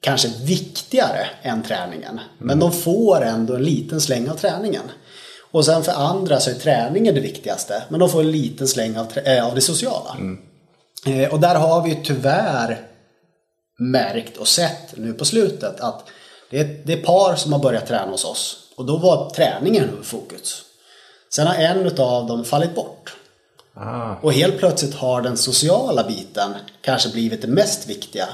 kanske 0.00 0.28
viktigare 0.44 1.26
än 1.42 1.62
träningen. 1.62 2.12
Mm. 2.12 2.22
Men 2.38 2.58
de 2.58 2.72
får 2.72 3.22
ändå 3.22 3.54
en 3.54 3.62
liten 3.62 4.00
släng 4.00 4.28
av 4.28 4.34
träningen. 4.34 4.82
Och 5.50 5.64
sen 5.64 5.84
för 5.84 5.92
andra 5.92 6.40
så 6.40 6.50
är 6.50 6.54
träningen 6.54 7.14
det 7.14 7.20
viktigaste. 7.20 7.82
Men 7.88 8.00
de 8.00 8.10
får 8.10 8.20
en 8.20 8.30
liten 8.30 8.68
släng 8.68 8.96
av, 8.96 9.18
äh, 9.24 9.46
av 9.46 9.54
det 9.54 9.60
sociala. 9.60 10.16
Mm. 10.18 10.38
Eh, 11.06 11.32
och 11.32 11.40
där 11.40 11.54
har 11.54 11.82
vi 11.82 12.00
tyvärr 12.04 12.86
märkt 13.78 14.36
och 14.36 14.48
sett 14.48 14.96
nu 14.96 15.12
på 15.12 15.24
slutet 15.24 15.80
att 15.80 16.08
det 16.50 16.60
är, 16.60 16.82
det 16.84 16.92
är 16.92 17.02
par 17.02 17.34
som 17.34 17.52
har 17.52 17.60
börjat 17.60 17.86
träna 17.86 18.10
hos 18.10 18.24
oss. 18.24 18.56
Och 18.76 18.84
då 18.86 18.96
var 18.96 19.30
träningen 19.30 19.88
huvudfokus. 19.88 20.62
Sen 21.34 21.46
har 21.46 21.54
en 21.54 21.86
av 21.98 22.26
dem 22.26 22.44
fallit 22.44 22.74
bort. 22.74 23.16
Ah. 23.74 24.14
Och 24.22 24.32
helt 24.32 24.58
plötsligt 24.58 24.94
har 24.94 25.22
den 25.22 25.36
sociala 25.36 26.04
biten 26.04 26.54
kanske 26.80 27.08
blivit 27.08 27.42
det 27.42 27.48
mest 27.48 27.86
viktiga. 27.86 28.28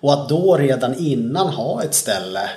Och 0.00 0.12
att 0.12 0.28
då 0.28 0.56
redan 0.56 0.94
innan 0.98 1.48
ha 1.48 1.82
ett 1.82 1.94
ställe 1.94 2.50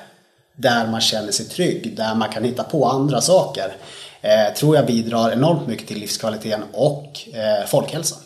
där 0.55 0.87
man 0.87 1.01
känner 1.01 1.31
sig 1.31 1.45
trygg, 1.45 1.93
där 1.97 2.15
man 2.15 2.29
kan 2.29 2.43
hitta 2.43 2.63
på 2.63 2.85
andra 2.85 3.21
saker, 3.21 3.75
eh, 4.21 4.53
tror 4.55 4.75
jag 4.75 4.85
bidrar 4.85 5.31
enormt 5.31 5.67
mycket 5.67 5.87
till 5.87 5.99
livskvaliteten 5.99 6.63
och 6.73 7.19
eh, 7.33 7.67
folkhälsan. 7.67 8.19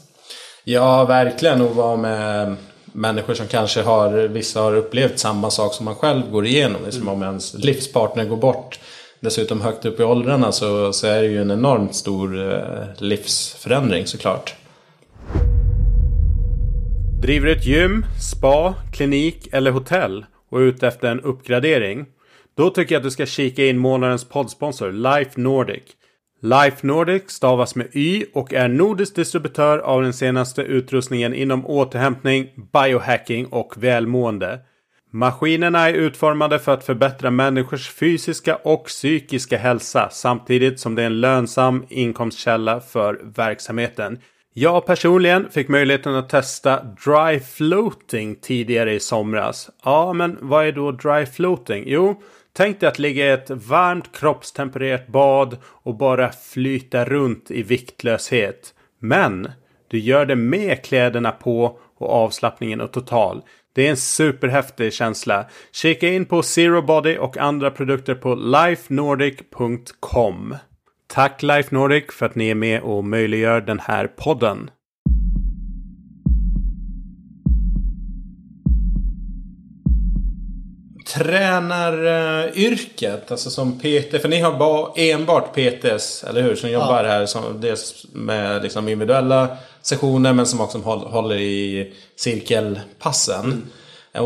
Ja, 0.63 1.05
verkligen. 1.05 1.61
Och 1.61 1.75
vara 1.75 1.95
med 1.95 2.55
människor 2.85 3.33
som 3.33 3.47
kanske 3.47 3.81
har, 3.81 4.11
vissa 4.11 4.61
har 4.61 4.75
upplevt 4.75 5.19
samma 5.19 5.49
sak 5.49 5.73
som 5.73 5.85
man 5.85 5.95
själv 5.95 6.31
går 6.31 6.45
igenom. 6.45 6.81
Det 6.81 6.87
är 6.87 6.91
som 6.91 7.07
om 7.07 7.23
ens 7.23 7.53
livspartner 7.53 8.25
går 8.25 8.37
bort. 8.37 8.79
Dessutom 9.19 9.61
högt 9.61 9.85
upp 9.85 9.99
i 9.99 10.03
åldrarna 10.03 10.51
så, 10.51 10.93
så 10.93 11.07
är 11.07 11.21
det 11.21 11.27
ju 11.27 11.41
en 11.41 11.51
enormt 11.51 11.95
stor 11.95 12.53
eh, 12.53 12.87
livsförändring 12.97 14.07
såklart. 14.07 14.55
Driver 17.21 17.47
ett 17.47 17.65
gym, 17.65 18.05
spa, 18.19 18.75
klinik 18.93 19.47
eller 19.51 19.71
hotell 19.71 20.25
och 20.49 20.59
är 20.59 20.63
ute 20.63 20.87
efter 20.87 21.11
en 21.11 21.21
uppgradering? 21.21 22.05
Då 22.57 22.69
tycker 22.69 22.95
jag 22.95 22.99
att 22.99 23.03
du 23.03 23.11
ska 23.11 23.25
kika 23.25 23.65
in 23.65 23.77
månadens 23.77 24.29
poddsponsor 24.29 24.91
Life 24.91 25.31
Nordic. 25.41 25.83
Life 26.41 26.87
Nordic 26.87 27.23
stavas 27.27 27.75
med 27.75 27.87
Y 27.95 28.25
och 28.33 28.53
är 28.53 28.67
nordisk 28.67 29.15
distributör 29.15 29.77
av 29.77 30.01
den 30.01 30.13
senaste 30.13 30.61
utrustningen 30.61 31.33
inom 31.33 31.65
återhämtning, 31.65 32.49
biohacking 32.73 33.45
och 33.45 33.83
välmående. 33.83 34.59
Maskinerna 35.11 35.89
är 35.89 35.93
utformade 35.93 36.59
för 36.59 36.73
att 36.73 36.83
förbättra 36.83 37.31
människors 37.31 37.89
fysiska 37.89 38.55
och 38.55 38.85
psykiska 38.85 39.57
hälsa 39.57 40.09
samtidigt 40.11 40.79
som 40.79 40.95
det 40.95 41.01
är 41.01 41.05
en 41.05 41.21
lönsam 41.21 41.85
inkomstkälla 41.89 42.79
för 42.79 43.21
verksamheten. 43.35 44.19
Jag 44.59 44.85
personligen 44.85 45.49
fick 45.49 45.67
möjligheten 45.67 46.15
att 46.15 46.29
testa 46.29 46.83
dry 46.83 47.39
floating 47.39 48.35
tidigare 48.35 48.93
i 48.93 48.99
somras. 48.99 49.69
Ja, 49.83 50.13
men 50.13 50.37
vad 50.41 50.65
är 50.65 50.71
då 50.71 50.91
dry 50.91 51.25
floating? 51.25 51.83
Jo, 51.87 52.21
Tänk 52.53 52.79
dig 52.79 52.89
att 52.89 52.99
ligga 52.99 53.25
i 53.25 53.29
ett 53.29 53.49
varmt 53.49 54.17
kroppstempererat 54.17 55.07
bad 55.07 55.57
och 55.63 55.97
bara 55.97 56.31
flyta 56.31 57.05
runt 57.05 57.51
i 57.51 57.63
viktlöshet. 57.63 58.73
Men 58.99 59.51
du 59.87 59.99
gör 59.99 60.25
det 60.25 60.35
med 60.35 60.83
kläderna 60.83 61.31
på 61.31 61.79
och 61.97 62.09
avslappningen 62.09 62.81
är 62.81 62.87
total. 62.87 63.41
Det 63.73 63.85
är 63.85 63.89
en 63.89 63.97
superhäftig 63.97 64.93
känsla. 64.93 65.45
Kika 65.71 66.09
in 66.09 66.25
på 66.25 66.43
Zero 66.43 66.81
Body 66.81 67.17
och 67.17 67.37
andra 67.37 67.71
produkter 67.71 68.15
på 68.15 68.35
lifenordic.com. 68.35 70.55
Tack 71.07 71.43
Life 71.43 71.75
Nordic 71.75 72.03
för 72.11 72.25
att 72.25 72.35
ni 72.35 72.49
är 72.49 72.55
med 72.55 72.81
och 72.81 73.03
möjliggör 73.03 73.61
den 73.61 73.79
här 73.79 74.07
podden. 74.07 74.69
tränaryrket, 81.13 82.51
alltså 83.31 83.49
som 83.49 83.79
PT, 83.79 84.21
för 84.21 84.27
ni 84.27 84.39
har 84.39 84.57
bara, 84.57 84.91
enbart 84.95 85.55
PTs, 85.55 86.23
eller 86.23 86.41
hur? 86.41 86.55
Som 86.55 86.69
jobbar 86.69 87.03
ja. 87.03 87.09
här, 87.09 87.25
som, 87.25 87.61
dels 87.61 88.05
med 88.13 88.63
liksom 88.63 88.89
individuella 88.89 89.57
sessioner 89.81 90.33
men 90.33 90.45
som 90.45 90.61
också 90.61 90.77
håller 90.77 91.35
i 91.35 91.93
cirkelpassen. 92.15 93.45
Mm. 93.45 93.63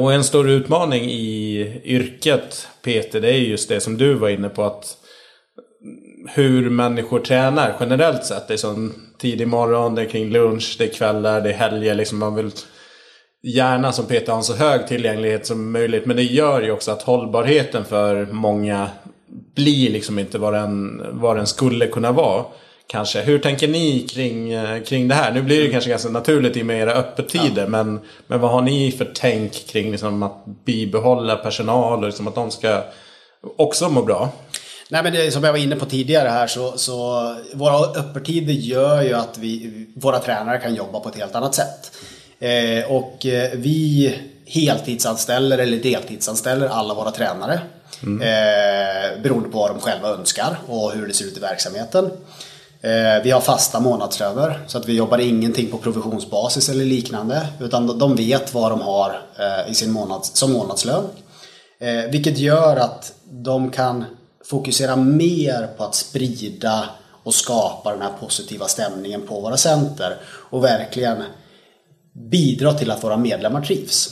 Och 0.01 0.13
en 0.13 0.23
stor 0.23 0.49
utmaning 0.49 1.03
i 1.03 1.82
yrket 1.84 2.67
PT, 2.82 3.11
det 3.11 3.29
är 3.29 3.38
just 3.38 3.69
det 3.69 3.79
som 3.79 3.97
du 3.97 4.13
var 4.13 4.29
inne 4.29 4.49
på 4.49 4.63
att 4.63 4.97
hur 6.28 6.69
människor 6.69 7.19
tränar 7.19 7.76
generellt 7.80 8.26
sett. 8.26 8.47
Det 8.47 8.53
är 8.53 8.57
som 8.57 8.93
tidig 9.17 9.47
morgon, 9.47 9.95
det 9.95 10.01
är 10.01 10.05
kring 10.05 10.30
lunch, 10.30 10.76
det 10.78 10.84
är 10.84 10.93
kvällar, 10.93 11.41
det 11.41 11.49
är 11.49 11.53
helger. 11.53 11.95
Liksom 11.95 12.17
man 12.17 12.36
vill 12.36 12.51
gärna 13.43 13.91
som 13.91 14.05
Peter 14.05 14.32
ha 14.32 14.38
en 14.38 14.43
så 14.43 14.55
hög 14.55 14.88
tillgänglighet 14.88 15.45
som 15.45 15.72
möjligt. 15.72 16.05
Men 16.05 16.15
det 16.15 16.24
gör 16.24 16.61
ju 16.61 16.72
också 16.72 16.91
att 16.91 17.01
hållbarheten 17.01 17.86
för 17.86 18.26
många 18.26 18.89
blir 19.55 19.89
liksom 19.89 20.19
inte 20.19 20.38
vad 20.38 20.53
den, 20.53 21.01
vad 21.11 21.38
den 21.38 21.47
skulle 21.47 21.88
kunna 21.88 22.11
vara. 22.11 22.45
Kanske. 22.88 23.22
Hur 23.22 23.39
tänker 23.39 23.67
ni 23.67 24.07
kring, 24.09 24.51
eh, 24.51 24.84
kring 24.84 25.07
det 25.07 25.15
här? 25.15 25.32
Nu 25.32 25.41
blir 25.41 25.63
det 25.63 25.69
kanske 25.69 25.89
ganska 25.89 26.09
naturligt 26.09 26.57
i 26.57 26.61
och 26.61 26.65
med 26.65 26.82
era 26.82 26.93
öppettider. 26.93 27.61
Ja. 27.61 27.67
Men, 27.67 27.99
men 28.28 28.39
vad 28.39 28.51
har 28.51 28.61
ni 28.61 28.91
för 28.91 29.11
tänk 29.15 29.67
kring 29.67 29.91
liksom 29.91 30.24
att 30.24 30.45
bibehålla 30.65 31.36
personal 31.36 31.99
och 31.99 32.05
liksom 32.05 32.28
att 32.28 32.36
de 32.36 32.51
ska 32.51 32.84
också 33.57 33.89
må 33.89 34.03
bra? 34.03 34.30
Nej, 34.92 35.04
men 35.04 35.14
det, 35.14 35.32
som 35.32 35.44
jag 35.44 35.52
var 35.52 35.60
inne 35.60 35.76
på 35.76 35.86
tidigare 35.86 36.30
här 36.30 36.48
så, 36.48 36.78
så 36.78 37.36
våra 37.54 37.76
öppettider 37.76 38.54
gör 38.54 39.02
ju 39.02 39.14
att 39.14 39.38
vi, 39.38 39.86
våra 39.96 40.20
tränare 40.20 40.58
kan 40.58 40.76
jobba 40.76 41.00
på 41.00 41.10
ett 41.10 41.16
helt 41.16 41.36
annat 41.36 41.56
sätt. 41.56 41.92
Eh, 42.39 42.92
och 42.92 43.26
eh, 43.26 43.52
vi 43.54 44.16
heltidsanställer 44.46 45.58
eller 45.58 45.78
deltidsanställer 45.78 46.68
alla 46.68 46.94
våra 46.94 47.12
tränare. 47.12 47.60
Mm. 48.04 48.22
Eh, 48.22 49.22
beroende 49.22 49.50
på 49.50 49.58
vad 49.58 49.70
de 49.70 49.80
själva 49.80 50.10
önskar 50.10 50.58
och 50.68 50.92
hur 50.92 51.08
det 51.08 51.14
ser 51.14 51.26
ut 51.26 51.38
i 51.38 51.39
verksamheten. 51.39 52.06
Eh, 52.82 53.24
vi 53.24 53.32
har 53.32 53.42
fasta 53.42 53.80
månadslöner 53.80 54.60
så 54.68 54.78
att 54.78 54.88
vi 54.88 54.94
jobbar 54.94 55.18
ingenting 55.18 55.72
på 55.72 55.78
provisionsbasis 55.78 56.70
eller 56.70 56.86
liknande. 56.86 57.48
Utan 57.60 58.00
de 58.00 58.16
vet 58.16 58.54
vad 58.54 58.72
de 58.72 58.82
har 58.82 59.22
eh, 59.39 59.72
i 59.72 59.74
sin 59.74 59.92
månads, 59.92 60.38
som 60.38 60.52
månadslön. 60.52 61.06
Eh, 61.80 62.12
vilket 62.12 62.38
gör 62.38 62.78
att 62.78 63.14
de 63.24 63.72
kan 63.72 64.06
fokusera 64.52 64.95
mer 64.95 65.68
på 65.78 65.84
att 65.84 65.95
sprida 65.95 66.89
och 67.24 67.34
skapa 67.34 67.91
den 67.91 68.02
här 68.02 68.12
positiva 68.20 68.68
stämningen 68.68 69.22
på 69.28 69.41
våra 69.41 69.58
center. 69.58 70.18
Och 70.26 70.64
verkligen 70.64 71.24
bidra 72.14 72.74
till 72.74 72.91
att 72.91 73.04
våra 73.04 73.18
medlemmar 73.18 73.62
trivs. 73.62 74.10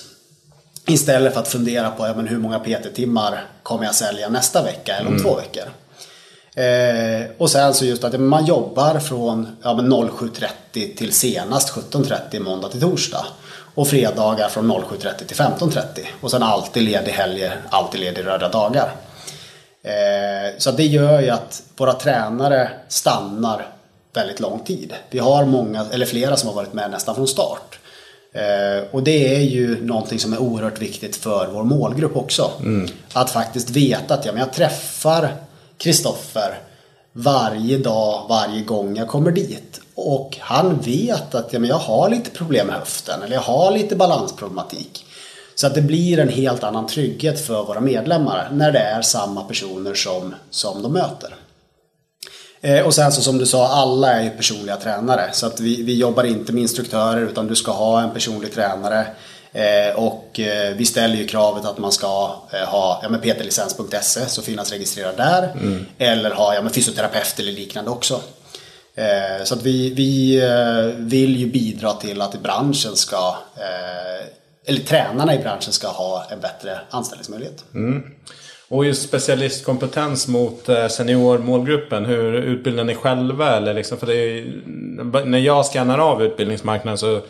Istället 0.88 1.34
för 1.34 1.40
att 1.42 1.48
fundera 1.48 1.90
på 1.92 2.04
men 2.16 2.28
hur 2.28 2.38
många 2.38 2.60
PT-timmar 2.60 3.46
kommer 3.64 3.86
jag 3.86 3.96
sälja 3.96 4.30
nästa 4.30 4.64
vecka 4.64 4.96
eller 4.96 5.08
om 5.08 5.14
mm. 5.14 5.24
två 5.24 5.36
veckor. 5.36 5.64
Eh, 6.56 7.32
och 7.38 7.50
sen 7.50 7.74
så 7.74 7.86
just 7.86 8.04
att 8.04 8.20
man 8.20 8.46
jobbar 8.46 9.00
från 9.00 9.48
ja, 9.64 9.74
07.30 9.74 10.96
till 10.96 11.14
senast 11.14 11.74
17.30 11.74 12.40
måndag 12.40 12.70
till 12.70 12.82
torsdag. 12.82 13.26
Och 13.76 13.88
fredagar 13.88 14.50
från 14.50 14.72
07.30 14.72 15.26
till 15.26 15.38
15.30. 15.38 15.82
Och 16.22 16.32
sen 16.32 16.44
alltid 16.44 16.84
ledig 16.84 17.12
helger, 17.12 17.62
alltid 17.70 18.02
ledig 18.02 18.26
röda 18.26 18.50
dagar. 18.50 18.96
Eh, 19.84 20.58
så 20.58 20.72
det 20.72 20.86
gör 20.86 21.22
ju 21.22 21.30
att 21.30 21.64
våra 21.78 21.94
tränare 21.94 22.70
stannar 22.88 23.68
väldigt 24.14 24.40
lång 24.40 24.60
tid. 24.60 24.94
Vi 25.10 25.20
har 25.20 25.46
många, 25.46 25.86
eller 25.92 26.06
flera 26.06 26.38
som 26.38 26.50
har 26.50 26.56
varit 26.56 26.74
med 26.74 26.92
nästan 26.92 27.16
från 27.16 27.28
start. 27.28 27.80
Eh, 28.34 28.84
och 28.92 29.04
det 29.04 29.36
är 29.36 29.42
ju 29.42 29.86
någonting 29.86 30.20
som 30.20 30.34
är 30.34 30.38
oerhört 30.38 30.82
viktigt 30.82 31.16
för 31.16 31.48
vår 31.48 31.64
målgrupp 31.64 32.16
också. 32.16 32.52
Mm. 32.60 32.90
Att 33.14 33.30
faktiskt 33.30 33.70
veta 33.70 34.14
att 34.14 34.26
ja, 34.26 34.32
men 34.32 34.40
jag 34.40 34.54
träffar 34.54 35.36
Kristoffer 35.78 36.60
varje 37.14 37.78
dag, 37.78 38.26
varje 38.30 38.62
gång 38.62 38.98
jag 38.98 39.08
kommer 39.08 39.32
dit. 39.32 39.82
Och 39.96 40.38
han 40.40 40.80
vet 40.80 41.36
att 41.36 41.54
ja, 41.54 41.60
men 41.60 41.70
jag 41.70 41.78
har 41.78 42.10
lite 42.10 42.30
problem 42.30 42.68
med 42.68 42.76
höften 42.76 43.22
eller 43.22 43.34
jag 43.34 43.42
har 43.42 43.72
lite 43.72 43.96
balansproblematik. 43.96 45.06
Så 45.60 45.68
att 45.68 45.76
det 45.76 45.82
blir 45.82 46.20
en 46.20 46.30
helt 46.30 46.64
annan 46.64 46.88
trygghet 46.88 47.45
för 47.45 47.64
våra 47.64 47.80
medlemmar 47.80 48.49
när 48.51 48.72
det 48.72 48.80
är 48.80 49.01
samma 49.01 49.43
personer 49.43 49.93
som, 49.93 50.36
som 50.49 50.82
de 50.82 50.93
möter. 50.93 51.36
Eh, 52.62 52.86
och 52.86 52.93
sen 52.93 53.12
så 53.12 53.22
som 53.22 53.38
du 53.38 53.45
sa, 53.45 53.68
alla 53.68 54.14
är 54.14 54.24
ju 54.24 54.30
personliga 54.30 54.76
tränare. 54.76 55.30
Så 55.32 55.45
att 55.45 55.60
vi, 55.60 55.84
vi 55.84 55.95
jobbar 55.95 56.24
inte 56.24 56.53
med 56.53 56.62
instruktörer 56.62 57.22
utan 57.22 57.47
du 57.47 57.55
ska 57.55 57.72
ha 57.72 58.01
en 58.01 58.12
personlig 58.12 58.53
tränare. 58.53 59.07
Eh, 59.51 59.95
och 59.95 60.39
eh, 60.39 60.76
vi 60.76 60.86
ställer 60.86 61.16
ju 61.16 61.28
kravet 61.28 61.66
att 61.66 61.78
man 61.78 61.91
ska 61.91 62.07
ha 62.68 63.01
ja, 63.03 63.18
ptlicens.se 63.22 64.26
så 64.28 64.41
finnas 64.41 64.72
registrerad 64.72 65.18
där. 65.18 65.51
Mm. 65.62 65.86
Eller 65.97 66.32
ha 66.32 66.55
ja, 66.55 66.70
fysioterapeut 66.70 67.39
eller 67.39 67.51
liknande 67.51 67.91
också. 67.91 68.22
Så 69.43 69.53
att 69.53 69.64
vi, 69.64 69.89
vi 69.89 70.41
vill 70.97 71.36
ju 71.36 71.47
bidra 71.47 71.93
till 71.93 72.22
att 72.22 72.41
branschen 72.41 72.95
ska, 72.95 73.36
eller 74.70 74.82
tränarna 74.82 75.36
i 75.36 75.39
branschen 75.39 75.74
ska 75.74 75.88
ha 75.88 76.26
en 76.32 76.39
bättre 76.39 76.80
anställningsmöjlighet. 76.89 77.65
Mm. 77.74 78.03
Och 78.67 78.86
just 78.86 79.07
specialistkompetens 79.07 80.28
mot 80.28 80.70
eh, 80.70 80.88
seniormålgruppen. 80.88 82.05
Hur 82.05 82.34
utbildar 82.34 82.84
ni 82.84 82.95
själva? 82.95 83.57
Eller 83.57 83.74
liksom, 83.74 83.97
för 83.97 84.11
är, 84.11 85.26
när 85.26 85.39
jag 85.39 85.65
skannar 85.65 85.97
av 85.97 86.24
utbildningsmarknaden 86.24 86.97
så 86.97 87.22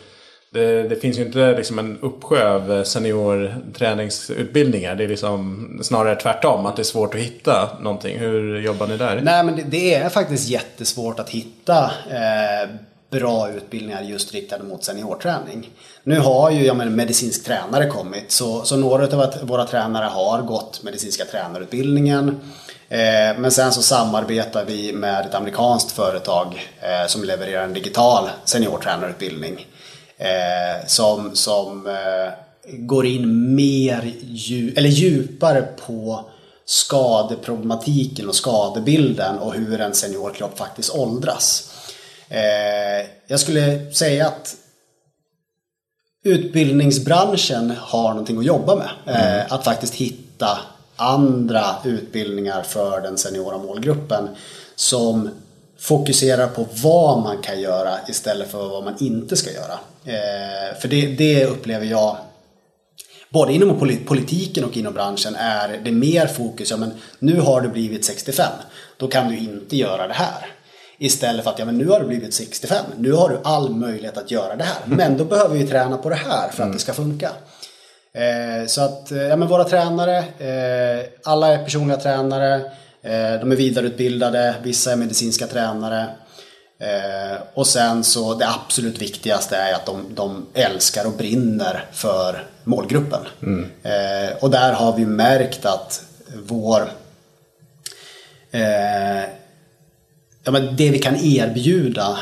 det, 0.52 0.82
det, 0.82 0.96
finns 0.96 1.18
ju 1.18 1.22
inte 1.22 1.56
liksom 1.56 1.78
en 1.78 1.98
uppsjö 2.00 2.54
av 2.54 2.84
seniorträningsutbildningar. 2.84 4.94
Det 4.94 5.04
är 5.04 5.08
liksom 5.08 5.68
snarare 5.82 6.16
tvärtom, 6.16 6.66
att 6.66 6.76
det 6.76 6.82
är 6.82 6.84
svårt 6.84 7.14
att 7.14 7.20
hitta 7.20 7.78
någonting. 7.80 8.18
Hur 8.18 8.60
jobbar 8.60 8.86
ni 8.86 8.96
där? 8.96 9.20
Nej, 9.22 9.44
men 9.44 9.56
det, 9.56 9.62
det 9.62 9.94
är 9.94 10.08
faktiskt 10.08 10.48
jättesvårt 10.48 11.20
att 11.20 11.30
hitta 11.30 11.84
eh, 12.10 12.70
bra 13.10 13.50
utbildningar 13.50 14.02
just 14.02 14.34
riktade 14.34 14.64
mot 14.64 14.84
seniorträning. 14.84 15.70
Nu 16.02 16.18
har 16.18 16.50
ju 16.50 16.64
ja, 16.64 16.74
men, 16.74 16.96
medicinsk 16.96 17.44
tränare 17.44 17.86
kommit 17.86 18.30
så, 18.30 18.64
så 18.64 18.76
några 18.76 19.04
av 19.16 19.32
våra 19.42 19.66
tränare 19.66 20.04
har 20.04 20.42
gått 20.42 20.82
medicinska 20.82 21.24
tränarutbildningen. 21.24 22.40
Eh, 22.88 23.38
men 23.38 23.50
sen 23.50 23.72
så 23.72 23.82
samarbetar 23.82 24.64
vi 24.64 24.92
med 24.92 25.26
ett 25.26 25.34
amerikanskt 25.34 25.92
företag 25.92 26.70
eh, 26.80 27.06
som 27.06 27.24
levererar 27.24 27.64
en 27.64 27.72
digital 27.72 28.28
seniortränarutbildning. 28.44 29.66
Eh, 30.18 30.86
som 30.86 31.36
som 31.36 31.88
går 32.64 33.06
in 33.06 33.54
mer 33.54 34.14
djup, 34.22 34.78
eller 34.78 34.88
djupare 34.88 35.62
på 35.86 36.24
skadeproblematiken 36.64 38.28
och 38.28 38.34
skadebilden 38.34 39.38
och 39.38 39.54
hur 39.54 39.80
en 39.80 39.94
seniorkropp 39.94 40.58
faktiskt 40.58 40.94
åldras. 40.94 41.72
Eh, 42.30 43.06
jag 43.26 43.40
skulle 43.40 43.92
säga 43.92 44.26
att 44.26 44.56
utbildningsbranschen 46.24 47.70
har 47.78 48.08
någonting 48.08 48.38
att 48.38 48.44
jobba 48.44 48.74
med. 48.74 48.90
Eh, 49.06 49.32
mm. 49.32 49.46
Att 49.50 49.64
faktiskt 49.64 49.94
hitta 49.94 50.58
andra 50.96 51.64
utbildningar 51.84 52.62
för 52.62 53.00
den 53.00 53.18
seniora 53.18 53.58
målgruppen 53.58 54.28
som 54.74 55.30
fokuserar 55.78 56.46
på 56.46 56.66
vad 56.82 57.22
man 57.22 57.42
kan 57.42 57.60
göra 57.60 57.98
istället 58.08 58.50
för 58.50 58.68
vad 58.68 58.84
man 58.84 58.96
inte 59.00 59.36
ska 59.36 59.50
göra. 59.52 59.78
Eh, 60.04 60.78
för 60.80 60.88
det, 60.88 61.06
det 61.06 61.46
upplever 61.46 61.86
jag 61.86 62.16
både 63.28 63.52
inom 63.52 63.78
politiken 64.06 64.64
och 64.64 64.76
inom 64.76 64.94
branschen 64.94 65.34
är 65.34 65.80
det 65.84 65.92
mer 65.92 66.26
fokus, 66.26 66.70
ja 66.70 66.76
men 66.76 66.92
nu 67.18 67.40
har 67.40 67.60
du 67.60 67.68
blivit 67.68 68.04
65, 68.04 68.46
då 68.96 69.08
kan 69.08 69.28
du 69.28 69.38
inte 69.38 69.76
göra 69.76 70.06
det 70.06 70.14
här. 70.14 70.46
Istället 71.02 71.44
för 71.44 71.50
att 71.50 71.58
ja, 71.58 71.64
men 71.64 71.78
nu 71.78 71.88
har 71.88 72.00
du 72.00 72.06
blivit 72.06 72.34
65, 72.34 72.84
nu 72.98 73.12
har 73.12 73.28
du 73.28 73.38
all 73.44 73.70
möjlighet 73.70 74.18
att 74.18 74.30
göra 74.30 74.56
det 74.56 74.64
här. 74.64 74.82
Men 74.86 75.16
då 75.16 75.24
behöver 75.24 75.54
vi 75.58 75.66
träna 75.66 75.96
på 75.96 76.08
det 76.08 76.14
här 76.14 76.48
för 76.48 76.52
att 76.52 76.58
mm. 76.58 76.72
det 76.72 76.78
ska 76.78 76.92
funka. 76.92 77.30
Eh, 78.14 78.66
så 78.66 78.80
att 78.80 79.12
eh, 79.12 79.22
ja, 79.22 79.36
men 79.36 79.48
våra 79.48 79.64
tränare, 79.64 80.18
eh, 80.18 81.06
alla 81.24 81.48
är 81.48 81.64
personliga 81.64 81.96
tränare, 81.96 82.54
eh, 83.02 83.40
de 83.40 83.52
är 83.52 83.56
vidareutbildade, 83.56 84.54
vissa 84.62 84.92
är 84.92 84.96
medicinska 84.96 85.46
tränare. 85.46 86.06
Eh, 86.80 87.38
och 87.54 87.66
sen 87.66 88.04
så 88.04 88.34
det 88.34 88.48
absolut 88.48 89.02
viktigaste 89.02 89.56
är 89.56 89.74
att 89.74 89.86
de, 89.86 90.14
de 90.14 90.46
älskar 90.54 91.06
och 91.06 91.12
brinner 91.12 91.84
för 91.92 92.44
målgruppen. 92.64 93.20
Mm. 93.42 93.70
Eh, 93.82 94.36
och 94.40 94.50
där 94.50 94.72
har 94.72 94.96
vi 94.96 95.06
märkt 95.06 95.66
att 95.66 96.02
vår 96.46 96.90
ja, 100.44 100.50
men 100.50 100.76
det 100.76 100.90
vi 100.90 100.98
kan 100.98 101.16
erbjuda 101.16 102.18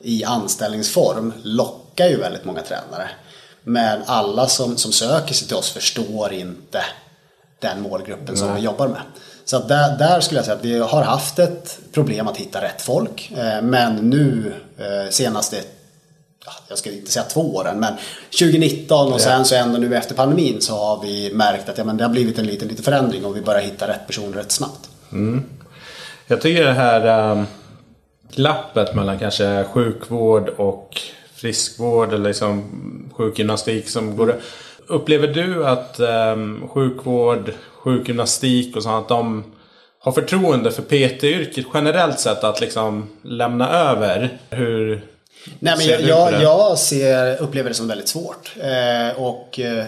i 0.00 0.24
anställningsform 0.24 1.32
lockar 1.42 2.06
ju 2.06 2.16
väldigt 2.16 2.44
många 2.44 2.62
tränare. 2.62 3.10
Men 3.62 4.00
alla 4.06 4.48
som, 4.48 4.76
som 4.76 4.92
söker 4.92 5.34
sig 5.34 5.48
till 5.48 5.56
oss 5.56 5.70
förstår 5.70 6.32
inte 6.32 6.84
den 7.58 7.82
målgruppen 7.82 8.36
som 8.36 8.46
Nej. 8.46 8.56
vi 8.56 8.62
jobbar 8.62 8.88
med. 8.88 9.00
Så 9.44 9.58
där, 9.58 9.98
där, 9.98 10.20
skulle 10.20 10.38
jag 10.38 10.44
säga 10.44 10.56
att 10.56 10.64
vi 10.64 10.78
har 10.78 11.02
haft 11.02 11.38
ett 11.38 11.78
problem 11.92 12.28
att 12.28 12.36
hitta 12.36 12.62
rätt 12.62 12.82
folk. 12.82 13.32
Eh, 13.36 13.62
men 13.62 13.96
nu 13.96 14.54
eh, 14.78 15.10
senaste, 15.10 15.56
jag 16.68 16.78
ska 16.78 16.90
inte 16.90 17.12
säga 17.12 17.24
två 17.24 17.54
åren, 17.54 17.80
men 17.80 17.94
2019 18.40 19.12
och 19.12 19.20
sen 19.20 19.44
så 19.44 19.54
ändå 19.54 19.78
nu 19.78 19.96
efter 19.96 20.14
pandemin 20.14 20.60
så 20.60 20.76
har 20.76 21.02
vi 21.02 21.34
märkt 21.34 21.68
att 21.68 21.78
ja, 21.78 21.84
men 21.84 21.96
det 21.96 22.04
har 22.04 22.10
blivit 22.10 22.38
en 22.38 22.46
liten, 22.46 22.68
liten 22.68 22.84
förändring 22.84 23.24
och 23.24 23.36
vi 23.36 23.40
börjar 23.40 23.60
hitta 23.60 23.88
rätt 23.88 24.06
personer 24.06 24.36
rätt 24.36 24.52
snabbt. 24.52 24.88
Mm. 25.12 25.44
Jag 26.26 26.40
tycker 26.40 26.64
det 26.64 26.72
här 26.72 27.30
um 27.30 27.46
glappet 28.34 28.94
mellan 28.94 29.18
kanske 29.18 29.64
sjukvård 29.64 30.48
och 30.48 31.00
friskvård 31.34 32.12
eller 32.12 32.28
liksom 32.28 32.64
sjukgymnastik 33.16 33.88
som 33.88 34.16
går 34.16 34.34
Upplever 34.86 35.28
du 35.28 35.66
att 35.66 36.00
um, 36.00 36.68
sjukvård, 36.68 37.52
sjukgymnastik 37.72 38.76
och 38.76 38.82
sånt, 38.82 39.08
de 39.08 39.44
har 39.98 40.12
förtroende 40.12 40.70
för 40.70 40.82
PT-yrket 40.82 41.66
generellt 41.74 42.20
sett 42.20 42.44
att 42.44 42.60
liksom 42.60 43.08
lämna 43.22 43.70
över? 43.70 44.38
Hur 44.50 45.04
Nej, 45.58 45.74
men 45.78 45.86
jag, 45.86 46.00
jag, 46.00 46.42
jag, 46.42 46.78
ser, 46.78 47.42
upplever 47.42 47.68
det 47.68 47.74
som 47.74 47.88
väldigt 47.88 48.08
svårt. 48.08 48.52
Eh, 48.60 49.22
och 49.22 49.60
eh, 49.60 49.84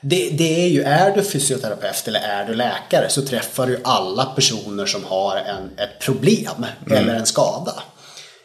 det, 0.00 0.30
det, 0.30 0.64
är 0.64 0.68
ju, 0.68 0.82
är 0.82 1.16
du 1.16 1.22
fysioterapeut 1.22 2.08
eller 2.08 2.20
är 2.20 2.44
du 2.44 2.54
läkare 2.54 3.08
så 3.08 3.22
träffar 3.22 3.66
du 3.66 3.80
alla 3.84 4.24
personer 4.24 4.86
som 4.86 5.04
har 5.04 5.36
en, 5.36 5.70
ett 5.76 5.98
problem 6.00 6.66
mm. 6.86 6.98
eller 6.98 7.14
en 7.14 7.26
skada. 7.26 7.82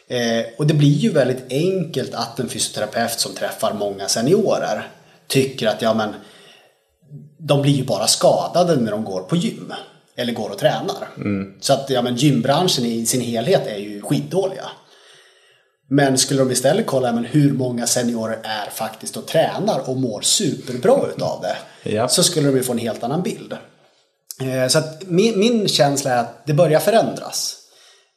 Eh, 0.08 0.44
och 0.58 0.66
det 0.66 0.74
blir 0.74 0.88
ju 0.88 1.12
väldigt 1.12 1.52
enkelt 1.52 2.14
att 2.14 2.40
en 2.40 2.48
fysioterapeut 2.48 3.20
som 3.20 3.34
träffar 3.34 3.72
många 3.72 4.08
seniorer 4.08 4.88
tycker 5.26 5.68
att 5.68 5.82
ja 5.82 5.94
men 5.94 6.14
de 7.38 7.62
blir 7.62 7.72
ju 7.72 7.84
bara 7.84 8.06
skadade 8.06 8.76
när 8.76 8.90
de 8.90 9.04
går 9.04 9.20
på 9.20 9.36
gym. 9.36 9.72
Eller 10.18 10.32
går 10.32 10.50
och 10.50 10.58
tränar. 10.58 11.08
Mm. 11.16 11.54
Så 11.60 11.72
att 11.72 11.90
ja, 11.90 12.02
men 12.02 12.16
gymbranschen 12.16 12.84
i 12.84 13.06
sin 13.06 13.20
helhet 13.20 13.66
är 13.66 13.76
ju 13.76 14.02
skitdåliga. 14.02 14.64
Men 15.88 16.18
skulle 16.18 16.40
de 16.40 16.50
istället 16.50 16.86
kolla 16.86 17.12
men 17.12 17.24
hur 17.24 17.52
många 17.52 17.86
seniorer 17.86 18.38
är 18.42 18.70
faktiskt 18.70 19.16
och 19.16 19.26
tränar 19.26 19.90
och 19.90 19.96
mår 19.96 20.20
superbra 20.20 21.00
utav 21.16 21.42
det. 21.42 21.56
Ja. 21.90 22.08
Så 22.08 22.22
skulle 22.22 22.46
de 22.46 22.56
ju 22.56 22.62
få 22.62 22.72
en 22.72 22.78
helt 22.78 23.02
annan 23.02 23.22
bild. 23.22 23.56
Eh, 24.40 24.68
så 24.68 24.82
min, 25.06 25.38
min 25.38 25.68
känsla 25.68 26.10
är 26.10 26.18
att 26.18 26.46
det 26.46 26.54
börjar 26.54 26.80
förändras. 26.80 27.56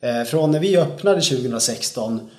Eh, 0.03 0.24
från 0.24 0.51
när 0.51 0.59
vi 0.59 0.78
öppnade 0.78 1.22
2016 1.22 2.30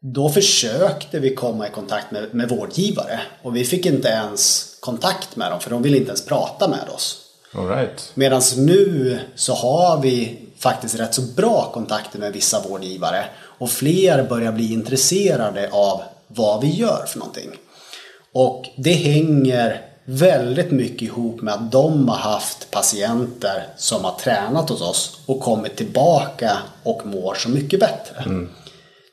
då 0.00 0.28
försökte 0.28 1.18
vi 1.18 1.34
komma 1.34 1.68
i 1.68 1.70
kontakt 1.70 2.10
med, 2.10 2.34
med 2.34 2.48
vårdgivare 2.48 3.20
och 3.42 3.56
vi 3.56 3.64
fick 3.64 3.86
inte 3.86 4.08
ens 4.08 4.66
kontakt 4.80 5.36
med 5.36 5.50
dem 5.50 5.60
för 5.60 5.70
de 5.70 5.82
ville 5.82 5.96
inte 5.96 6.08
ens 6.08 6.24
prata 6.24 6.68
med 6.68 6.88
oss. 6.94 7.24
All 7.54 7.68
right. 7.68 8.12
Medan 8.14 8.42
nu 8.56 9.18
så 9.34 9.54
har 9.54 10.00
vi 10.02 10.38
faktiskt 10.58 10.94
rätt 10.94 11.14
så 11.14 11.22
bra 11.22 11.70
kontakter 11.74 12.18
med 12.18 12.32
vissa 12.32 12.60
vårdgivare 12.68 13.24
och 13.58 13.70
fler 13.70 14.22
börjar 14.22 14.52
bli 14.52 14.72
intresserade 14.72 15.68
av 15.72 16.02
vad 16.26 16.60
vi 16.60 16.70
gör 16.70 17.04
för 17.06 17.18
någonting. 17.18 17.50
Och 18.32 18.66
det 18.76 18.92
hänger 18.92 19.88
väldigt 20.04 20.70
mycket 20.70 21.02
ihop 21.02 21.40
med 21.42 21.54
att 21.54 21.72
de 21.72 22.08
har 22.08 22.16
haft 22.16 22.70
patienter 22.70 23.66
som 23.76 24.04
har 24.04 24.18
tränat 24.18 24.68
hos 24.68 24.80
oss 24.80 25.20
och 25.26 25.40
kommit 25.40 25.76
tillbaka 25.76 26.58
och 26.82 27.06
mår 27.06 27.34
så 27.34 27.48
mycket 27.48 27.80
bättre. 27.80 28.22
Mm. 28.26 28.48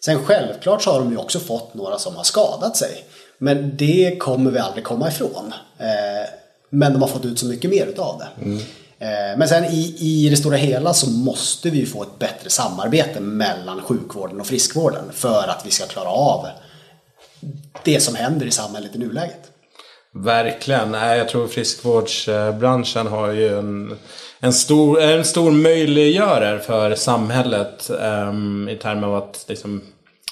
Sen 0.06 0.26
självklart 0.26 0.84
så 0.84 0.92
har 0.92 1.00
de 1.00 1.12
ju 1.12 1.18
också 1.18 1.40
fått 1.40 1.74
några 1.74 2.00
som 2.00 2.16
har 2.16 2.24
skadat 2.24 2.78
sig. 2.78 3.06
Men 3.38 3.78
det 3.78 4.18
kommer 4.20 4.52
vi 4.52 4.60
aldrig 4.60 4.84
komma 4.84 5.08
ifrån. 5.08 5.54
Eh, 5.78 6.30
men 6.70 6.94
de 6.94 7.02
har 7.02 7.10
fått 7.10 7.26
ut 7.26 7.40
så 7.40 7.46
mycket 7.46 7.72
mer 7.72 7.86
utav 7.86 8.20
det. 8.20 8.46
Mm. 8.46 8.60
Eh, 9.06 9.38
men 9.38 9.48
sen 9.48 9.66
i, 9.66 9.96
i 10.00 10.30
det 10.30 10.38
stora 10.38 10.58
hela 10.58 10.94
så 10.94 11.10
måste 11.10 11.70
vi 11.70 11.86
få 11.86 12.04
ett 12.04 12.20
bättre 12.20 12.50
samarbete 12.50 13.20
mellan 13.20 13.82
sjukvården 13.82 14.42
och 14.42 14.48
friskvården 14.48 15.04
för 15.12 15.48
att 15.48 15.66
vi 15.66 15.72
ska 15.72 15.86
klara 15.86 16.10
av 16.10 16.48
det 17.84 18.00
som 18.00 18.16
händer 18.16 18.46
i 18.46 18.52
samhället 18.52 18.96
i 18.96 18.98
nuläget. 18.98 19.52
Verkligen. 20.14 20.94
Jag 20.94 21.30
tror 21.30 21.48
friskvårdsbranschen 21.48 23.08
har 23.08 23.32
ju 23.32 23.58
en, 23.58 23.98
en, 24.40 24.54
stor, 24.54 25.02
en 25.02 25.26
stor 25.26 25.52
möjliggörare 25.52 26.60
för 26.60 26.96
samhället 26.96 27.90
um, 27.90 28.70
i 28.70 28.76
termer 28.76 29.08
av 29.08 29.16
att 29.16 29.46
liksom, 29.48 29.82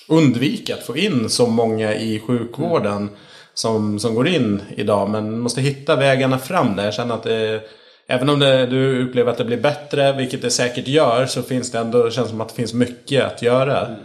undvika 0.07 0.73
att 0.73 0.83
få 0.83 0.97
in 0.97 1.29
så 1.29 1.47
många 1.47 1.93
i 1.93 2.19
sjukvården 2.19 2.97
mm. 2.97 3.09
som, 3.53 3.99
som 3.99 4.15
går 4.15 4.27
in 4.27 4.61
idag. 4.77 5.09
Men 5.09 5.39
måste 5.39 5.61
hitta 5.61 5.95
vägarna 5.95 6.39
fram 6.39 6.75
där. 6.75 6.85
Jag 6.85 6.93
känner 6.93 7.15
att 7.15 7.23
det 7.23 7.61
Även 8.07 8.29
om 8.29 8.39
det, 8.39 8.65
du 8.65 9.03
upplever 9.03 9.31
att 9.31 9.37
det 9.37 9.45
blir 9.45 9.57
bättre, 9.57 10.13
vilket 10.13 10.41
det 10.41 10.49
säkert 10.49 10.87
gör, 10.87 11.25
så 11.25 11.41
finns 11.41 11.71
det 11.71 11.79
ändå, 11.79 12.03
det 12.03 12.11
känns 12.11 12.29
som 12.29 12.41
att 12.41 12.49
det 12.49 12.55
finns 12.55 12.73
mycket 12.73 13.23
att 13.23 13.41
göra. 13.41 13.85
Mm. 13.85 13.99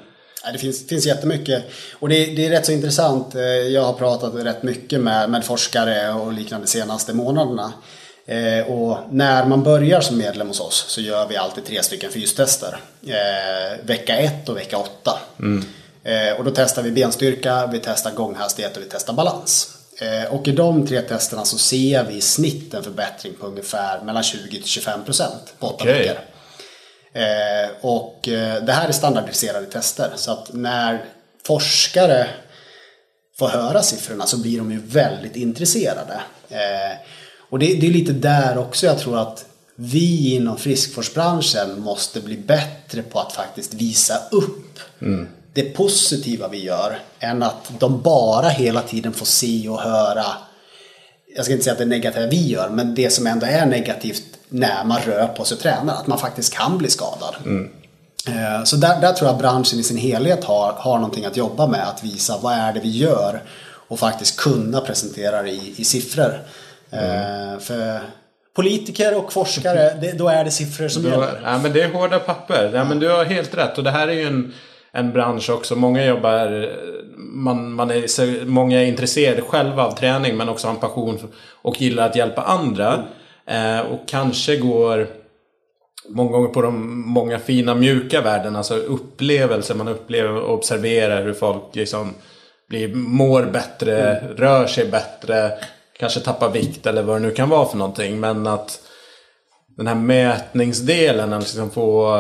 Ja, 0.44 0.53
det 0.53 0.59
finns, 0.59 0.88
finns 0.88 1.07
jättemycket. 1.07 1.64
Och 1.92 2.09
det, 2.09 2.26
det 2.26 2.46
är 2.46 2.51
rätt 2.51 2.66
så 2.66 2.72
intressant. 2.72 3.34
Eh, 3.34 3.42
jag 3.42 3.82
har 3.82 3.92
pratat 3.92 4.34
rätt 4.34 4.62
mycket 4.62 5.01
med, 5.01 5.30
med 5.30 5.44
forskare 5.44 6.12
och 6.12 6.32
liknande 6.32 6.66
de 6.66 6.70
senaste 6.70 7.14
månaderna. 7.14 7.72
Eh, 8.26 8.70
och 8.70 8.99
när 9.11 9.44
man 9.44 9.62
börjar 9.62 10.01
som 10.01 10.18
medlem 10.18 10.49
hos 10.49 10.61
oss 10.61 10.84
så 10.88 11.01
gör 11.01 11.28
vi 11.28 11.36
alltid 11.36 11.64
tre 11.64 11.82
stycken 11.82 12.11
fystester. 12.11 12.80
Eh, 13.07 13.86
vecka 13.86 14.16
ett 14.16 14.49
och 14.49 14.57
vecka 14.57 14.78
åtta. 14.78 15.18
Mm. 15.38 15.64
Eh, 16.05 16.38
och 16.38 16.44
då 16.44 16.51
testar 16.51 16.82
vi 16.82 16.90
benstyrka, 16.90 17.66
vi 17.66 17.80
testar 17.84 18.11
gånghastighet 18.11 18.76
och 18.76 18.82
vi 18.82 18.86
testar 18.90 19.12
balans. 19.12 19.78
Eh, 20.01 20.34
och 20.34 20.49
i 20.49 20.53
de 20.53 20.86
tre 20.86 21.03
testerna 21.03 21.44
så 21.44 21.59
ser 21.59 22.05
vi 22.05 22.14
i 22.14 22.20
snitt 22.20 22.74
en 22.74 22.84
förbättring 22.84 23.32
på 23.40 23.46
ungefär 23.46 24.03
mellan 24.03 24.22
20-25% 24.22 25.22
på 25.59 25.66
åtta 25.66 25.84
okay. 25.84 25.99
veckor. 25.99 26.16
Eh, 27.12 27.70
och 27.80 28.28
eh, 28.28 28.64
det 28.64 28.72
här 28.72 28.88
är 28.88 28.92
standardiserade 28.92 29.66
tester 29.66 30.11
så 30.16 30.32
att 30.32 30.53
när 30.53 31.05
forskare 31.46 32.28
får 33.38 33.49
höra 33.49 33.82
siffrorna 33.82 34.26
så 34.26 34.38
blir 34.38 34.59
de 34.59 34.72
ju 34.72 34.78
väldigt 34.78 35.36
intresserade. 35.36 36.20
Och 37.51 37.59
det, 37.59 37.66
det 37.66 37.86
är 37.86 37.90
lite 37.90 38.12
där 38.12 38.59
också 38.59 38.86
jag 38.86 38.99
tror 38.99 39.18
att 39.18 39.44
vi 39.74 40.34
inom 40.34 40.59
friskvårdsbranschen 40.59 41.80
måste 41.80 42.20
bli 42.20 42.36
bättre 42.36 43.03
på 43.03 43.20
att 43.20 43.32
faktiskt 43.32 43.74
visa 43.74 44.22
upp 44.30 44.78
mm 45.03 45.28
det 45.62 45.74
positiva 45.74 46.48
vi 46.48 46.64
gör 46.64 46.98
än 47.20 47.42
att 47.42 47.70
de 47.78 48.02
bara 48.02 48.48
hela 48.48 48.82
tiden 48.82 49.12
får 49.12 49.26
se 49.26 49.68
och 49.68 49.80
höra 49.80 50.24
jag 51.36 51.44
ska 51.44 51.52
inte 51.52 51.64
säga 51.64 51.72
att 51.72 51.78
det 51.78 51.84
negativa 51.84 52.26
vi 52.26 52.48
gör, 52.48 52.68
men 52.68 52.94
det 52.94 53.11
som 53.11 53.26
ändå 53.26 53.46
är 53.46 53.66
negativt 53.66 54.22
när 54.48 54.84
man 54.84 55.00
rör 55.00 55.26
på 55.26 55.44
sig 55.44 55.54
och 55.54 55.62
tränar, 55.62 55.94
att 55.94 56.06
man 56.06 56.18
faktiskt 56.18 56.54
kan 56.54 56.78
bli 56.78 56.90
skadad. 56.90 57.34
Mm. 57.44 57.70
Eh, 58.26 58.64
så 58.64 58.76
där, 58.76 59.00
där, 59.00 59.12
tror 59.12 59.30
jag 59.30 59.38
branschen 59.38 59.78
i 59.78 59.82
sin 59.82 59.96
helhet 59.96 60.44
har, 60.44 60.72
har 60.72 60.94
någonting 60.94 61.24
att 61.24 61.36
jobba 61.36 61.66
med, 61.66 61.88
att 61.88 62.04
visa 62.04 62.38
vad 62.42 62.52
är 62.52 62.72
det 62.72 62.80
vi 62.80 62.90
gör 62.90 63.42
och 63.88 63.98
faktiskt 63.98 64.40
kunna 64.40 64.80
presentera 64.80 65.42
det 65.42 65.50
i, 65.50 65.74
i 65.76 65.84
siffror. 65.84 66.40
Eh, 66.90 67.48
mm. 67.48 67.61
För 67.61 68.00
politiker 68.56 69.18
och 69.18 69.32
forskare, 69.32 69.94
det, 70.00 70.12
då 70.12 70.28
är 70.28 70.44
det 70.44 70.50
siffror 70.50 70.88
som 70.88 71.02
då, 71.02 71.09
gäller. 71.09 71.40
Ja, 71.44 71.59
men 71.59 71.72
det 71.72 71.82
är 71.82 71.92
hårda 71.92 72.18
papper. 72.18 72.70
Ja, 72.74 72.84
men 72.84 72.98
du 72.98 73.11
har 73.11 73.24
helt 73.24 73.54
rätt 73.54 73.78
och 73.78 73.84
det 73.84 73.90
här 73.90 74.09
är 74.09 74.12
ju 74.12 74.26
en 74.26 74.54
en 74.93 75.12
bransch 75.12 75.51
också. 75.51 75.76
Många 75.76 76.07
jobbar, 76.07 76.68
man, 77.16 77.72
man 77.72 77.91
är, 77.91 78.45
många 78.45 78.82
är 78.82 78.86
intresserade 78.86 79.43
själva 79.43 79.84
av 79.84 79.93
träning 79.93 80.36
men 80.36 80.49
också 80.49 80.66
har 80.66 80.74
en 80.74 80.80
passion 80.80 81.18
och 81.62 81.80
gillar 81.80 82.07
att 82.07 82.16
hjälpa 82.16 82.43
andra. 82.43 83.05
Mm. 83.47 83.78
Eh, 83.78 83.86
och 83.86 84.01
kanske 84.09 84.57
går 84.57 85.07
många 86.09 86.30
gånger 86.30 86.49
på 86.49 86.62
de 86.62 87.03
många 87.09 87.39
fina 87.39 87.74
mjuka 87.74 88.20
värdena, 88.20 88.59
alltså 88.59 88.74
upplevelser 88.74 89.74
man 89.74 89.89
upplever 89.89 90.43
och 90.43 90.55
observerar 90.55 91.22
hur 91.22 91.32
folk 91.32 91.62
liksom 91.72 92.14
blir, 92.68 92.95
mår 92.95 93.43
bättre, 93.43 94.16
mm. 94.16 94.36
rör 94.36 94.66
sig 94.66 94.89
bättre, 94.89 95.53
kanske 95.99 96.20
tappar 96.20 96.51
vikt 96.51 96.86
eller 96.86 97.03
vad 97.03 97.16
det 97.16 97.26
nu 97.26 97.30
kan 97.30 97.49
vara 97.49 97.68
för 97.68 97.76
någonting. 97.76 98.20
Men 98.20 98.47
att 98.47 98.80
den 99.79 99.87
här 99.87 99.95
mätningsdelen, 99.95 101.33
att 101.33 101.43
liksom 101.43 101.70
få 101.70 102.18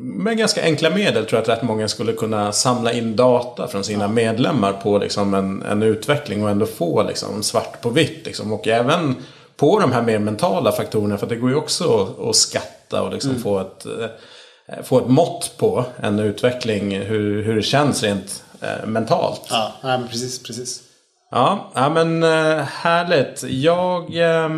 med 0.00 0.38
ganska 0.38 0.62
enkla 0.62 0.90
medel 0.90 1.26
tror 1.26 1.38
jag 1.38 1.42
att 1.42 1.48
rätt 1.48 1.62
många 1.62 1.88
skulle 1.88 2.12
kunna 2.12 2.52
samla 2.52 2.92
in 2.92 3.16
data 3.16 3.68
från 3.68 3.84
sina 3.84 4.08
medlemmar 4.08 4.72
på 4.72 4.98
liksom 4.98 5.34
en, 5.34 5.62
en 5.62 5.82
utveckling 5.82 6.44
och 6.44 6.50
ändå 6.50 6.66
få 6.66 7.02
liksom 7.02 7.42
svart 7.42 7.80
på 7.80 7.90
vitt. 7.90 8.26
Liksom. 8.26 8.52
Och 8.52 8.68
även 8.68 9.16
på 9.56 9.80
de 9.80 9.92
här 9.92 10.02
mer 10.02 10.18
mentala 10.18 10.72
faktorerna, 10.72 11.18
för 11.18 11.26
det 11.26 11.36
går 11.36 11.50
ju 11.50 11.56
också 11.56 12.02
att, 12.02 12.28
att 12.28 12.36
skatta 12.36 13.02
och 13.02 13.12
liksom 13.12 13.30
mm. 13.30 13.42
få, 13.42 13.60
ett, 13.60 13.86
eh, 13.86 14.82
få 14.82 14.98
ett 14.98 15.08
mått 15.08 15.54
på 15.56 15.84
en 15.96 16.18
utveckling, 16.18 17.00
hur, 17.00 17.42
hur 17.42 17.56
det 17.56 17.62
känns 17.62 18.02
rent 18.02 18.44
eh, 18.60 18.86
mentalt. 18.86 19.42
Ja, 19.50 19.72
ja 19.82 20.00
precis, 20.10 20.42
precis. 20.42 20.82
Ja, 21.30 21.72
ja 21.74 21.90
men 21.90 22.22
eh, 22.22 22.64
härligt. 22.64 23.42
Jag 23.42 24.16
eh, 24.16 24.48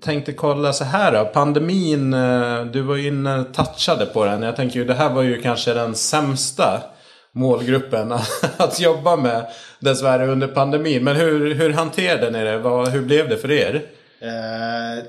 tänkte 0.00 0.32
kolla 0.32 0.72
så 0.72 0.84
här 0.84 1.12
då. 1.12 1.24
Pandemin, 1.24 2.14
eh, 2.14 2.64
du 2.64 2.80
var 2.80 2.96
ju 2.96 3.08
inne 3.08 3.44
touchade 3.44 4.06
på 4.06 4.24
den. 4.24 4.42
Jag 4.42 4.56
tänker 4.56 4.78
ju 4.78 4.84
det 4.84 4.94
här 4.94 5.10
var 5.10 5.22
ju 5.22 5.42
kanske 5.42 5.74
den 5.74 5.94
sämsta 5.94 6.82
målgruppen 7.32 8.12
att 8.56 8.80
jobba 8.80 9.16
med 9.16 9.46
dessvärre 9.80 10.26
under 10.26 10.46
pandemin. 10.46 11.04
Men 11.04 11.16
hur, 11.16 11.54
hur 11.54 11.72
hanterade 11.72 12.30
ni 12.30 12.44
det? 12.44 12.58
Vad, 12.58 12.88
hur 12.88 13.02
blev 13.02 13.28
det 13.28 13.36
för 13.36 13.50
er? 13.50 13.82
Eh, 14.20 15.04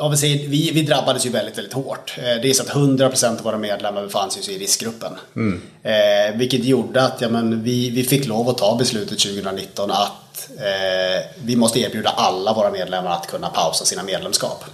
Ja, 0.00 0.14
vi, 0.22 0.70
vi 0.74 0.82
drabbades 0.82 1.26
ju 1.26 1.30
väldigt, 1.30 1.58
väldigt 1.58 1.72
hårt. 1.72 2.14
Eh, 2.18 2.42
det 2.42 2.50
är 2.50 2.52
så 2.52 2.62
att 2.62 2.68
100% 2.68 3.38
av 3.38 3.44
våra 3.44 3.58
medlemmar 3.58 4.02
befann 4.02 4.30
sig 4.30 4.54
i 4.54 4.58
riskgruppen. 4.58 5.12
Mm. 5.36 5.60
Eh, 5.82 6.38
vilket 6.38 6.64
gjorde 6.64 7.02
att 7.02 7.20
ja, 7.20 7.28
men 7.28 7.62
vi, 7.62 7.90
vi 7.90 8.04
fick 8.04 8.26
lov 8.26 8.48
att 8.48 8.58
ta 8.58 8.76
beslutet 8.76 9.18
2019 9.18 9.90
att 9.90 10.27
eh, 10.58 11.26
vi 11.44 11.56
måste 11.56 11.80
erbjuda 11.80 12.10
alla 12.10 12.54
våra 12.54 12.70
medlemmar 12.70 13.10
att 13.10 13.26
kunna 13.26 13.48
pausa 13.48 13.84
sina 13.84 14.02
medlemskap. 14.02 14.64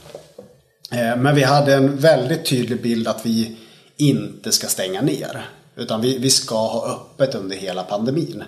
Eh, 0.92 1.16
men 1.16 1.34
vi 1.34 1.42
hade 1.42 1.74
en 1.74 1.96
väldigt 1.96 2.46
tydlig 2.46 2.82
bild 2.82 3.08
att 3.08 3.26
vi 3.26 3.56
inte 3.96 4.52
ska 4.52 4.66
stänga 4.66 5.02
ner. 5.02 5.48
Utan 5.76 6.00
vi, 6.00 6.18
vi 6.18 6.30
ska 6.30 6.66
ha 6.66 6.86
öppet 6.92 7.34
under 7.34 7.56
hela 7.56 7.82
pandemin. 7.82 8.44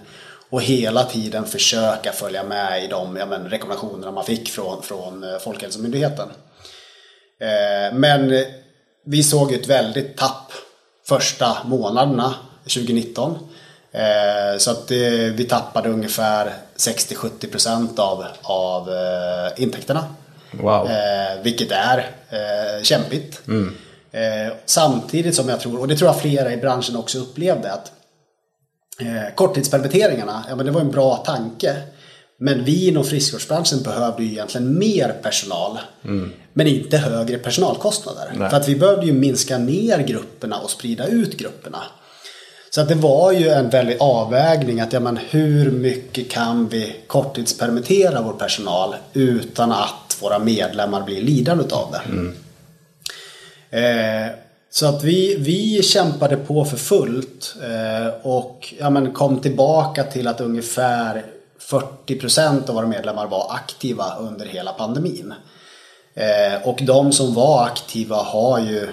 Och 0.51 0.63
hela 0.63 1.05
tiden 1.05 1.45
försöka 1.45 2.13
följa 2.13 2.45
med 2.45 2.85
i 2.85 2.87
de 2.87 3.17
ja, 3.17 3.27
men, 3.27 3.51
rekommendationerna 3.51 4.13
man 4.13 4.25
fick 4.25 4.49
från, 4.49 4.83
från 4.83 5.25
eh, 5.25 5.39
Folkhälsomyndigheten. 5.39 6.29
Eh, 7.41 7.95
men 7.95 8.45
vi 9.07 9.23
såg 9.23 9.53
ett 9.53 9.69
väldigt 9.69 10.17
tapp 10.17 10.53
första 11.09 11.57
månaderna 11.65 12.35
2019. 12.63 13.39
Eh, 13.97 14.59
så 14.59 14.71
att 14.71 14.91
vi 14.91 15.47
tappade 15.51 15.89
ungefär 15.89 16.53
60-70% 16.77 18.01
av, 18.01 18.25
av 18.43 18.89
intäkterna. 19.57 20.05
Wow. 20.53 20.89
vilket 21.43 21.73
är 21.73 22.11
kämpigt. 22.83 23.41
Mm. 23.49 23.75
samtidigt 24.65 25.35
som 25.35 25.49
jag 25.49 25.61
tror, 25.61 25.81
och 25.81 25.89
det 25.89 25.97
tror 25.97 26.11
jag 26.11 26.21
flera 26.21 26.53
i 26.53 26.57
branschen 26.57 26.97
också 26.97 27.19
upplevde, 27.19 27.73
att 27.73 27.93
korttidspermitteringarna, 29.35 30.45
ja 30.49 30.57
men 30.57 30.67
det 30.67 30.73
var 30.73 30.81
en 30.81 30.91
bra 30.91 31.17
tanke. 31.17 31.77
Men 32.39 32.65
vi 32.65 32.89
inom 32.89 33.05
friskvårdsbranschen 33.05 33.83
behövde 33.83 34.25
ju 34.25 34.31
egentligen 34.31 34.79
mer 34.79 35.09
personal. 35.23 35.79
Mm. 36.05 36.33
Men 36.53 36.67
inte 36.67 36.97
högre 36.97 37.39
personalkostnader. 37.39 38.33
Nej. 38.35 38.51
För 38.51 38.57
att 38.57 38.69
vi 38.69 38.77
behövde 38.77 39.07
ju 39.07 39.13
minska 39.13 39.59
ner 39.59 39.99
grupperna 39.99 40.59
och 40.59 40.71
sprida 40.71 41.07
ut 41.07 41.37
grupperna. 41.37 41.83
Så 42.77 42.83
att 42.83 42.89
det 42.89 42.95
var 42.95 43.33
ju 43.33 43.49
en 43.49 43.71
väldig 43.71 43.97
avvägning 44.01 44.81
att 44.81 44.93
ja, 44.93 45.01
men 45.01 45.17
hur 45.17 45.71
mycket 45.71 46.31
kan 46.31 46.69
vi 46.69 46.97
korttidspermittera 47.07 48.23
vår 48.23 48.33
personal 48.33 48.95
utan 49.13 49.73
att 49.73 50.17
våra 50.21 50.39
medlemmar 50.39 51.03
blir 51.03 51.23
lidande 51.23 51.65
av 51.73 51.93
det. 51.93 52.03
Mm. 52.09 52.35
Eh, 53.71 54.33
så 54.71 54.87
att 54.87 55.05
vi, 55.05 55.37
vi 55.37 55.83
kämpade 55.83 56.37
på 56.37 56.65
för 56.65 56.77
fullt 56.77 57.55
eh, 57.63 58.15
och 58.23 58.75
ja, 58.79 58.91
men 58.91 59.13
kom 59.13 59.41
tillbaka 59.41 60.05
till 60.05 60.29
att 60.29 60.41
ungefär 60.41 61.25
40% 61.61 62.69
av 62.69 62.75
våra 62.75 62.87
medlemmar 62.87 63.27
var 63.27 63.55
aktiva 63.55 64.17
under 64.21 64.47
hela 64.47 64.73
pandemin. 64.73 65.35
Eh, 66.15 66.69
och 66.69 66.79
de 66.83 67.13
som 67.13 67.35
var 67.35 67.65
aktiva 67.65 68.17
har 68.17 68.59
ju 68.59 68.89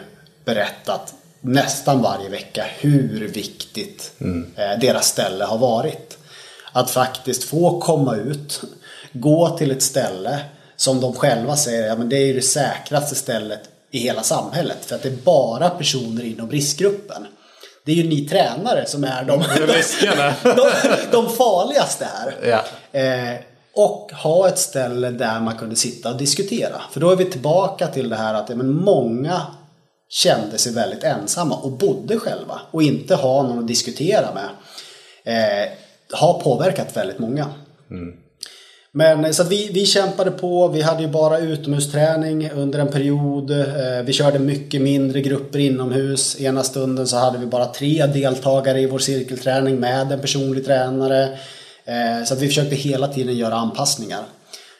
berättat 0.45 1.13
nästan 1.43 2.01
varje 2.01 2.29
vecka 2.29 2.65
hur 2.79 3.27
viktigt 3.27 4.11
mm. 4.21 4.51
eh, 4.55 4.79
deras 4.79 5.07
ställe 5.07 5.45
har 5.45 5.57
varit. 5.57 6.17
Att 6.71 6.91
faktiskt 6.91 7.43
få 7.43 7.79
komma 7.79 8.15
ut, 8.15 8.61
gå 9.11 9.57
till 9.57 9.71
ett 9.71 9.81
ställe 9.81 10.39
som 10.75 11.01
de 11.01 11.13
själva 11.13 11.55
säger 11.55 11.87
ja, 11.87 11.95
men 11.95 12.09
det 12.09 12.17
är 12.17 12.33
det 12.33 12.41
säkraste 12.41 13.15
stället 13.15 13.59
i 13.91 13.99
hela 13.99 14.23
samhället. 14.23 14.85
För 14.85 14.95
att 14.95 15.03
det 15.03 15.09
är 15.09 15.17
bara 15.23 15.69
personer 15.69 16.23
inom 16.23 16.51
riskgruppen. 16.51 17.27
Det 17.85 17.91
är 17.91 17.95
ju 17.95 18.09
ni 18.09 18.27
tränare 18.27 18.85
som 18.85 19.03
är 19.03 19.23
de, 19.23 19.43
de, 20.43 20.71
de, 21.11 21.29
farligaste 21.29 22.07
här. 22.13 22.35
Ja. 22.43 22.99
Eh, 22.99 23.39
och 23.75 24.11
ha 24.11 24.47
ett 24.47 24.59
ställe 24.59 25.09
där 25.09 25.39
man 25.39 25.57
kunde 25.57 25.75
sitta 25.75 26.11
och 26.11 26.17
diskutera. 26.17 26.81
För 26.91 26.99
då 26.99 27.11
är 27.11 27.15
vi 27.15 27.25
tillbaka 27.25 27.87
till 27.87 28.09
det 28.09 28.15
här 28.15 28.33
att 28.33 28.49
ja, 28.49 28.55
men 28.55 28.75
många 28.75 29.41
kände 30.13 30.57
sig 30.57 30.73
väldigt 30.73 31.03
ensamma 31.03 31.55
och 31.55 31.71
bodde 31.71 32.19
själva 32.19 32.61
och 32.71 32.83
inte 32.83 33.15
ha 33.15 33.43
någon 33.43 33.59
att 33.59 33.67
diskutera 33.67 34.27
med. 34.33 34.49
Eh, 35.25 35.69
har 36.11 36.41
påverkat 36.41 36.97
väldigt 36.97 37.19
många. 37.19 37.49
Mm. 37.91 38.13
Men 38.91 39.33
så 39.33 39.41
att 39.41 39.51
vi, 39.51 39.69
vi 39.73 39.85
kämpade 39.85 40.31
på. 40.31 40.67
Vi 40.67 40.81
hade 40.81 41.01
ju 41.01 41.07
bara 41.07 41.39
utomhusträning 41.39 42.51
under 42.51 42.79
en 42.79 42.91
period. 42.91 43.51
Eh, 43.51 44.03
vi 44.05 44.13
körde 44.13 44.39
mycket 44.39 44.81
mindre 44.81 45.21
grupper 45.21 45.59
inomhus. 45.59 46.41
Ena 46.41 46.63
stunden 46.63 47.07
så 47.07 47.17
hade 47.17 47.37
vi 47.37 47.45
bara 47.45 47.65
tre 47.65 48.05
deltagare 48.05 48.81
i 48.81 48.85
vår 48.85 48.99
cirkelträning 48.99 49.79
med 49.79 50.11
en 50.11 50.21
personlig 50.21 50.65
tränare. 50.65 51.23
Eh, 51.85 52.25
så 52.25 52.35
vi 52.35 52.47
försökte 52.47 52.75
hela 52.75 53.07
tiden 53.07 53.37
göra 53.37 53.55
anpassningar. 53.55 54.23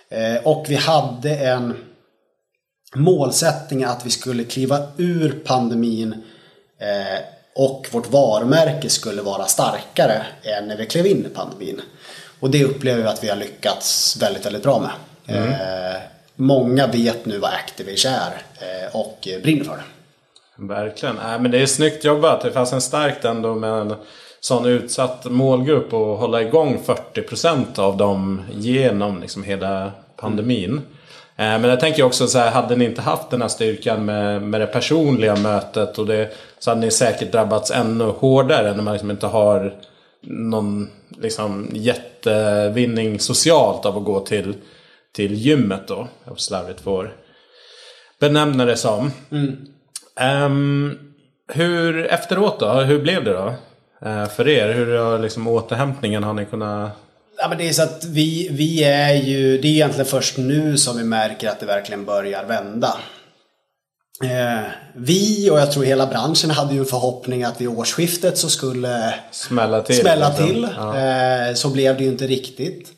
Eh, 0.10 0.48
och 0.48 0.66
vi 0.70 0.76
hade 0.76 1.36
en 1.36 1.74
målsättning 2.96 3.84
att 3.84 4.06
vi 4.06 4.10
skulle 4.10 4.44
kliva 4.44 4.80
ur 4.98 5.42
pandemin 5.46 6.24
och 7.56 7.88
vårt 7.92 8.12
varumärke 8.12 8.90
skulle 8.90 9.22
vara 9.22 9.46
starkare 9.46 10.26
än 10.44 10.68
när 10.68 10.78
vi 10.78 10.86
klev 10.86 11.08
in 11.08 11.26
i 11.26 11.30
pandemin. 11.30 11.82
Och 12.40 12.50
det 12.50 12.64
upplever 12.64 13.02
vi 13.02 13.08
att 13.08 13.24
vi 13.24 13.30
har 13.30 13.36
lyckats 13.36 14.18
väldigt, 14.22 14.46
väldigt 14.46 14.64
bra 14.64 14.80
med. 14.80 14.92
Mm. 15.38 15.52
Eh, 15.52 16.02
många 16.36 16.88
vet 16.88 17.26
nu 17.26 17.38
vad 17.38 17.54
Activage 17.54 18.06
är 18.06 18.42
eh, 18.60 18.96
och 18.96 19.28
brinner 19.44 19.64
för 19.64 19.78
det. 19.78 19.84
Verkligen. 20.56 21.18
Äh, 21.18 21.40
men 21.40 21.52
det 21.52 21.62
är 21.62 21.66
snyggt 21.66 22.04
jobbat. 22.04 22.42
Det 22.42 22.52
fanns 22.52 22.74
en 22.74 22.82
starkt 22.82 23.26
ändå 23.26 23.56
med 23.56 23.72
en 23.72 23.96
sån 24.40 24.66
utsatt 24.66 25.26
målgrupp 25.26 25.94
och 25.94 26.18
hålla 26.18 26.42
igång 26.42 26.80
40% 26.86 27.80
av 27.80 27.98
dem 27.98 28.42
genom 28.52 29.22
liksom 29.22 29.44
hela 29.44 29.92
pandemin. 30.16 30.70
Mm. 30.70 30.84
Men 31.36 31.64
jag 31.64 31.80
tänker 31.80 32.04
också 32.04 32.28
så 32.28 32.40
här, 32.40 32.52
hade 32.52 32.76
ni 32.76 32.86
inte 32.86 33.02
haft 33.02 33.30
den 33.30 33.42
här 33.42 33.50
styrkan 33.50 34.06
med, 34.06 34.42
med 34.42 34.62
det 34.62 34.68
personliga 34.68 35.36
mötet 35.36 35.98
och 35.98 36.06
det, 36.06 36.34
så 36.60 36.72
hade 36.72 36.82
ni 36.82 36.92
säkert 36.92 37.32
drabbats 37.32 37.72
ännu 37.72 38.04
hårdare 38.04 38.76
när 38.76 38.84
man 38.84 38.94
liksom 38.94 39.12
inte 39.12 39.28
har 39.28 39.74
någon 40.22 40.90
liksom 41.22 41.70
jättevinning 41.74 43.20
socialt 43.20 43.86
av 43.86 43.98
att 43.98 44.04
gå 44.04 44.20
till, 44.20 44.56
till 45.12 45.34
gymmet 45.34 45.88
då. 45.88 46.08
Jag 46.26 46.40
slarvigt 46.40 46.82
får 46.82 47.16
benämna 48.20 48.66
det 48.66 48.78
som. 48.78 49.12
Mm. 49.32 49.58
Um, 50.46 50.98
hur 51.48 52.06
efteråt 52.06 52.60
då? 52.60 52.72
Hur 52.72 53.02
blev 53.02 53.24
det 53.24 53.34
då? 53.34 53.54
Uh, 54.10 54.26
för 54.26 54.48
er? 54.48 54.74
Hur 54.74 54.98
har 54.98 55.20
liksom 55.20 55.48
återhämtningen? 55.48 56.24
Har 56.24 56.34
ni 56.34 56.46
kunnat 56.46 56.92
Ja, 57.44 57.50
men 57.50 57.58
det 57.58 57.70
är 57.70 57.74
så 57.74 57.84
att 57.84 58.04
vi, 58.06 58.48
vi 58.52 58.84
är 58.84 59.14
ju, 59.14 59.58
det 59.58 59.68
är 59.68 59.72
egentligen 59.72 60.06
först 60.06 60.38
nu 60.38 60.78
som 60.78 60.98
vi 60.98 61.04
märker 61.04 61.50
att 61.50 61.60
det 61.60 61.66
verkligen 61.66 62.06
börjar 62.06 62.44
vända. 62.46 62.98
Eh, 64.24 64.70
vi 64.96 65.50
och 65.50 65.60
jag 65.60 65.72
tror 65.72 65.84
hela 65.84 66.08
branschen 66.08 66.50
hade 66.50 66.74
ju 66.74 66.80
en 66.80 66.86
förhoppning 66.86 67.44
att 67.44 67.62
vid 67.62 67.68
årsskiftet 67.68 68.38
så 68.38 68.50
skulle 68.50 69.14
smälla 69.32 69.82
till. 69.82 70.00
Smälla 70.00 70.34
till. 70.34 70.68
Ja. 70.78 70.98
Eh, 70.98 71.54
så 71.54 71.70
blev 71.70 71.98
det 71.98 72.04
ju 72.04 72.10
inte 72.10 72.28
riktigt. 72.28 72.92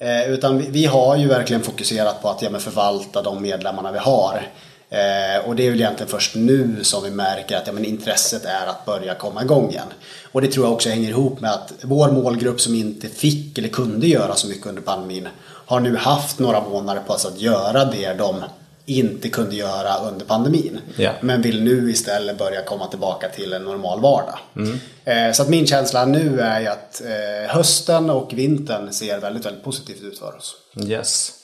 Eh, 0.00 0.30
utan 0.30 0.58
vi, 0.58 0.66
vi, 0.70 0.84
har 0.84 1.16
ju 1.16 1.28
verkligen 1.28 1.62
fokuserat 1.62 2.22
på 2.22 2.28
att 2.28 2.42
ja, 2.42 2.58
förvalta 2.58 3.22
de 3.22 3.42
medlemmarna 3.42 3.92
vi 3.92 3.98
har. 3.98 4.48
Eh, 4.90 5.48
och 5.48 5.56
det 5.56 5.66
är 5.66 5.70
väl 5.70 5.80
egentligen 5.80 6.10
först 6.10 6.34
nu 6.34 6.84
som 6.84 7.04
vi 7.04 7.10
märker 7.10 7.56
att 7.56 7.66
ja, 7.66 7.72
men 7.72 7.84
intresset 7.84 8.44
är 8.44 8.66
att 8.66 8.84
börja 8.84 9.14
komma 9.14 9.42
igång 9.42 9.70
igen. 9.70 9.86
Och 10.32 10.40
det 10.40 10.48
tror 10.48 10.66
jag 10.66 10.72
också 10.72 10.88
hänger 10.88 11.08
ihop 11.08 11.40
med 11.40 11.50
att 11.50 11.72
vår 11.82 12.10
målgrupp 12.10 12.60
som 12.60 12.74
inte 12.74 13.08
fick 13.08 13.58
eller 13.58 13.68
kunde 13.68 14.06
göra 14.06 14.34
så 14.34 14.48
mycket 14.48 14.66
under 14.66 14.82
pandemin 14.82 15.28
har 15.42 15.80
nu 15.80 15.96
haft 15.96 16.38
några 16.38 16.60
månader 16.60 17.02
på 17.06 17.18
sig 17.18 17.30
att 17.30 17.40
göra 17.40 17.84
det 17.84 18.14
de 18.14 18.44
inte 18.86 19.28
kunde 19.28 19.56
göra 19.56 19.98
under 19.98 20.26
pandemin. 20.26 20.80
Yeah. 20.96 21.14
Men 21.20 21.42
vill 21.42 21.62
nu 21.62 21.90
istället 21.90 22.38
börja 22.38 22.62
komma 22.62 22.86
tillbaka 22.86 23.28
till 23.28 23.52
en 23.52 23.64
normal 23.64 24.00
vardag. 24.00 24.38
Mm. 24.56 24.78
Eh, 25.04 25.32
så 25.32 25.42
att 25.42 25.48
min 25.48 25.66
känsla 25.66 26.04
nu 26.04 26.40
är 26.40 26.70
att 26.70 27.02
eh, 27.04 27.54
hösten 27.54 28.10
och 28.10 28.32
vintern 28.32 28.92
ser 28.92 29.20
väldigt, 29.20 29.46
väldigt 29.46 29.64
positivt 29.64 30.02
ut 30.02 30.18
för 30.18 30.36
oss. 30.36 30.56
Yes. 30.86 31.37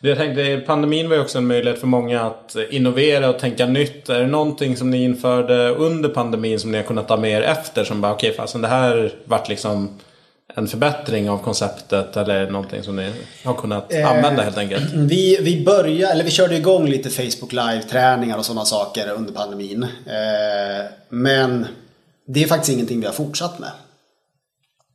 Jag 0.00 0.18
tänkte, 0.18 0.62
pandemin 0.66 1.08
var 1.08 1.16
ju 1.16 1.22
också 1.22 1.38
en 1.38 1.46
möjlighet 1.46 1.80
för 1.80 1.86
många 1.86 2.22
att 2.22 2.56
innovera 2.70 3.28
och 3.28 3.38
tänka 3.38 3.66
nytt. 3.66 4.08
Är 4.08 4.20
det 4.20 4.26
någonting 4.26 4.76
som 4.76 4.90
ni 4.90 5.04
införde 5.04 5.68
under 5.68 6.08
pandemin 6.08 6.60
som 6.60 6.72
ni 6.72 6.78
har 6.78 6.84
kunnat 6.84 7.08
ta 7.08 7.16
med 7.16 7.30
er 7.30 7.42
efter? 7.42 7.84
Som 7.84 8.00
bara, 8.00 8.12
okej, 8.12 8.36
okay, 8.38 8.60
det 8.60 8.68
här 8.68 9.12
vart 9.24 9.48
liksom 9.48 9.98
en 10.54 10.68
förbättring 10.68 11.30
av 11.30 11.38
konceptet 11.38 12.16
eller 12.16 12.50
någonting 12.50 12.82
som 12.82 12.96
ni 12.96 13.12
har 13.44 13.54
kunnat 13.54 13.92
eh, 13.92 14.10
använda 14.10 14.42
helt 14.42 14.58
enkelt? 14.58 14.92
Vi, 14.94 15.38
vi 15.40 15.64
började, 15.64 16.12
eller 16.12 16.24
vi 16.24 16.30
körde 16.30 16.56
igång 16.56 16.88
lite 16.88 17.10
Facebook 17.10 17.52
Live-träningar 17.52 18.38
och 18.38 18.44
sådana 18.44 18.64
saker 18.64 19.10
under 19.10 19.32
pandemin. 19.32 19.82
Eh, 19.82 20.86
men 21.08 21.66
det 22.26 22.42
är 22.42 22.46
faktiskt 22.46 22.72
ingenting 22.72 23.00
vi 23.00 23.06
har 23.06 23.12
fortsatt 23.12 23.58
med. 23.58 23.70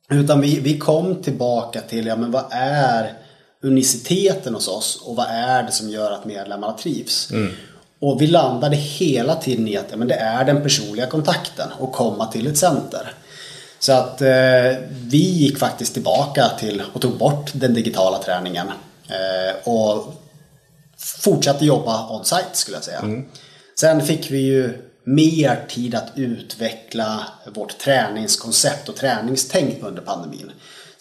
Utan 0.10 0.42
vi, 0.42 0.60
vi 0.60 0.78
kom 0.78 1.22
tillbaka 1.22 1.82
till, 1.82 2.06
ja 2.06 2.16
men 2.16 2.32
vad 2.32 2.46
är 2.52 3.14
uniciteten 3.62 4.54
hos 4.54 4.68
oss 4.68 5.02
och 5.06 5.16
vad 5.16 5.28
är 5.30 5.64
det 5.64 5.72
som 5.72 5.90
gör 5.90 6.12
att 6.12 6.26
medlemmarna 6.26 6.74
trivs? 6.74 7.32
Mm. 7.32 7.52
Och 8.00 8.22
vi 8.22 8.28
landade 8.28 8.76
hela 8.76 9.36
tiden 9.36 9.68
i 9.68 9.78
att 9.78 9.86
ja, 9.92 9.98
men 9.98 10.08
det 10.08 10.16
är 10.16 10.46
den 10.46 10.64
personliga 10.64 11.08
kontakten 11.08 11.70
och 11.80 11.92
komma 11.92 12.26
till 12.26 12.48
ett 12.48 12.58
center. 12.58 13.14
Så 13.80 13.92
att 13.92 14.22
eh, 14.22 14.78
vi 14.90 15.18
gick 15.18 15.58
faktiskt 15.58 15.94
tillbaka 15.94 16.50
till 16.60 16.84
och 16.94 17.02
tog 17.02 17.18
bort 17.18 17.52
den 17.54 17.74
digitala 17.74 18.18
träningen. 18.18 18.68
Eh, 19.08 19.70
och 19.74 20.14
fortsatte 20.98 21.66
jobba 21.66 22.10
on-site 22.10 22.50
skulle 22.54 22.78
jag 22.78 22.84
säga. 22.84 23.00
Mm. 23.00 23.26
Sen 23.80 24.02
fick 24.02 24.32
vi 24.32 24.40
ju 24.40 24.74
mer 25.04 25.66
tid 25.70 25.96
att 25.96 26.12
utveckla 26.16 27.28
vårt 27.54 27.78
träningskoncept 27.78 28.90
och 28.90 28.96
träningstänk 28.96 29.78
under 29.82 30.02
pandemin. 30.02 30.52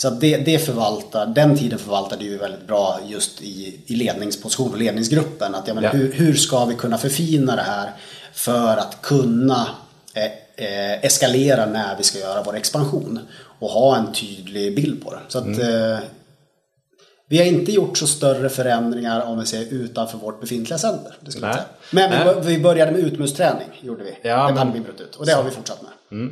Så 0.03 0.11
det, 0.11 0.36
det 0.36 0.59
förvaltar, 0.59 1.26
den 1.26 1.59
tiden 1.59 1.78
förvaltade 1.78 2.24
vi 2.24 2.36
väldigt 2.36 2.66
bra 2.66 3.01
just 3.07 3.42
i, 3.42 3.80
i 3.86 3.94
ledningsposition 3.96 4.70
och 4.72 4.78
ledningsgruppen. 4.78 5.55
Att, 5.55 5.68
ja, 5.68 5.74
men 5.74 5.84
ja. 5.84 5.90
Hur, 5.90 6.12
hur 6.12 6.34
ska 6.34 6.64
vi 6.64 6.74
kunna 6.74 6.98
förfina 6.98 7.57
det 7.57 7.62
här 7.62 7.90
för 8.32 8.76
att 8.76 9.03
kunna 9.03 9.68
eh, 10.14 10.24
eh, 10.66 11.05
eskalera 11.05 11.66
när 11.66 11.96
vi 11.96 12.03
ska 12.03 12.18
göra 12.18 12.42
vår 12.42 12.57
expansion 12.57 13.20
och 13.59 13.70
ha 13.70 13.96
en 13.96 14.12
tydlig 14.12 14.76
bild 14.76 15.05
på 15.05 15.11
det. 15.11 15.20
Så 15.28 15.38
att, 15.38 15.44
mm. 15.44 15.92
eh, 15.92 15.98
Vi 17.28 17.38
har 17.38 17.44
inte 17.44 17.72
gjort 17.72 17.98
så 17.98 18.07
större 18.07 18.48
förändringar 18.48 19.20
om 19.20 19.40
vi 19.40 19.46
ser 19.46 19.72
utanför 19.74 20.18
vårt 20.18 20.40
befintliga 20.40 20.78
center. 20.78 21.16
Det 21.20 21.30
skulle 21.30 21.46
jag 21.46 21.57
Nej. 21.57 21.64
säga. 21.64 22.09
Men 22.09 22.11
vi, 22.11 22.32
Nej. 22.40 22.57
vi 22.57 22.62
började 22.62 22.92
med 22.92 23.01
utomhusträning, 23.01 23.68
gjorde 23.82 24.05
vi. 24.05 24.18
Ja, 24.22 24.36
Den 24.36 24.46
men- 24.46 24.59
hade 24.59 24.72
vi 24.72 24.80
brutit 24.80 25.01
ut. 25.01 25.16
Och 25.16 25.26
det 25.26 25.32
har 25.32 25.42
vi 25.42 25.51
fortsatt 25.51 25.82
med. 25.82 26.30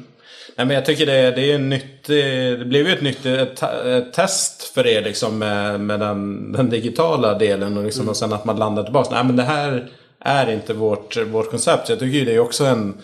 Nej, 0.59 0.67
men 0.67 0.75
jag 0.75 0.85
tycker 0.85 1.07
det, 1.07 1.31
det 1.31 1.53
är 1.53 1.59
nyttig, 1.59 2.25
det 2.59 2.65
blev 2.65 2.87
ju 2.87 2.93
ett 2.93 3.03
nytt 3.03 3.27
ett, 3.27 3.63
ett 3.63 4.13
test 4.13 4.63
för 4.63 4.87
er 4.87 5.03
liksom 5.03 5.39
med, 5.39 5.81
med 5.81 6.01
den, 6.01 6.53
den 6.53 6.71
digitala 6.71 7.35
delen 7.35 7.79
och, 7.79 7.85
liksom, 7.85 8.09
och 8.09 8.17
sen 8.17 8.33
att 8.33 8.45
man 8.45 8.57
landar 8.57 8.83
tillbaka. 8.83 9.15
Nej 9.15 9.25
men 9.25 9.37
det 9.37 9.43
här 9.43 9.89
är 10.21 10.53
inte 10.53 10.75
vårt, 10.75 11.17
vårt 11.17 11.51
koncept. 11.51 11.87
Så 11.87 11.93
jag 11.93 11.99
tycker 11.99 12.25
det 12.27 12.35
är 12.35 12.39
också 12.39 12.65
en, 12.65 12.95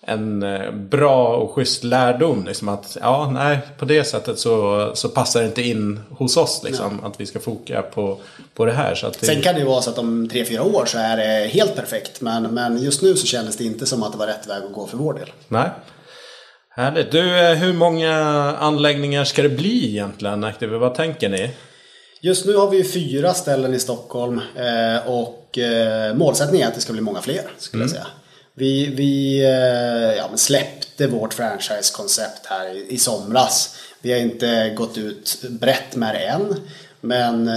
en 0.00 0.42
eh, 0.42 0.70
bra 0.72 1.36
och 1.36 1.54
schysst 1.54 1.84
lärdom. 1.84 2.44
Liksom 2.46 2.68
att 2.68 2.96
ja, 3.00 3.30
nej, 3.34 3.58
på 3.78 3.84
det 3.84 4.04
sättet 4.04 4.38
så, 4.38 4.90
så 4.94 5.08
passar 5.08 5.40
det 5.40 5.46
inte 5.46 5.62
in 5.62 6.00
hos 6.10 6.36
oss 6.36 6.62
liksom. 6.64 7.04
Att 7.04 7.20
vi 7.20 7.26
ska 7.26 7.40
foka 7.40 7.82
på, 7.82 8.18
på 8.54 8.64
det 8.64 8.72
här. 8.72 8.94
Så 8.94 9.06
att 9.06 9.20
det, 9.20 9.26
Sen 9.26 9.42
kan 9.42 9.54
det 9.54 9.60
ju 9.60 9.66
vara 9.66 9.82
så 9.82 9.90
att 9.90 9.98
om 9.98 10.28
tre 10.28 10.44
fyra 10.44 10.62
år 10.62 10.84
så 10.86 10.98
är 10.98 11.16
det 11.16 11.48
helt 11.48 11.76
perfekt. 11.76 12.20
Men, 12.20 12.42
men 12.54 12.82
just 12.82 13.02
nu 13.02 13.16
så 13.16 13.26
kändes 13.26 13.56
det 13.56 13.64
inte 13.64 13.86
som 13.86 14.02
att 14.02 14.12
det 14.12 14.18
var 14.18 14.26
rätt 14.26 14.46
väg 14.46 14.62
att 14.62 14.72
gå 14.72 14.86
för 14.86 14.96
vår 14.96 15.14
del. 15.14 15.32
Nej. 15.48 15.70
Härligt. 16.72 17.12
Du, 17.12 17.38
eh, 17.38 17.54
hur 17.54 17.72
många 17.72 18.14
anläggningar 18.58 19.24
ska 19.24 19.42
det 19.42 19.48
bli 19.48 19.88
egentligen? 19.88 20.44
Active? 20.44 20.76
Vad 20.76 20.94
tänker 20.94 21.28
ni? 21.28 21.50
Just 22.20 22.46
nu 22.46 22.56
har 22.56 22.70
vi 22.70 22.84
fyra 22.84 23.34
ställen 23.34 23.74
i 23.74 23.78
Stockholm 23.78 24.40
eh, 24.56 25.08
och 25.08 25.58
eh, 25.58 26.14
målsättningen 26.14 26.66
är 26.66 26.68
att 26.68 26.74
det 26.74 26.80
ska 26.80 26.92
bli 26.92 27.02
många 27.02 27.20
fler, 27.20 27.42
skulle 27.58 27.82
jag 27.82 27.90
säga. 27.90 28.06
Vi, 28.54 28.86
vi 28.86 29.42
ja, 30.18 30.26
men 30.28 30.38
släppte 30.38 31.06
vårt 31.06 31.34
franchise-koncept 31.34 32.46
här 32.46 32.76
i, 32.76 32.86
i 32.88 32.98
somras. 32.98 33.76
Vi 34.02 34.12
har 34.12 34.18
inte 34.18 34.70
gått 34.76 34.98
ut 34.98 35.44
brett 35.50 35.96
med 35.96 36.14
det 36.14 36.24
än. 36.26 36.56
Men 37.00 37.50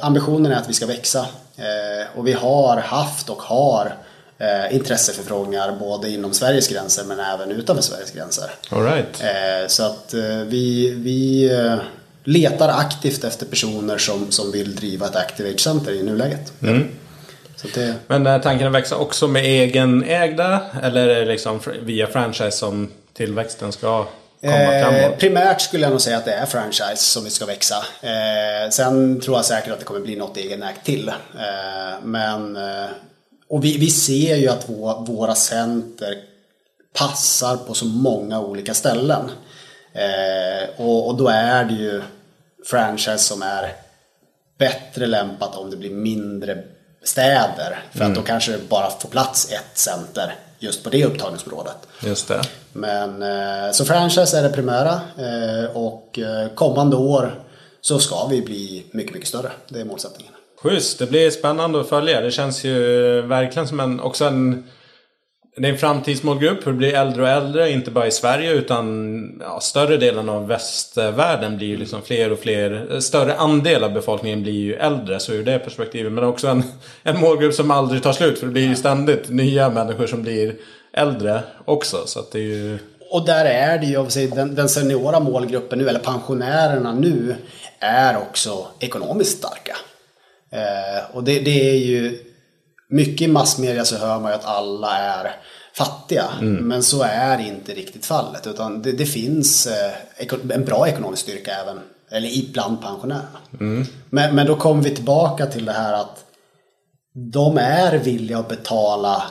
ambitionen 0.00 0.52
är 0.52 0.56
att 0.56 0.68
vi 0.68 0.72
ska 0.72 0.86
växa. 0.86 1.26
Och 2.14 2.26
vi 2.26 2.32
har 2.32 2.76
haft 2.76 3.30
och 3.30 3.42
har 3.42 3.96
eh, 4.38 4.74
intresseförfrågningar 4.74 5.72
både 5.80 6.10
inom 6.10 6.32
Sveriges 6.32 6.68
gränser 6.68 7.04
men 7.04 7.20
även 7.20 7.50
utanför 7.50 7.82
Sveriges 7.82 8.10
gränser. 8.10 8.50
All 8.70 8.82
right. 8.84 9.20
Eh, 9.22 9.68
Så 9.68 9.82
att 9.82 10.14
eh, 10.14 10.20
vi, 10.46 10.90
vi 10.90 11.50
eh, 11.52 11.76
letar 12.24 12.68
aktivt 12.68 13.24
efter 13.24 13.46
personer 13.46 13.98
som, 13.98 14.30
som 14.30 14.52
vill 14.52 14.76
driva 14.76 15.06
ett 15.06 15.16
Activate 15.16 15.58
Center 15.58 15.92
i 15.92 16.02
nuläget. 16.02 16.52
Så 17.56 17.66
att 17.68 17.74
det, 17.74 17.94
Men 18.06 18.26
är 18.26 18.38
tanken 18.38 18.66
att 18.66 18.72
växa 18.72 18.96
också 18.96 19.28
med 19.28 19.44
egenägda? 19.44 20.60
Eller 20.82 21.08
är 21.08 21.20
det 21.20 21.26
liksom 21.26 21.60
via 21.82 22.06
franchise 22.06 22.50
som 22.50 22.90
tillväxten 23.12 23.72
ska 23.72 24.06
komma 24.40 24.54
eh, 24.54 24.82
framåt? 24.82 25.18
primärt 25.18 25.60
skulle 25.60 25.82
jag 25.82 25.90
nog 25.90 26.00
säga 26.00 26.16
att 26.16 26.24
det 26.24 26.32
är 26.32 26.46
franchise 26.46 26.96
som 26.96 27.24
vi 27.24 27.30
ska 27.30 27.46
växa. 27.46 27.76
Eh, 28.02 28.70
sen 28.70 29.20
tror 29.20 29.36
jag 29.36 29.44
säkert 29.44 29.72
att 29.72 29.78
det 29.78 29.84
kommer 29.84 30.00
bli 30.00 30.16
något 30.16 30.36
egenägt 30.36 30.84
till. 30.84 31.08
Eh, 31.08 31.14
men, 32.02 32.58
och 33.54 33.64
vi, 33.64 33.78
vi 33.78 33.90
ser 33.90 34.36
ju 34.36 34.48
att 34.48 34.68
vå, 34.68 35.04
våra 35.06 35.34
center 35.34 36.18
passar 36.98 37.56
på 37.56 37.74
så 37.74 37.84
många 37.84 38.40
olika 38.40 38.74
ställen. 38.74 39.30
Eh, 39.92 40.80
och, 40.80 41.08
och 41.08 41.16
då 41.16 41.28
är 41.28 41.64
det 41.64 41.74
ju 41.74 42.02
franchise 42.66 43.18
som 43.18 43.42
är 43.42 43.72
bättre 44.58 45.06
lämpat 45.06 45.56
om 45.56 45.70
det 45.70 45.76
blir 45.76 45.90
mindre 45.90 46.64
städer. 47.02 47.84
För 47.92 48.04
att 48.04 48.14
då 48.14 48.22
kanske 48.22 48.52
det 48.52 48.68
bara 48.68 48.90
får 48.90 49.08
plats 49.08 49.52
ett 49.52 49.78
center 49.78 50.34
just 50.58 50.84
på 50.84 50.90
det 50.90 51.04
upptagningsområdet. 51.04 51.76
Just 52.02 52.28
det. 52.28 52.42
Men, 52.72 53.22
eh, 53.22 53.72
så 53.72 53.84
franchise 53.84 54.38
är 54.38 54.42
det 54.42 54.48
primära 54.48 55.00
eh, 55.18 55.76
och 55.76 56.18
eh, 56.18 56.48
kommande 56.48 56.96
år 56.96 57.44
så 57.80 57.98
ska 57.98 58.26
vi 58.26 58.42
bli 58.42 58.86
mycket, 58.90 59.14
mycket 59.14 59.28
större. 59.28 59.52
Det 59.68 59.80
är 59.80 59.84
målsättningen. 59.84 60.33
Schysst. 60.64 60.98
Det 60.98 61.06
blir 61.06 61.30
spännande 61.30 61.80
att 61.80 61.88
följa. 61.88 62.20
Det 62.20 62.30
känns 62.30 62.64
ju 62.64 63.18
eh, 63.18 63.24
verkligen 63.24 63.68
som 63.68 63.80
en, 63.80 64.00
också 64.00 64.24
en 64.24 64.64
det 65.56 65.68
är 65.68 65.72
en 65.72 65.78
framtidsmålgrupp. 65.78 66.66
Hur 66.66 66.72
det 66.72 66.78
blir 66.78 66.94
äldre 66.94 67.22
och 67.22 67.28
äldre. 67.28 67.70
Inte 67.70 67.90
bara 67.90 68.06
i 68.06 68.10
Sverige 68.10 68.52
utan 68.52 69.38
ja, 69.40 69.60
större 69.60 69.96
delen 69.96 70.28
av 70.28 70.48
västvärlden 70.48 71.56
blir 71.56 71.66
ju 71.66 71.76
liksom 71.76 72.02
fler 72.02 72.32
och 72.32 72.38
fler. 72.38 72.92
Eh, 72.92 72.98
större 72.98 73.34
andel 73.34 73.84
av 73.84 73.92
befolkningen 73.92 74.42
blir 74.42 74.52
ju 74.52 74.74
äldre. 74.74 75.20
Så 75.20 75.32
ur 75.32 75.44
det 75.44 75.58
perspektivet. 75.58 76.12
Men 76.12 76.24
också 76.24 76.48
en, 76.48 76.62
en 77.02 77.20
målgrupp 77.20 77.54
som 77.54 77.70
aldrig 77.70 78.02
tar 78.02 78.12
slut. 78.12 78.38
För 78.38 78.46
det 78.46 78.52
blir 78.52 78.66
ju 78.66 78.76
ständigt 78.76 79.28
nya 79.28 79.70
människor 79.70 80.06
som 80.06 80.22
blir 80.22 80.54
äldre 80.92 81.40
också. 81.64 82.06
Så 82.06 82.18
att 82.20 82.32
det 82.32 82.38
är 82.38 82.42
ju... 82.42 82.78
Och 83.10 83.26
där 83.26 83.44
är 83.44 83.78
det 83.78 83.86
ju, 83.86 84.28
den, 84.28 84.54
den 84.54 84.68
seniora 84.68 85.20
målgruppen 85.20 85.78
nu, 85.78 85.88
eller 85.88 86.00
pensionärerna 86.00 86.92
nu, 86.92 87.36
är 87.80 88.16
också 88.16 88.66
ekonomiskt 88.80 89.38
starka. 89.38 89.76
Eh, 90.54 91.16
och 91.16 91.24
det, 91.24 91.38
det 91.38 91.70
är 91.70 91.78
ju, 91.78 92.18
mycket 92.88 93.28
i 93.28 93.28
massmedia 93.28 93.84
så 93.84 93.96
hör 93.96 94.20
man 94.20 94.30
ju 94.30 94.34
att 94.34 94.44
alla 94.44 94.98
är 94.98 95.36
fattiga. 95.76 96.24
Men 96.40 96.82
så 96.82 97.02
är 97.02 97.38
inte 97.38 97.72
riktigt 97.74 98.06
fallet. 98.06 98.46
Utan 98.46 98.82
det, 98.82 98.92
det 98.92 99.06
finns 99.06 99.66
eh, 99.66 99.92
en 100.50 100.64
bra 100.64 100.88
ekonomisk 100.88 101.22
styrka 101.22 101.52
även, 101.54 101.80
eller 102.10 102.28
ibland 102.28 102.82
pensionärerna. 102.82 103.38
Men, 104.10 104.34
men 104.34 104.46
då 104.46 104.56
kommer 104.56 104.82
vi 104.82 104.94
tillbaka 104.94 105.46
till 105.46 105.64
det 105.64 105.72
här 105.72 105.92
att 105.92 106.24
de 107.32 107.58
är 107.58 107.98
villiga 107.98 108.38
att 108.38 108.48
betala 108.48 109.22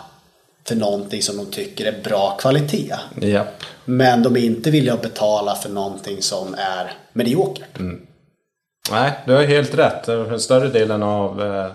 för 0.67 0.75
någonting 0.75 1.21
som 1.21 1.37
de 1.37 1.45
tycker 1.45 1.85
är 1.85 2.03
bra 2.03 2.37
kvalitet. 2.37 2.95
Japp. 3.21 3.63
Men 3.85 4.23
de 4.23 4.35
är 4.35 4.39
inte 4.39 4.71
villiga 4.71 4.93
att 4.93 5.01
betala 5.01 5.55
för 5.55 5.69
någonting 5.69 6.21
som 6.21 6.53
är 6.57 6.93
mediokert. 7.13 7.79
Nej, 8.91 9.11
du 9.25 9.33
har 9.33 9.43
helt 9.43 9.77
rätt. 9.77 10.05
För 10.05 10.37
större 10.37 10.67
delen 10.67 11.03
av 11.03 11.41
eh, 11.41 11.65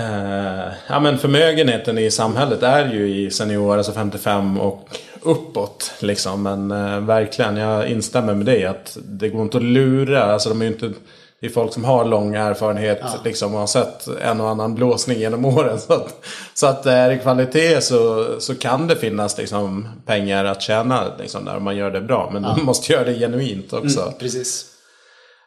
eh, 0.00 0.72
ja, 0.88 1.00
men 1.00 1.18
förmögenheten 1.18 1.98
i 1.98 2.10
samhället 2.10 2.62
är 2.62 2.92
ju 2.92 3.08
i 3.08 3.30
seniorer, 3.30 3.76
alltså 3.78 3.92
55 3.92 4.60
och 4.60 4.88
uppåt. 5.22 5.92
Liksom. 5.98 6.42
Men 6.42 6.70
eh, 6.70 7.00
verkligen, 7.00 7.56
jag 7.56 7.88
instämmer 7.88 8.34
med 8.34 8.46
dig 8.46 8.66
att 8.66 8.98
det 9.02 9.28
går 9.28 9.42
inte 9.42 9.56
att 9.56 9.62
lura. 9.62 10.22
Alltså, 10.32 10.48
de 10.48 10.62
är 10.62 10.66
inte, 10.66 10.92
det 11.40 11.46
är 11.46 11.50
folk 11.50 11.72
som 11.72 11.84
har 11.84 12.04
lång 12.04 12.34
erfarenhet 12.34 13.02
liksom, 13.24 13.54
och 13.54 13.60
har 13.60 13.66
sett 13.66 14.08
en 14.22 14.40
och 14.40 14.48
annan 14.48 14.74
blåsning 14.74 15.18
genom 15.18 15.44
åren. 15.44 15.78
Så 15.86 15.92
att, 15.92 16.24
så 16.54 16.66
att 16.66 16.86
är 16.86 17.10
det 17.10 17.18
kvalitet 17.18 17.80
så, 17.80 18.26
så 18.40 18.54
kan 18.54 18.86
det 18.86 18.96
finnas 18.96 19.38
liksom, 19.38 19.88
pengar 20.06 20.44
att 20.44 20.62
tjäna 20.62 21.04
liksom, 21.18 21.44
där 21.44 21.58
man 21.58 21.76
gör 21.76 21.90
det 21.90 22.00
bra. 22.00 22.30
Men 22.32 22.42
de 22.42 22.64
måste 22.64 22.92
göra 22.92 23.04
det 23.04 23.18
genuint 23.18 23.72
också. 23.72 24.12
Precis. 24.18 24.66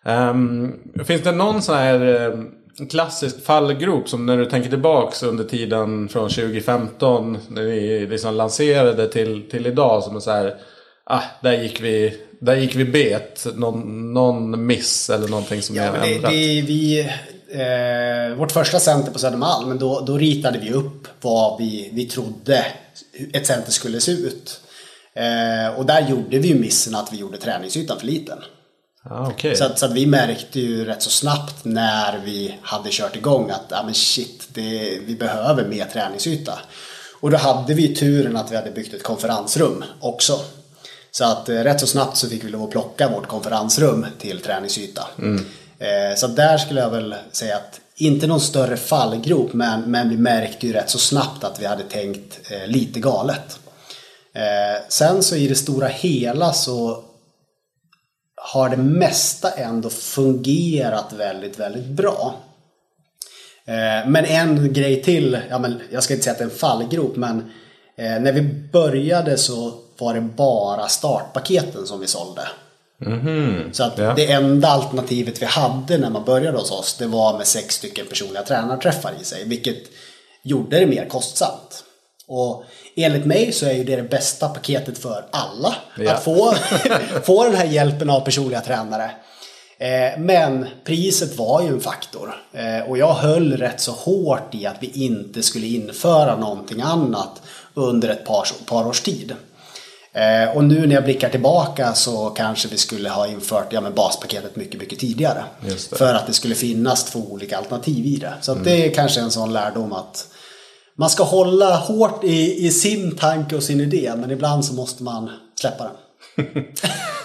Ehm, 0.06 0.74
finns 1.06 1.22
det 1.22 1.32
någon 1.32 1.62
sån 1.62 1.76
här 1.76 2.26
eh, 2.26 2.40
klassisk 2.90 3.46
fallgrop 3.46 4.10
som 4.10 4.26
när 4.26 4.38
du 4.38 4.46
tänker 4.46 4.70
tillbaks 4.70 5.24
under 5.24 5.44
tiden 5.44 6.10
från 6.10 6.30
2015 6.30 7.38
när 7.50 7.64
ni 7.64 8.08
liksom 8.08 8.36
lanserade 8.36 9.08
till, 9.08 9.50
till 9.50 9.68
idag 9.68 10.04
som 10.04 10.16
är 10.16 10.20
så 10.20 10.32
här, 10.32 10.56
ah, 11.04 11.22
där 11.42 11.54
gick 11.54 11.82
vi, 11.82 12.18
där 12.40 12.56
gick 12.56 12.76
vi 12.76 12.86
bet. 12.86 13.48
Någon, 13.56 14.14
någon 14.14 14.66
miss 14.66 15.10
eller 15.10 15.28
någonting 15.28 15.62
som 15.62 15.76
Ja, 15.76 15.84
är 15.84 16.02
det, 16.02 16.16
ändrat. 16.16 16.32
det, 16.32 16.62
vi, 16.62 17.00
eh, 17.50 18.38
vårt 18.38 18.52
första 18.52 18.80
center 18.80 19.12
på 19.12 19.20
Södermalm, 19.20 19.80
då, 19.80 20.00
då 20.00 20.18
ritade 20.18 20.60
vi 20.60 20.72
upp 20.72 21.08
vad 21.22 21.60
vi, 21.60 21.90
vi 21.94 22.06
trodde 22.06 22.66
ett 23.34 23.48
center 23.48 23.72
skulle 23.72 24.00
se 24.02 24.12
ut. 24.12 24.60
Eh, 25.16 25.80
och 25.80 25.86
där 25.86 26.10
gjorde 26.10 26.38
vi 26.40 26.54
missen 26.56 26.96
att 26.96 27.14
vi 27.14 27.18
gjorde 27.18 27.38
träningsytan 27.38 28.00
för 28.00 28.06
liten. 28.06 28.38
Ah, 29.10 29.28
okej. 29.28 29.56
Så, 29.56 29.66
att, 29.66 29.80
så 29.80 29.86
att 29.86 29.94
vi 29.94 30.06
märkte 30.06 30.60
ju 30.60 30.86
rätt 30.86 31.02
så 31.02 31.10
snabbt 31.10 31.56
när 31.66 32.20
vi 32.26 32.58
hade 32.62 32.90
kört 32.92 33.16
igång 33.16 33.50
att 33.50 33.74
ah, 33.74 33.84
men 33.84 33.94
shit, 33.94 34.48
det, 34.54 35.00
vi 35.06 35.16
behöver 35.16 35.66
mer 35.66 35.86
träningsyta. 35.86 36.60
Och 37.22 37.32
då 37.32 37.38
hade 37.38 37.74
vi 37.74 37.96
turen 37.96 38.38
att 38.38 38.52
vi 38.52 38.56
hade 38.56 38.72
byggt 38.72 38.94
ett 38.94 39.04
konferensrum 39.04 39.84
också. 40.00 40.40
Så 41.12 41.26
att 41.26 41.50
eh, 41.50 41.56
rätt 41.56 41.80
så 41.80 41.88
snabbt 41.88 42.18
så 42.18 42.30
fick 42.30 42.44
vi 42.44 42.50
lov 42.50 42.64
att 42.64 42.72
plocka 42.72 43.10
vårt 43.10 43.28
konferensrum 43.28 44.06
till 44.20 44.40
träningsyta. 44.40 45.08
Eh, 45.80 46.16
så 46.18 46.28
där 46.28 46.58
skulle 46.58 46.82
jag 46.82 46.90
väl 46.90 47.16
säga 47.32 47.56
att 47.56 47.80
inte 47.96 48.28
någon 48.28 48.42
större 48.42 48.78
fallgrop 48.78 49.54
men, 49.54 49.82
men 49.82 50.10
vi 50.10 50.18
märkte 50.18 50.68
ju 50.68 50.74
rätt 50.74 50.90
så 50.90 51.00
snabbt 51.00 51.44
att 51.44 51.60
vi 51.60 51.66
hade 51.66 51.84
tänkt 51.84 52.52
eh, 52.52 52.68
lite 52.68 53.00
galet. 53.00 53.60
Eh, 54.34 54.82
sen 54.90 55.24
så 55.24 55.36
i 55.36 55.48
det 55.48 55.56
stora 55.56 55.88
hela 55.88 56.54
så 56.54 57.04
har 58.46 58.70
det 58.70 58.78
mesta 58.78 59.52
ändå 59.52 59.90
fungerat 59.90 61.14
väldigt, 61.14 61.60
väldigt 61.60 61.86
bra. 61.88 62.36
Eh, 63.66 64.10
Men 64.10 64.26
en 64.26 64.74
grej 64.74 65.02
till, 65.04 65.40
ja, 65.50 65.60
men 65.60 65.82
jag 65.92 66.04
ska 66.04 66.14
inte 66.14 66.24
säga 66.24 66.32
att 66.32 66.38
det 66.38 66.44
är 66.44 66.50
en 66.50 66.56
fallgrop, 66.56 67.16
men 67.16 67.38
eh, 67.98 68.20
när 68.22 68.32
vi 68.32 68.42
började 68.72 69.38
så 69.38 69.74
var 69.98 70.14
det 70.14 70.22
bara 70.22 70.88
startpaketen 70.88 71.88
som 71.88 72.00
vi 72.00 72.08
sålde. 72.08 72.42
Så 73.72 73.84
att 73.84 73.98
Ja. 73.98 74.14
det 74.16 74.32
enda 74.32 74.68
alternativet 74.68 75.42
vi 75.42 75.46
hade 75.46 75.98
när 75.98 76.10
man 76.10 76.24
började 76.26 76.58
hos 76.58 76.72
oss, 76.72 76.96
det 77.00 77.08
var 77.08 77.38
med 77.38 77.48
sex 77.48 77.76
stycken 77.76 78.06
personliga 78.08 78.44
tränarträffar 78.44 79.14
i 79.22 79.24
sig, 79.24 79.46
vilket 79.46 79.78
gjorde 80.44 80.80
det 80.80 80.86
mer 80.86 81.06
kostsamt. 81.10 81.84
Och 82.28 82.64
enligt 82.96 83.26
mig 83.26 83.52
så 83.52 83.66
är 83.66 83.74
ju 83.74 83.84
det 83.84 83.96
det 83.96 84.04
bästa 84.04 84.50
paketet 84.50 84.98
för 84.98 85.26
alla. 85.32 85.76
Ja. 85.98 86.14
Att 86.14 86.24
få, 86.24 86.56
få 87.24 87.44
den 87.44 87.56
här 87.56 87.66
hjälpen 87.66 88.10
av 88.10 88.20
personliga 88.20 88.62
tränare. 88.62 89.12
Eh, 89.78 90.20
men 90.20 90.68
priset 90.84 91.38
var 91.38 91.62
ju 91.62 91.68
en 91.68 91.82
faktor. 91.82 92.36
Eh, 92.54 92.90
och 92.90 92.98
jag 92.98 93.14
höll 93.14 93.58
rätt 93.58 93.82
så 93.82 93.92
hårt 93.92 94.56
i 94.56 94.66
att 94.66 94.78
vi 94.80 94.92
inte 95.06 95.44
skulle 95.44 95.68
införa 95.68 96.38
någonting 96.38 96.82
annat 96.82 97.42
under 97.74 98.10
ett 98.10 98.26
par, 98.26 98.48
par 98.66 98.88
års 98.88 99.02
tid. 99.02 99.36
Eh, 100.14 100.58
och 100.58 100.64
nu 100.64 100.88
när 100.88 100.96
jag 100.96 101.04
blickar 101.04 101.30
tillbaka 101.30 101.94
så 101.94 102.30
kanske 102.30 102.68
vi 102.68 102.78
skulle 102.78 103.10
ha 103.10 103.28
infört 103.28 103.74
ja, 103.74 103.82
men 103.82 103.94
baspaketet 103.94 104.56
mycket, 104.56 104.80
mycket 104.80 105.00
tidigare. 105.00 105.44
För 105.92 106.14
att 106.14 106.28
det 106.28 106.34
skulle 106.34 106.56
finnas 106.56 107.04
två 107.04 107.20
olika 107.20 107.58
alternativ 107.58 108.06
i 108.06 108.16
det. 108.16 108.34
Så 108.42 108.52
mm. 108.52 108.64
det 108.64 108.86
är 108.86 108.94
kanske 108.94 109.22
en 109.22 109.32
sån 109.32 109.54
lärdom 109.54 109.94
att 109.94 110.28
man 110.96 111.10
ska 111.10 111.24
hålla 111.24 111.76
hårt 111.76 112.24
i, 112.24 112.66
i 112.66 112.72
sin 112.72 113.16
tanke 113.16 113.56
och 113.56 113.64
sin 113.64 113.82
idé 113.82 114.14
men 114.18 114.32
ibland 114.32 114.66
så 114.66 114.74
måste 114.74 115.04
man 115.04 115.30
släppa 115.60 115.84
den. 115.84 115.94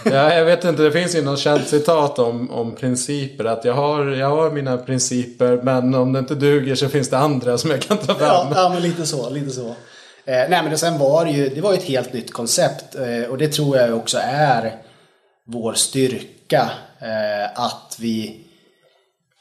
ja, 0.05 0.35
jag 0.35 0.45
vet 0.45 0.64
inte, 0.64 0.83
det 0.83 0.93
finns 0.93 1.16
ju 1.16 1.23
något 1.23 1.39
känt 1.39 1.69
citat 1.69 2.19
om, 2.19 2.51
om 2.51 2.75
principer. 2.75 3.45
Att 3.45 3.64
jag 3.64 3.75
har, 3.75 4.07
jag 4.07 4.31
har 4.31 4.51
mina 4.51 4.77
principer 4.77 5.61
men 5.62 5.95
om 5.95 6.12
det 6.12 6.19
inte 6.19 6.35
duger 6.35 6.75
så 6.75 6.89
finns 6.89 7.09
det 7.09 7.19
andra 7.19 7.59
som 7.59 7.71
jag 7.71 7.83
kan 7.83 7.97
ta 7.97 8.14
fram. 8.14 8.19
Ja, 8.21 8.53
ja 8.55 8.69
men 8.69 8.83
lite 8.83 9.07
så. 9.07 9.31
Lite 9.31 9.51
så. 9.51 9.66
Eh, 10.25 10.49
nej 10.49 10.62
men 10.62 10.71
det, 10.71 10.79
sen 10.79 10.99
var 10.99 11.25
det 11.25 11.31
ju, 11.31 11.49
det 11.49 11.61
var 11.61 11.75
ett 11.75 11.85
helt 11.85 12.12
nytt 12.12 12.33
koncept 12.33 12.95
eh, 12.95 13.31
och 13.31 13.39
det 13.39 13.49
tror 13.49 13.77
jag 13.77 13.97
också 13.97 14.19
är 14.23 14.77
vår 15.47 15.73
styrka. 15.73 16.71
Eh, 17.01 17.64
att 17.64 17.97
vi 18.01 18.45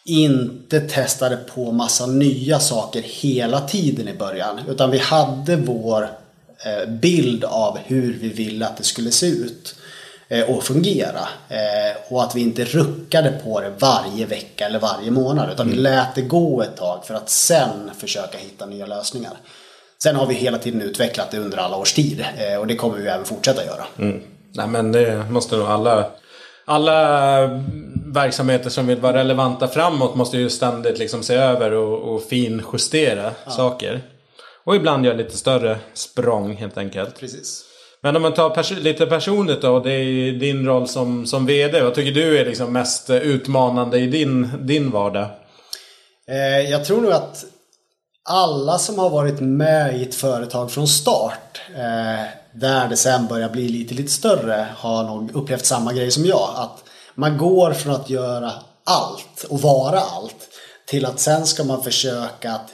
inte 0.07 0.79
testade 0.79 1.37
på 1.37 1.71
massa 1.71 2.05
nya 2.05 2.59
saker 2.59 3.01
hela 3.01 3.61
tiden 3.61 4.07
i 4.07 4.13
början. 4.13 4.59
Utan 4.67 4.91
vi 4.91 4.97
hade 4.97 5.55
vår 5.55 6.09
eh, 6.65 6.89
bild 6.89 7.43
av 7.43 7.77
hur 7.85 8.13
vi 8.13 8.29
ville 8.29 8.67
att 8.67 8.77
det 8.77 8.83
skulle 8.83 9.11
se 9.11 9.27
ut 9.27 9.75
eh, 10.27 10.49
och 10.49 10.63
fungera. 10.63 11.27
Eh, 11.49 11.97
och 12.09 12.23
att 12.23 12.35
vi 12.35 12.41
inte 12.41 12.65
ruckade 12.65 13.31
på 13.43 13.61
det 13.61 13.73
varje 13.79 14.25
vecka 14.25 14.65
eller 14.65 14.79
varje 14.79 15.11
månad. 15.11 15.49
Utan 15.51 15.65
mm. 15.65 15.77
vi 15.77 15.83
lät 15.83 16.15
det 16.15 16.21
gå 16.21 16.61
ett 16.61 16.77
tag 16.77 17.05
för 17.05 17.13
att 17.13 17.29
sen 17.29 17.91
försöka 17.97 18.37
hitta 18.37 18.65
nya 18.65 18.85
lösningar. 18.85 19.33
Sen 20.03 20.15
har 20.15 20.25
vi 20.25 20.33
hela 20.33 20.57
tiden 20.57 20.81
utvecklat 20.81 21.31
det 21.31 21.37
under 21.37 21.57
alla 21.57 21.77
års 21.77 21.93
tid 21.93 22.25
och 22.59 22.67
det 22.67 22.75
kommer 22.75 22.97
vi 22.97 23.07
även 23.07 23.25
fortsätta 23.25 23.65
göra. 23.65 23.85
Mm. 23.99 24.21
Nej 24.51 24.67
men 24.67 24.91
det 24.91 25.25
måste 25.29 25.57
nog 25.57 25.67
alla 25.67 26.11
alla 26.67 27.47
verksamheter 28.05 28.69
som 28.69 28.87
vill 28.87 28.99
vara 28.99 29.17
relevanta 29.17 29.67
framåt 29.67 30.15
måste 30.15 30.37
ju 30.37 30.49
ständigt 30.49 30.97
liksom 30.97 31.23
se 31.23 31.35
över 31.35 31.71
och, 31.71 32.15
och 32.15 32.23
finjustera 32.23 33.31
ja. 33.45 33.51
saker. 33.51 34.01
Och 34.63 34.75
ibland 34.75 35.05
göra 35.05 35.15
lite 35.15 35.37
större 35.37 35.77
språng 35.93 36.55
helt 36.55 36.77
enkelt. 36.77 37.19
Precis. 37.19 37.63
Men 38.01 38.15
om 38.15 38.21
man 38.21 38.33
tar 38.33 38.49
pers 38.49 38.71
lite 38.71 39.05
personligt 39.05 39.61
då. 39.61 39.79
Det 39.79 39.91
är 39.91 40.31
din 40.31 40.65
roll 40.65 40.87
som, 40.87 41.25
som 41.25 41.45
VD. 41.45 41.81
Vad 41.81 41.95
tycker 41.95 42.11
du 42.11 42.37
är 42.37 42.45
liksom 42.45 42.73
mest 42.73 43.09
utmanande 43.09 43.99
i 43.99 44.07
din, 44.07 44.49
din 44.61 44.91
vardag? 44.91 45.27
Eh, 46.29 46.71
jag 46.71 46.85
tror 46.85 47.01
nog 47.01 47.11
att 47.11 47.45
alla 48.29 48.77
som 48.77 48.99
har 48.99 49.09
varit 49.09 49.39
med 49.39 49.97
i 49.97 50.03
ett 50.03 50.15
företag 50.15 50.71
från 50.71 50.87
start, 50.87 51.61
eh, 51.75 52.25
där 52.53 52.87
det 52.87 52.97
sen 52.97 53.27
börjar 53.27 53.49
bli 53.49 53.69
lite, 53.69 53.93
lite 53.93 54.11
större, 54.11 54.67
har 54.77 55.03
nog 55.03 55.35
upplevt 55.35 55.65
samma 55.65 55.93
grej 55.93 56.11
som 56.11 56.25
jag. 56.25 56.49
Att 56.55 56.83
man 57.15 57.37
går 57.37 57.73
från 57.73 57.95
att 57.95 58.09
göra 58.09 58.51
allt 58.83 59.43
och 59.49 59.61
vara 59.61 59.99
allt 59.99 60.49
till 60.87 61.05
att 61.05 61.19
sen 61.19 61.45
ska 61.45 61.63
man 61.63 61.83
försöka 61.83 62.51
att 62.51 62.69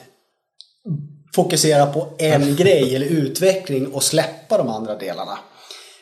fokusera 1.34 1.86
på 1.86 2.08
en 2.18 2.56
grej 2.56 2.96
eller 2.96 3.06
utveckling 3.06 3.86
och 3.86 4.02
släppa 4.02 4.58
de 4.58 4.68
andra 4.68 4.94
delarna. 4.94 5.38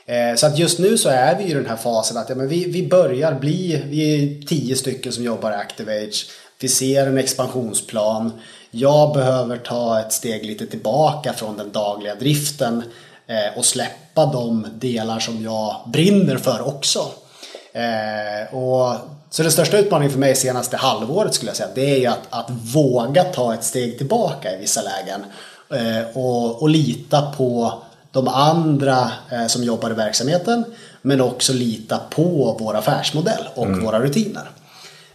Eh, 0.06 0.36
så 0.36 0.46
att 0.46 0.58
just 0.58 0.78
nu 0.78 0.98
så 0.98 1.08
är 1.08 1.38
vi 1.38 1.44
i 1.44 1.54
den 1.54 1.66
här 1.66 1.76
fasen 1.76 2.16
att 2.16 2.28
ja, 2.28 2.34
men 2.34 2.48
vi, 2.48 2.64
vi 2.64 2.88
börjar 2.88 3.34
bli, 3.34 3.82
vi 3.86 4.14
är 4.14 4.46
tio 4.46 4.76
stycken 4.76 5.12
som 5.12 5.24
jobbar 5.24 5.52
i 5.52 5.54
Activage. 5.54 6.26
Vi 6.60 6.68
ser 6.68 7.06
en 7.06 7.18
expansionsplan. 7.18 8.32
Jag 8.70 9.14
behöver 9.14 9.56
ta 9.56 10.00
ett 10.00 10.12
steg 10.12 10.46
lite 10.46 10.66
tillbaka 10.66 11.32
från 11.32 11.56
den 11.56 11.72
dagliga 11.72 12.14
driften 12.14 12.82
och 13.56 13.64
släppa 13.64 14.26
de 14.26 14.66
delar 14.74 15.18
som 15.18 15.42
jag 15.42 15.76
brinner 15.86 16.36
för 16.36 16.68
också. 16.68 17.10
Eh, 17.72 18.54
och, 18.54 18.94
så 19.30 19.42
den 19.42 19.52
största 19.52 19.78
utmaningen 19.78 20.12
för 20.12 20.18
mig 20.18 20.36
senaste 20.36 20.76
halvåret 20.76 21.34
skulle 21.34 21.50
jag 21.50 21.56
säga, 21.56 21.68
det 21.74 21.94
är 21.94 21.98
ju 21.98 22.06
att, 22.06 22.26
att 22.30 22.50
våga 22.50 23.24
ta 23.24 23.54
ett 23.54 23.64
steg 23.64 23.98
tillbaka 23.98 24.54
i 24.54 24.58
vissa 24.58 24.82
lägen. 24.82 25.24
Eh, 25.70 26.16
och, 26.16 26.62
och 26.62 26.68
lita 26.68 27.32
på 27.36 27.82
de 28.10 28.28
andra 28.28 29.12
eh, 29.30 29.46
som 29.46 29.64
jobbar 29.64 29.90
i 29.90 29.94
verksamheten. 29.94 30.64
Men 31.02 31.20
också 31.20 31.52
lita 31.52 32.00
på 32.10 32.56
vår 32.60 32.76
affärsmodell 32.76 33.48
och 33.54 33.66
mm. 33.66 33.84
våra 33.84 34.00
rutiner. 34.00 34.50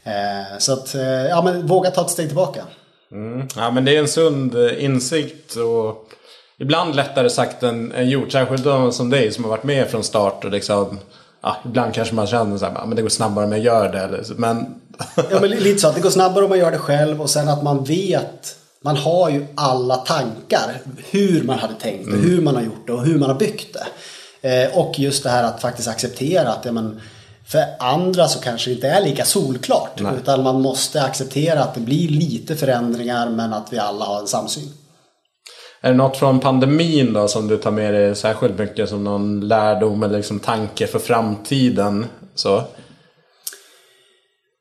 Eh, 0.03 0.57
så 0.57 0.74
att, 0.74 0.95
eh, 0.95 1.01
ja 1.03 1.41
men 1.41 1.68
våga 1.68 1.91
ta 1.91 2.01
ett 2.01 2.09
steg 2.09 2.28
tillbaka. 2.28 2.61
Mm. 3.11 3.47
Ja 3.55 3.72
men 3.72 3.86
det 3.86 3.95
är 3.95 3.99
en 3.99 4.07
sund 4.07 4.55
eh, 4.55 4.84
insikt 4.84 5.55
och 5.55 6.11
ibland 6.59 6.95
lättare 6.95 7.29
sagt 7.29 7.63
än, 7.63 7.91
än 7.91 8.09
gjort. 8.09 8.31
Särskilt 8.31 8.63
de 8.63 8.91
som 8.91 9.09
dig 9.09 9.31
som 9.31 9.43
har 9.43 9.51
varit 9.51 9.63
med 9.63 9.87
från 9.87 10.03
start 10.03 10.45
och 10.45 10.51
liksom 10.51 10.99
ja, 11.41 11.57
ibland 11.65 11.93
kanske 11.93 12.15
man 12.15 12.27
känner 12.27 12.65
att 12.65 12.95
det 12.95 13.01
går 13.01 13.09
snabbare 13.09 13.45
om 13.45 13.51
jag 13.51 13.61
gör 13.61 13.91
det. 13.91 14.37
Men... 14.37 14.81
ja, 15.29 15.39
men 15.41 15.49
lite 15.49 15.79
så 15.79 15.87
att 15.87 15.95
det 15.95 16.01
går 16.01 16.09
snabbare 16.09 16.43
om 16.43 16.49
man 16.49 16.59
gör 16.59 16.71
det 16.71 16.77
själv 16.77 17.21
och 17.21 17.29
sen 17.29 17.49
att 17.49 17.63
man 17.63 17.83
vet 17.83 18.55
man 18.81 18.97
har 18.97 19.29
ju 19.29 19.47
alla 19.55 19.95
tankar 19.95 20.81
hur 21.11 21.43
man 21.43 21.59
hade 21.59 21.73
tänkt 21.73 22.05
det, 22.05 22.17
mm. 22.17 22.29
hur 22.29 22.41
man 22.41 22.55
har 22.55 22.61
gjort 22.61 22.87
det 22.87 22.93
och 22.93 23.05
hur 23.05 23.19
man 23.19 23.29
har 23.29 23.37
byggt 23.37 23.73
det. 23.73 23.87
Eh, 24.41 24.77
och 24.77 24.99
just 24.99 25.23
det 25.23 25.29
här 25.29 25.43
att 25.43 25.61
faktiskt 25.61 25.87
acceptera 25.87 26.49
att 26.49 26.65
ja, 26.65 26.71
men, 26.71 27.01
för 27.45 27.63
andra 27.79 28.27
så 28.27 28.39
kanske 28.39 28.69
det 28.69 28.73
inte 28.73 28.87
är 28.87 29.01
lika 29.01 29.25
solklart. 29.25 30.01
Nej. 30.01 30.13
Utan 30.17 30.43
man 30.43 30.61
måste 30.61 31.03
acceptera 31.03 31.63
att 31.63 31.73
det 31.73 31.79
blir 31.79 32.09
lite 32.09 32.55
förändringar 32.55 33.29
men 33.29 33.53
att 33.53 33.73
vi 33.73 33.79
alla 33.79 34.05
har 34.05 34.19
en 34.19 34.27
samsyn. 34.27 34.73
Är 35.82 35.91
det 35.91 35.97
något 35.97 36.17
från 36.17 36.39
pandemin 36.39 37.13
då 37.13 37.28
som 37.28 37.47
du 37.47 37.57
tar 37.57 37.71
med 37.71 37.93
dig 37.93 38.15
särskilt 38.15 38.59
mycket 38.59 38.89
som 38.89 39.03
någon 39.03 39.47
lärdom 39.47 40.03
eller 40.03 40.17
liksom 40.17 40.39
tanke 40.39 40.88
för 40.88 40.99
framtiden? 40.99 42.05
Så? 42.36 42.57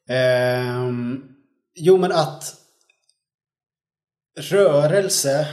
Eh, 0.08 0.90
jo 1.74 1.96
men 1.96 2.12
att 2.12 2.54
rörelse 4.38 5.48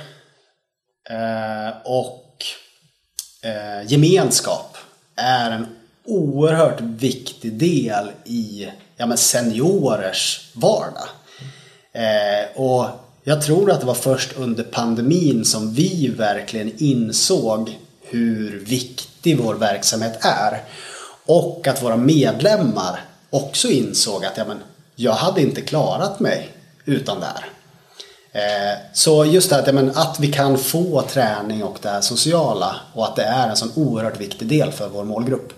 eh, 1.09 1.78
och 1.86 2.45
eh, 3.43 3.91
gemenskap 3.91 4.78
är 5.16 5.51
en 5.51 5.68
oerhört 6.05 6.82
viktig 6.82 7.53
del 7.53 8.11
i 8.26 8.70
ja, 8.95 9.05
men 9.05 9.18
seniorers 9.18 10.51
vardag. 10.55 11.09
Eh, 11.91 12.61
och 12.61 12.86
jag 13.24 13.41
tror 13.41 13.71
att 13.71 13.80
det 13.80 13.86
var 13.86 13.93
först 13.93 14.34
under 14.38 14.63
pandemin 14.63 15.45
som 15.45 15.74
vi 15.74 16.07
verkligen 16.07 16.71
insåg 16.78 17.78
hur 18.01 18.59
viktig 18.59 19.38
vår 19.38 19.55
verksamhet 19.55 20.17
är. 20.21 20.63
Och 21.26 21.67
att 21.67 21.84
våra 21.84 21.97
medlemmar 21.97 22.99
också 23.30 23.67
insåg 23.67 24.26
att 24.26 24.38
ja, 24.38 24.45
men, 24.47 24.57
jag 24.95 25.13
hade 25.13 25.41
inte 25.41 25.61
klarat 25.61 26.19
mig 26.19 26.49
utan 26.86 27.19
det 27.19 27.26
här. 27.26 27.49
Eh, 28.32 28.78
så 28.93 29.26
just 29.26 29.49
det 29.49 29.59
att, 29.59 29.67
ja, 29.67 29.74
men, 29.74 29.89
att 29.89 30.19
vi 30.19 30.32
kan 30.32 30.57
få 30.57 31.01
träning 31.01 31.63
och 31.63 31.78
det 31.82 31.89
här 31.89 32.01
sociala 32.01 32.76
och 32.93 33.05
att 33.05 33.15
det 33.15 33.24
är 33.24 33.49
en 33.49 33.55
sån 33.55 33.71
oerhört 33.76 34.21
viktig 34.21 34.47
del 34.47 34.71
för 34.71 34.89
vår 34.89 35.03
målgrupp. 35.03 35.53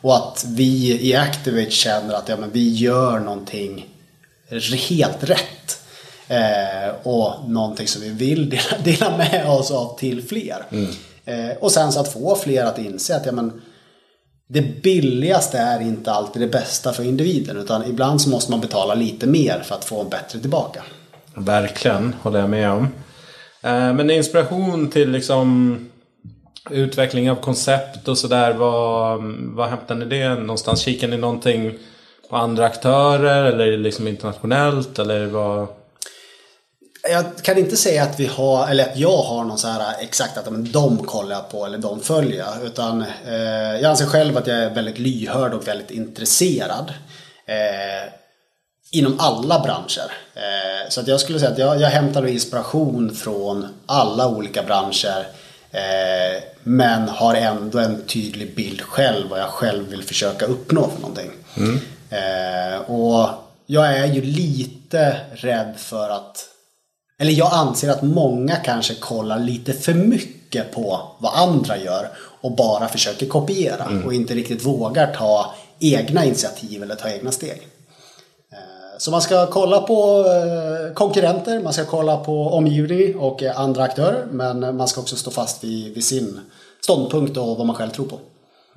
Och 0.00 0.16
att 0.16 0.44
vi 0.48 1.00
i 1.02 1.14
Activate 1.14 1.70
känner 1.70 2.14
att 2.14 2.28
ja, 2.28 2.36
men, 2.36 2.50
vi 2.50 2.68
gör 2.68 3.18
någonting 3.18 3.86
helt 4.88 5.24
rätt. 5.24 5.80
Eh, 6.28 6.94
och 7.02 7.50
någonting 7.50 7.88
som 7.88 8.02
vi 8.02 8.10
vill 8.10 8.50
dela, 8.50 8.78
dela 8.84 9.16
med 9.16 9.48
oss 9.48 9.70
av 9.70 9.98
till 9.98 10.28
fler. 10.28 10.64
Mm. 10.70 10.90
Eh, 11.24 11.56
och 11.56 11.72
sen 11.72 11.92
så 11.92 12.00
att 12.00 12.12
få 12.12 12.36
fler 12.36 12.64
att 12.64 12.78
inse 12.78 13.16
att 13.16 13.26
ja, 13.26 13.32
men, 13.32 13.60
det 14.48 14.82
billigaste 14.82 15.58
är 15.58 15.80
inte 15.80 16.12
alltid 16.12 16.42
det 16.42 16.48
bästa 16.48 16.92
för 16.92 17.04
individen 17.04 17.56
utan 17.56 17.84
ibland 17.84 18.20
så 18.20 18.30
måste 18.30 18.50
man 18.50 18.60
betala 18.60 18.94
lite 18.94 19.26
mer 19.26 19.62
för 19.64 19.74
att 19.74 19.84
få 19.84 20.00
en 20.00 20.08
bättre 20.08 20.38
tillbaka. 20.38 20.82
Verkligen, 21.34 22.14
håller 22.22 22.40
jag 22.40 22.50
med 22.50 22.70
om. 22.70 22.88
Eh, 23.62 23.92
men 23.92 24.10
inspiration 24.10 24.90
till 24.90 25.10
liksom 25.10 25.78
utveckling 26.70 27.30
av 27.30 27.36
koncept 27.36 28.08
och 28.08 28.18
sådär. 28.18 28.52
Vad, 28.54 29.22
vad 29.38 29.68
hämtar 29.68 29.94
ni 29.94 30.04
det 30.04 30.34
någonstans? 30.34 30.80
Kikar 30.80 31.08
ni 31.08 31.16
någonting 31.16 31.78
på 32.30 32.36
andra 32.36 32.64
aktörer 32.64 33.44
eller 33.44 33.78
liksom 33.78 34.08
internationellt? 34.08 34.98
Eller 34.98 35.26
vad? 35.26 35.66
Jag 37.02 37.24
kan 37.42 37.58
inte 37.58 37.76
säga 37.76 38.02
att 38.02 38.20
vi 38.20 38.26
har, 38.26 38.68
eller 38.68 38.84
att 38.84 38.96
jag 38.96 39.22
har 39.22 39.44
någon 39.44 39.58
så 39.58 39.68
här 39.68 39.94
exakt 40.00 40.38
att 40.38 40.52
men 40.52 40.72
de 40.72 40.98
kollar 40.98 41.36
jag 41.36 41.50
på 41.50 41.66
eller 41.66 41.78
de 41.78 42.00
följer 42.00 42.38
jag. 42.38 42.66
Utan 42.66 43.04
eh, 43.26 43.34
jag 43.80 43.84
anser 43.84 44.06
själv 44.06 44.36
att 44.36 44.46
jag 44.46 44.56
är 44.56 44.70
väldigt 44.70 44.98
lyhörd 44.98 45.54
och 45.54 45.68
väldigt 45.68 45.90
intresserad. 45.90 46.92
Eh, 47.46 48.12
inom 48.90 49.20
alla 49.20 49.58
branscher. 49.58 50.12
Eh, 50.34 50.88
så 50.88 51.00
att 51.00 51.08
jag 51.08 51.20
skulle 51.20 51.38
säga 51.38 51.50
att 51.50 51.58
jag, 51.58 51.80
jag 51.80 51.88
hämtar 51.88 52.26
inspiration 52.26 53.14
från 53.14 53.66
alla 53.86 54.28
olika 54.28 54.62
branscher. 54.62 55.26
Eh, 55.70 56.42
men 56.62 57.08
har 57.08 57.34
ändå 57.34 57.78
en 57.78 58.02
tydlig 58.02 58.54
bild 58.54 58.80
själv 58.80 59.28
vad 59.28 59.40
jag 59.40 59.48
själv 59.48 59.88
vill 59.88 60.02
försöka 60.02 60.46
uppnå 60.46 60.90
för 60.90 61.00
någonting. 61.00 61.30
Mm. 61.56 61.80
Eh, 62.10 62.80
och 62.80 63.28
jag 63.66 63.86
är 63.86 64.06
ju 64.06 64.22
lite 64.22 65.16
rädd 65.32 65.74
för 65.76 66.10
att 66.10 66.47
eller 67.18 67.32
jag 67.32 67.52
anser 67.52 67.90
att 67.90 68.02
många 68.02 68.56
kanske 68.56 68.94
kollar 68.94 69.38
lite 69.38 69.72
för 69.72 69.94
mycket 69.94 70.72
på 70.72 71.00
vad 71.18 71.34
andra 71.34 71.78
gör 71.78 72.08
och 72.40 72.56
bara 72.56 72.88
försöker 72.88 73.26
kopiera 73.26 73.84
mm. 73.84 74.06
och 74.06 74.14
inte 74.14 74.34
riktigt 74.34 74.66
vågar 74.66 75.14
ta 75.14 75.54
egna 75.78 76.24
initiativ 76.24 76.82
eller 76.82 76.94
ta 76.94 77.10
egna 77.10 77.30
steg. 77.30 77.68
Eh, 78.52 78.98
så 78.98 79.10
man 79.10 79.22
ska 79.22 79.46
kolla 79.46 79.80
på 79.80 80.24
eh, 80.26 80.94
konkurrenter, 80.94 81.60
man 81.60 81.72
ska 81.72 81.84
kolla 81.84 82.16
på 82.16 82.48
omgivning 82.48 83.16
och 83.16 83.42
andra 83.42 83.82
aktörer 83.82 84.26
men 84.30 84.76
man 84.76 84.88
ska 84.88 85.00
också 85.00 85.16
stå 85.16 85.30
fast 85.30 85.64
vid, 85.64 85.94
vid 85.94 86.04
sin 86.04 86.40
ståndpunkt 86.80 87.36
och 87.36 87.56
vad 87.56 87.66
man 87.66 87.76
själv 87.76 87.90
tror 87.90 88.06
på. 88.06 88.18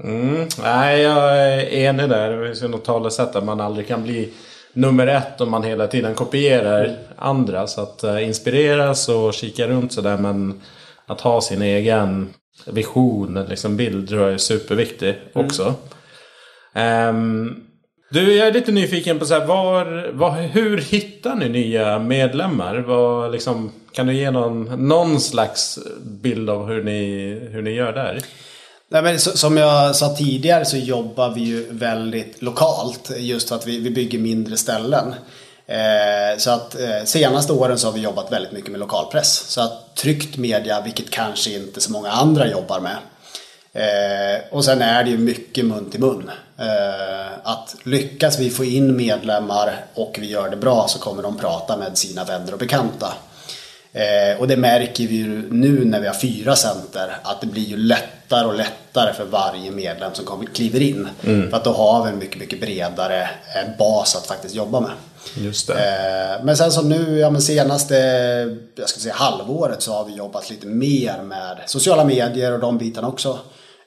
Mm. 0.03 0.47
Nej, 0.63 1.01
jag 1.01 1.37
är 1.37 1.73
enig 1.73 2.09
där. 2.09 2.31
Det 2.31 2.47
finns 2.47 2.63
ju 2.63 2.67
något 2.67 2.85
talesätt 2.85 3.35
att 3.35 3.43
man 3.43 3.61
aldrig 3.61 3.87
kan 3.87 4.03
bli 4.03 4.33
nummer 4.73 5.07
ett 5.07 5.41
om 5.41 5.51
man 5.51 5.63
hela 5.63 5.87
tiden 5.87 6.15
kopierar 6.15 6.83
mm. 6.85 6.95
andra. 7.15 7.67
Så 7.67 7.81
att 7.81 8.03
uh, 8.03 8.23
inspireras 8.23 9.09
och 9.09 9.33
kika 9.33 9.67
runt 9.67 9.93
sådär 9.93 10.17
men 10.17 10.61
att 11.05 11.21
ha 11.21 11.41
sin 11.41 11.61
egen 11.61 12.33
vision, 12.65 13.45
liksom 13.49 13.77
bild 13.77 14.09
tror 14.09 14.21
jag 14.21 14.33
är 14.33 14.37
superviktig 14.37 15.15
mm. 15.33 15.45
också. 15.45 15.73
Um, 16.75 17.63
du, 18.09 18.33
jag 18.33 18.47
är 18.47 18.51
lite 18.51 18.71
nyfiken 18.71 19.19
på 19.19 19.25
så 19.25 19.33
här, 19.33 19.45
var, 19.45 20.11
var, 20.11 20.31
hur 20.31 20.77
hittar 20.77 21.35
ni 21.35 21.49
nya 21.49 21.99
medlemmar? 21.99 22.75
Var, 22.75 23.29
liksom, 23.29 23.71
kan 23.91 24.07
du 24.07 24.13
ge 24.13 24.31
någon, 24.31 24.87
någon 24.87 25.19
slags 25.19 25.79
bild 26.01 26.49
av 26.49 26.67
hur 26.67 26.83
ni, 26.83 27.33
hur 27.51 27.61
ni 27.61 27.71
gör 27.71 27.93
där? 27.93 28.21
Nej, 28.93 29.01
men 29.01 29.19
som 29.19 29.57
jag 29.57 29.95
sa 29.95 30.15
tidigare 30.15 30.65
så 30.65 30.77
jobbar 30.77 31.29
vi 31.29 31.41
ju 31.41 31.67
väldigt 31.71 32.41
lokalt 32.41 33.11
just 33.17 33.49
för 33.49 33.55
att 33.55 33.67
vi, 33.67 33.79
vi 33.79 33.89
bygger 33.89 34.19
mindre 34.19 34.57
ställen. 34.57 35.15
Eh, 35.67 36.37
så 36.37 36.51
att 36.51 36.79
eh, 36.79 37.03
senaste 37.05 37.53
åren 37.53 37.77
så 37.77 37.87
har 37.87 37.93
vi 37.93 38.01
jobbat 38.01 38.31
väldigt 38.31 38.51
mycket 38.51 38.71
med 38.71 38.79
lokalpress. 38.79 39.33
Så 39.47 39.61
att 39.61 39.95
tryckt 39.95 40.37
media, 40.37 40.81
vilket 40.81 41.09
kanske 41.09 41.55
inte 41.55 41.81
så 41.81 41.91
många 41.91 42.11
andra 42.11 42.47
jobbar 42.47 42.79
med. 42.79 42.97
Eh, 43.73 44.41
och 44.51 44.65
sen 44.65 44.81
är 44.81 45.03
det 45.03 45.09
ju 45.09 45.17
mycket 45.17 45.65
mun 45.65 45.89
till 45.89 45.99
mun. 45.99 46.31
Eh, 46.57 47.33
att 47.43 47.75
lyckas 47.83 48.39
vi 48.39 48.49
få 48.49 48.65
in 48.65 48.95
medlemmar 48.95 49.85
och 49.93 50.17
vi 50.19 50.27
gör 50.27 50.49
det 50.49 50.57
bra 50.57 50.87
så 50.87 50.99
kommer 50.99 51.23
de 51.23 51.37
prata 51.37 51.77
med 51.77 51.97
sina 51.97 52.23
vänner 52.23 52.53
och 52.53 52.59
bekanta. 52.59 53.13
Eh, 53.93 54.39
och 54.39 54.47
det 54.47 54.57
märker 54.57 55.07
vi 55.07 55.15
ju 55.15 55.51
nu 55.51 55.85
när 55.85 55.99
vi 55.99 56.07
har 56.07 56.13
fyra 56.13 56.55
center 56.55 57.17
att 57.23 57.41
det 57.41 57.47
blir 57.47 57.63
ju 57.63 57.77
lättare 57.77 58.47
och 58.47 58.55
lättare 58.55 59.13
för 59.13 59.25
varje 59.25 59.71
medlem 59.71 60.13
som 60.13 60.25
kommer, 60.25 60.45
kliver 60.45 60.81
in. 60.81 61.07
Mm. 61.23 61.49
För 61.49 61.57
att 61.57 61.63
då 61.63 61.71
har 61.71 62.03
vi 62.03 62.09
en 62.09 62.17
mycket, 62.17 62.39
mycket 62.39 62.61
bredare 62.61 63.21
eh, 63.21 63.77
bas 63.77 64.15
att 64.15 64.27
faktiskt 64.27 64.55
jobba 64.55 64.79
med. 64.79 64.91
Just. 65.37 65.69
Eh, 65.69 65.75
men 66.43 66.57
sen 66.57 66.71
som 66.71 66.89
nu, 66.89 67.19
ja 67.19 67.29
men 67.29 67.41
senaste 67.41 67.95
jag 68.75 68.89
ska 68.89 68.99
säga, 68.99 69.13
halvåret 69.13 69.81
så 69.81 69.93
har 69.93 70.05
vi 70.05 70.15
jobbat 70.15 70.49
lite 70.49 70.67
mer 70.67 71.21
med 71.21 71.57
sociala 71.65 72.05
medier 72.05 72.51
och 72.51 72.59
de 72.59 72.77
bitarna 72.77 73.07
också. 73.07 73.39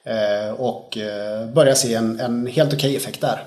Eh, 0.03 0.53
och 0.57 0.97
börjar 1.53 1.75
se 1.75 1.93
en, 1.93 2.19
en 2.19 2.47
helt 2.47 2.73
okej 2.73 2.89
okay 2.89 2.95
effekt 2.95 3.21
där. 3.21 3.43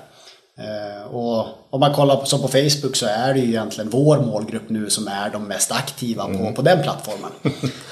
Eh, 0.59 1.15
och 1.15 1.47
om 1.69 1.79
man 1.79 1.93
kollar 1.93 2.15
på, 2.15 2.25
som 2.25 2.41
på 2.41 2.47
Facebook 2.47 2.95
så 2.95 3.05
är 3.05 3.33
det 3.33 3.39
ju 3.39 3.47
egentligen 3.47 3.89
vår 3.89 4.17
målgrupp 4.17 4.69
nu 4.69 4.89
som 4.89 5.07
är 5.07 5.29
de 5.29 5.47
mest 5.47 5.71
aktiva 5.71 6.25
på, 6.25 6.29
mm. 6.29 6.53
på 6.53 6.61
den 6.61 6.83
plattformen. 6.83 7.31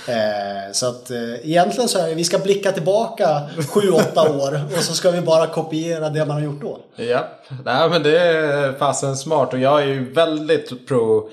eh, 0.08 0.72
så 0.72 0.90
att 0.90 1.12
eh, 1.12 1.50
egentligen 1.50 1.90
så 1.90 2.00
är 2.00 2.08
det, 2.08 2.16
vi 2.16 2.24
ska 2.24 2.40
blicka 2.40 2.72
tillbaka 2.72 3.42
7-8 3.58 4.46
år 4.46 4.62
och 4.78 4.84
så 4.84 4.94
ska 4.94 5.12
vi 5.12 5.22
bara 5.22 5.48
kopiera 5.48 6.10
det 6.10 6.26
man 6.26 6.36
har 6.36 6.42
gjort 6.44 6.62
då. 6.62 6.80
Ja, 6.96 7.28
Nej, 7.66 7.90
men 7.90 8.04
det 8.04 8.20
är 8.20 8.74
fasen 8.74 9.18
smart 9.18 9.54
och 9.54 9.60
jag 9.60 9.82
är 9.82 9.88
ju 9.88 10.14
väldigt 10.14 10.88
pro 10.88 11.30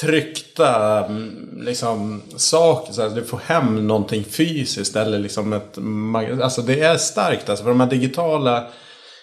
tryckta 0.00 1.04
mm, 1.04 1.58
liksom, 1.60 2.22
saker. 2.36 2.92
Så 2.92 3.02
att 3.02 3.14
du 3.14 3.24
får 3.24 3.40
hem 3.46 3.86
någonting 3.86 4.24
fysiskt 4.24 4.96
eller 4.96 5.18
liksom 5.18 5.52
ett... 5.52 5.78
Alltså 6.42 6.62
det 6.62 6.80
är 6.80 6.96
starkt 6.96 7.48
alltså. 7.48 7.64
För 7.64 7.70
de 7.70 7.80
här 7.80 7.90
digitala 7.90 8.66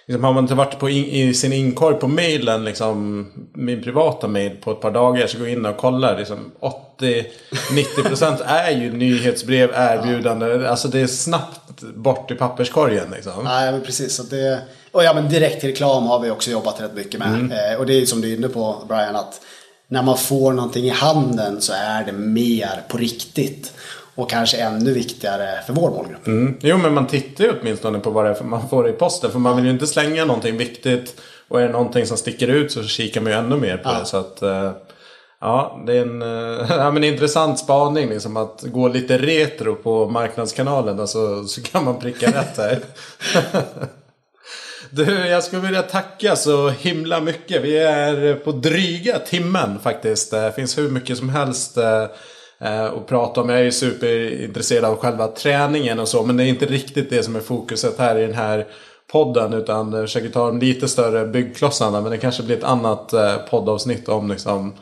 Liksom, 0.08 0.24
har 0.24 0.34
man 0.34 0.44
inte 0.44 0.56
varit 0.56 0.80
på 0.80 0.90
in, 0.90 1.06
i 1.06 1.34
sin 1.34 1.54
inkorg 1.54 1.96
på 1.96 2.08
mailen, 2.08 2.66
liksom, 2.66 3.28
min 3.54 3.84
privata 3.84 4.28
mail 4.28 4.52
på 4.62 4.72
ett 4.72 4.82
par 4.82 4.92
dagar 4.92 5.28
så 5.28 5.38
går 5.38 5.48
jag 5.48 5.58
in 5.58 5.66
och 5.66 5.78
kollar. 5.78 6.18
Liksom, 6.18 6.52
80-90% 7.00 8.44
är 8.46 8.72
ju 8.72 8.92
nyhetsbrev, 8.94 9.72
erbjudande. 9.76 10.46
Ja. 10.46 10.70
Alltså 10.70 10.88
det 10.88 11.00
är 11.00 11.08
snabbt 11.08 11.82
bort 11.82 12.32
i 12.32 12.36
papperskorgen. 12.36 13.12
Liksom. 13.12 13.44
Nej, 13.44 13.72
men 13.72 13.82
precis. 13.82 14.16
Så 14.16 14.24
det, 14.24 14.62
och 14.92 15.04
ja, 15.04 15.14
men 15.14 15.30
direkt 15.30 15.60
till 15.60 15.70
reklam 15.70 16.04
har 16.04 16.20
vi 16.20 16.30
också 16.30 16.52
jobbat 16.52 16.82
rätt 16.82 16.94
mycket 16.94 17.20
med. 17.20 17.34
Mm. 17.34 17.52
Eh, 17.52 17.80
och 17.80 17.86
det 17.86 17.94
är 17.94 18.06
som 18.06 18.22
du 18.22 18.32
är 18.32 18.38
inne 18.38 18.48
på 18.48 18.86
Brian, 18.88 19.16
att 19.16 19.42
när 19.88 20.04
man 20.04 20.18
får 20.18 20.54
någonting 20.54 20.86
i 20.86 20.90
handen 20.90 21.62
så 21.62 21.74
är 21.74 22.04
det 22.06 22.12
mer 22.12 22.84
på 22.88 22.98
riktigt. 22.98 23.74
Och 24.16 24.30
kanske 24.30 24.58
ännu 24.58 24.94
viktigare 24.94 25.62
för 25.66 25.74
vår 25.74 25.90
målgrupp. 25.90 26.28
Mm. 26.28 26.58
Jo, 26.62 26.78
men 26.78 26.94
man 26.94 27.08
tittar 27.08 27.44
ju 27.44 27.52
åtminstone 27.62 28.00
på 28.00 28.10
vad 28.10 28.26
det 28.26 28.32
är 28.32 28.44
man 28.44 28.70
får 28.70 28.90
i 28.90 28.92
posten. 28.92 29.32
För 29.32 29.40
man 29.40 29.56
vill 29.56 29.66
ju 29.66 29.72
inte 29.72 29.88
slänga 29.88 30.26
någonting 30.26 30.58
viktigt. 30.58 31.22
Och 31.48 31.62
är 31.62 31.66
det 31.66 31.72
någonting 31.72 32.06
som 32.06 32.18
sticker 32.18 32.48
ut 32.48 32.72
så 32.72 32.84
kikar 32.84 33.22
man 33.22 33.32
ju 33.32 33.38
ännu 33.38 33.56
mer 33.56 33.78
på 33.78 33.90
ja. 33.90 34.00
det. 34.00 34.06
Så 34.06 34.18
att, 34.18 34.44
uh, 34.44 34.72
ja, 35.42 35.84
det 35.88 35.94
är 35.94 36.02
en 36.02 36.22
uh, 36.22 36.66
ja, 36.70 36.92
men 36.92 37.04
intressant 37.04 37.60
spaning. 37.60 38.10
Liksom, 38.10 38.38
att 38.38 38.62
gå 38.62 38.88
lite 38.88 39.18
retro 39.18 39.76
på 39.76 40.10
marknadskanalen. 40.10 41.00
Alltså, 41.00 41.44
så 41.44 41.62
kan 41.62 41.84
man 41.84 42.00
pricka 42.00 42.28
rätt 42.28 42.58
här. 42.58 42.80
Du, 44.90 45.28
jag 45.28 45.44
skulle 45.44 45.62
vilja 45.62 45.82
tacka 45.82 46.36
så 46.36 46.70
himla 46.70 47.22
mycket. 47.22 47.62
Vi 47.62 47.78
är 47.78 48.36
på 48.36 48.52
dryga 48.52 49.20
timmen 49.20 49.80
faktiskt. 49.80 50.32
Det 50.32 50.52
finns 50.56 50.78
hur 50.78 50.90
mycket 50.90 51.18
som 51.18 51.30
helst 51.30 51.78
Eh, 51.78 52.06
Eh, 52.60 52.86
och 52.86 53.08
prata 53.08 53.42
om. 53.42 53.50
Jag 53.50 53.60
är 53.60 53.64
ju 53.64 53.72
superintresserad 53.72 54.86
av 54.86 54.98
själva 54.98 55.28
träningen 55.28 56.00
och 56.00 56.08
så. 56.08 56.24
Men 56.24 56.38
det 56.38 56.44
är 56.44 56.48
inte 56.48 56.66
riktigt 56.66 57.10
det 57.10 57.24
som 57.24 57.36
är 57.36 57.40
fokuset 57.40 58.00
här 58.00 58.18
i 58.18 58.22
den 58.22 58.36
här 58.36 58.66
podden. 59.12 59.54
Utan 59.54 59.94
jag 59.94 60.04
försöker 60.04 60.30
ta 60.30 60.46
de 60.46 60.60
lite 60.60 60.88
större 60.88 61.26
byggklossarna. 61.28 62.02
Men 62.02 62.12
det 62.12 62.18
kanske 62.18 62.44
blir 62.44 62.58
ett 62.58 62.64
annat 62.64 63.14
eh, 63.14 63.38
poddavsnitt 63.38 64.10
om 64.10 64.30
liksom, 64.30 64.74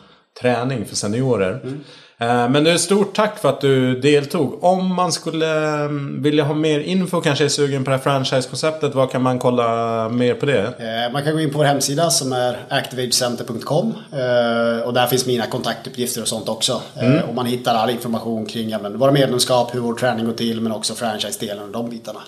träning 0.42 0.86
för 0.86 0.96
seniorer. 0.96 1.60
Mm. 1.64 1.84
Eh, 2.24 2.50
men 2.50 2.64
du, 2.64 2.80
stort 2.80 3.16
tack 3.16 3.40
för 3.40 3.50
att 3.50 3.62
du 3.62 4.00
deltog. 4.00 4.64
Om 4.64 4.96
man 4.96 5.12
skulle 5.12 5.58
mm, 5.58 6.24
vilja 6.24 6.44
ha 6.44 6.54
mer 6.54 6.80
info, 6.80 7.22
kanske 7.22 7.46
är 7.46 7.50
sugen 7.50 7.84
på 7.84 7.92
det 7.92 7.98
här 7.98 8.04
franchise-konceptet. 8.04 8.96
Var 8.96 9.08
kan 9.08 9.22
man 9.22 9.40
kolla 9.40 10.10
mer 10.10 10.34
på 10.34 10.46
det? 10.46 10.62
Eh, 10.62 11.14
man 11.14 11.24
kan 11.24 11.34
gå 11.34 11.40
in 11.40 11.52
på 11.52 11.58
vår 11.58 11.66
hemsida 11.66 12.10
som 12.10 12.34
är 12.34 12.58
activagecenter.com. 12.70 13.94
Eh, 14.12 14.88
och 14.88 14.94
där 14.94 15.08
finns 15.08 15.26
mina 15.26 15.46
kontaktuppgifter 15.46 16.22
och 16.22 16.28
sånt 16.28 16.50
också. 16.50 16.82
Mm. 17.00 17.24
Och 17.24 17.36
man 17.36 17.46
hittar 17.46 17.76
all 17.76 17.90
information 17.90 18.46
kring 18.46 18.70
ja, 18.70 18.80
våra 18.96 19.12
medlemskap, 19.12 19.76
hur 19.76 19.80
vår 19.80 19.94
träning 19.94 20.26
går 20.26 20.34
till, 20.34 20.62
men 20.62 20.72
också 20.72 20.94
franchise-delen 20.94 21.64
och 21.64 21.72
de 21.72 21.90
bitarna. 21.90 22.20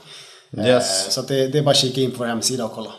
Yes. 0.58 1.14
Så 1.14 1.22
det, 1.22 1.48
det 1.48 1.58
är 1.58 1.62
bara 1.62 1.72
att 1.72 1.78
kika 1.78 2.02
in 2.02 2.12
på 2.12 2.18
vår 2.18 2.26
hemsida 2.26 2.66
och 2.66 2.72
kolla. 2.72 2.91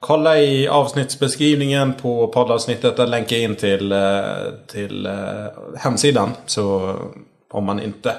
Kolla 0.00 0.38
i 0.38 0.68
avsnittsbeskrivningen 0.68 1.94
på 1.94 2.28
poddavsnittet. 2.28 2.96
Där 2.96 3.06
länkar 3.06 3.36
jag 3.36 3.42
in 3.42 3.56
till, 3.56 3.92
eh, 3.92 4.24
till 4.66 5.06
eh, 5.06 5.46
hemsidan. 5.76 6.30
Så 6.46 6.96
om 7.52 7.64
man 7.64 7.80
inte 7.80 8.14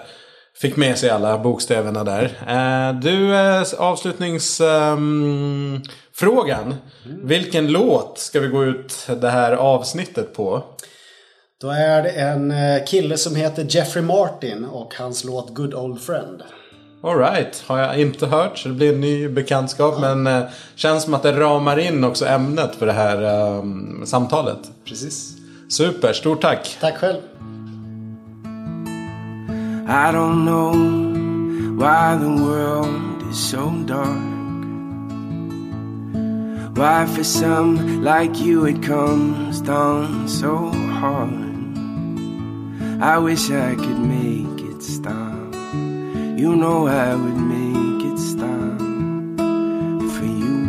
fick 0.62 0.76
med 0.76 0.98
sig 0.98 1.10
alla 1.10 1.38
bokstäverna 1.38 2.04
där. 2.04 2.24
Eh, 2.48 3.00
du, 3.00 3.36
avslutningsfrågan. 3.78 6.76
Ehm, 7.06 7.28
Vilken 7.28 7.72
låt 7.72 8.20
ska 8.20 8.39
vi 8.39 8.48
gå 8.48 8.66
ut 8.66 9.08
det 9.22 9.30
här 9.30 9.54
avsnittet 9.54 10.34
på? 10.34 10.64
Då 11.62 11.70
är 11.70 12.04
det 12.04 12.10
en 12.10 12.54
kille 12.86 13.18
som 13.18 13.36
heter 13.36 13.66
Jeffrey 13.70 14.04
Martin 14.04 14.66
och 14.66 14.95
hans 14.95 15.24
låt 15.24 15.56
Good 15.56 15.74
Old 15.74 16.02
Friend. 16.02 16.43
Alright, 17.08 17.64
har 17.68 17.78
jag 17.80 17.99
inte 17.99 18.28
hört 18.28 18.58
så 18.58 18.70
det 18.70 18.76
blir 18.76 18.93
en 18.93 19.01
ny 19.01 19.30
bekantskap. 19.30 19.95
Ja. 20.01 20.16
Men 20.16 20.28
eh, 20.28 20.47
känns 20.76 21.03
som 21.03 21.14
att 21.14 21.24
det 21.24 21.39
ramar 21.39 21.80
in 21.80 22.03
också 22.03 22.26
ämnet 22.26 22.76
för 22.76 22.86
det 22.86 22.93
här 22.93 23.24
eh, 23.24 23.64
samtalet. 24.05 24.60
Precis. 24.86 25.38
Super, 25.70 26.14
stort 26.14 26.41
tack. 26.41 26.78
Tack 26.82 26.97
själv. 26.97 27.18
I 29.89 30.12
don't 30.12 30.45
know 30.45 30.74
why 31.78 32.18
the 32.18 32.43
world 32.43 33.32
is 33.32 33.49
so 33.49 33.72
dark. 33.88 34.38
Why 36.76 37.05
for 37.05 37.24
some 37.24 38.03
like 38.03 38.41
you 38.41 38.68
it 38.68 38.84
comes 38.84 39.62
down 39.62 40.28
so 40.28 40.72
hard. 40.99 41.47
I 43.01 43.18
wish 43.18 43.49
I 43.49 43.76
could 43.76 43.99
make 43.99 44.62
it 44.62 44.84
stop. 44.84 45.26
You 46.38 46.55
know 46.55 46.85
I 46.85 47.15
would 47.15 47.35
make 47.35 48.05
it 48.11 48.19
stop 48.19 48.77
for 50.13 50.25
you. 50.43 50.59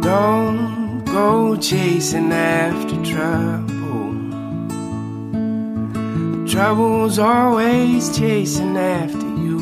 Don't 0.00 1.04
go 1.04 1.54
chasing 1.54 2.32
after 2.32 2.96
trouble. 3.04 4.10
Trouble's 6.48 7.20
always 7.20 8.18
chasing 8.18 8.76
after 8.76 9.28
you. 9.46 9.60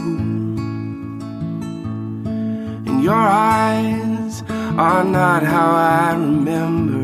And 2.86 3.04
your 3.04 3.12
eyes 3.12 4.42
are 4.78 5.04
not 5.04 5.42
how 5.42 5.70
I 5.72 6.14
remember. 6.14 6.99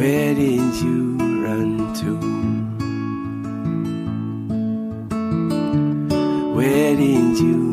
Where 0.00 0.34
did 0.34 0.76
you 0.76 1.18
run 1.44 1.92
to? 2.00 2.16
Where 6.56 6.96
did 6.96 7.38
you 7.38 7.69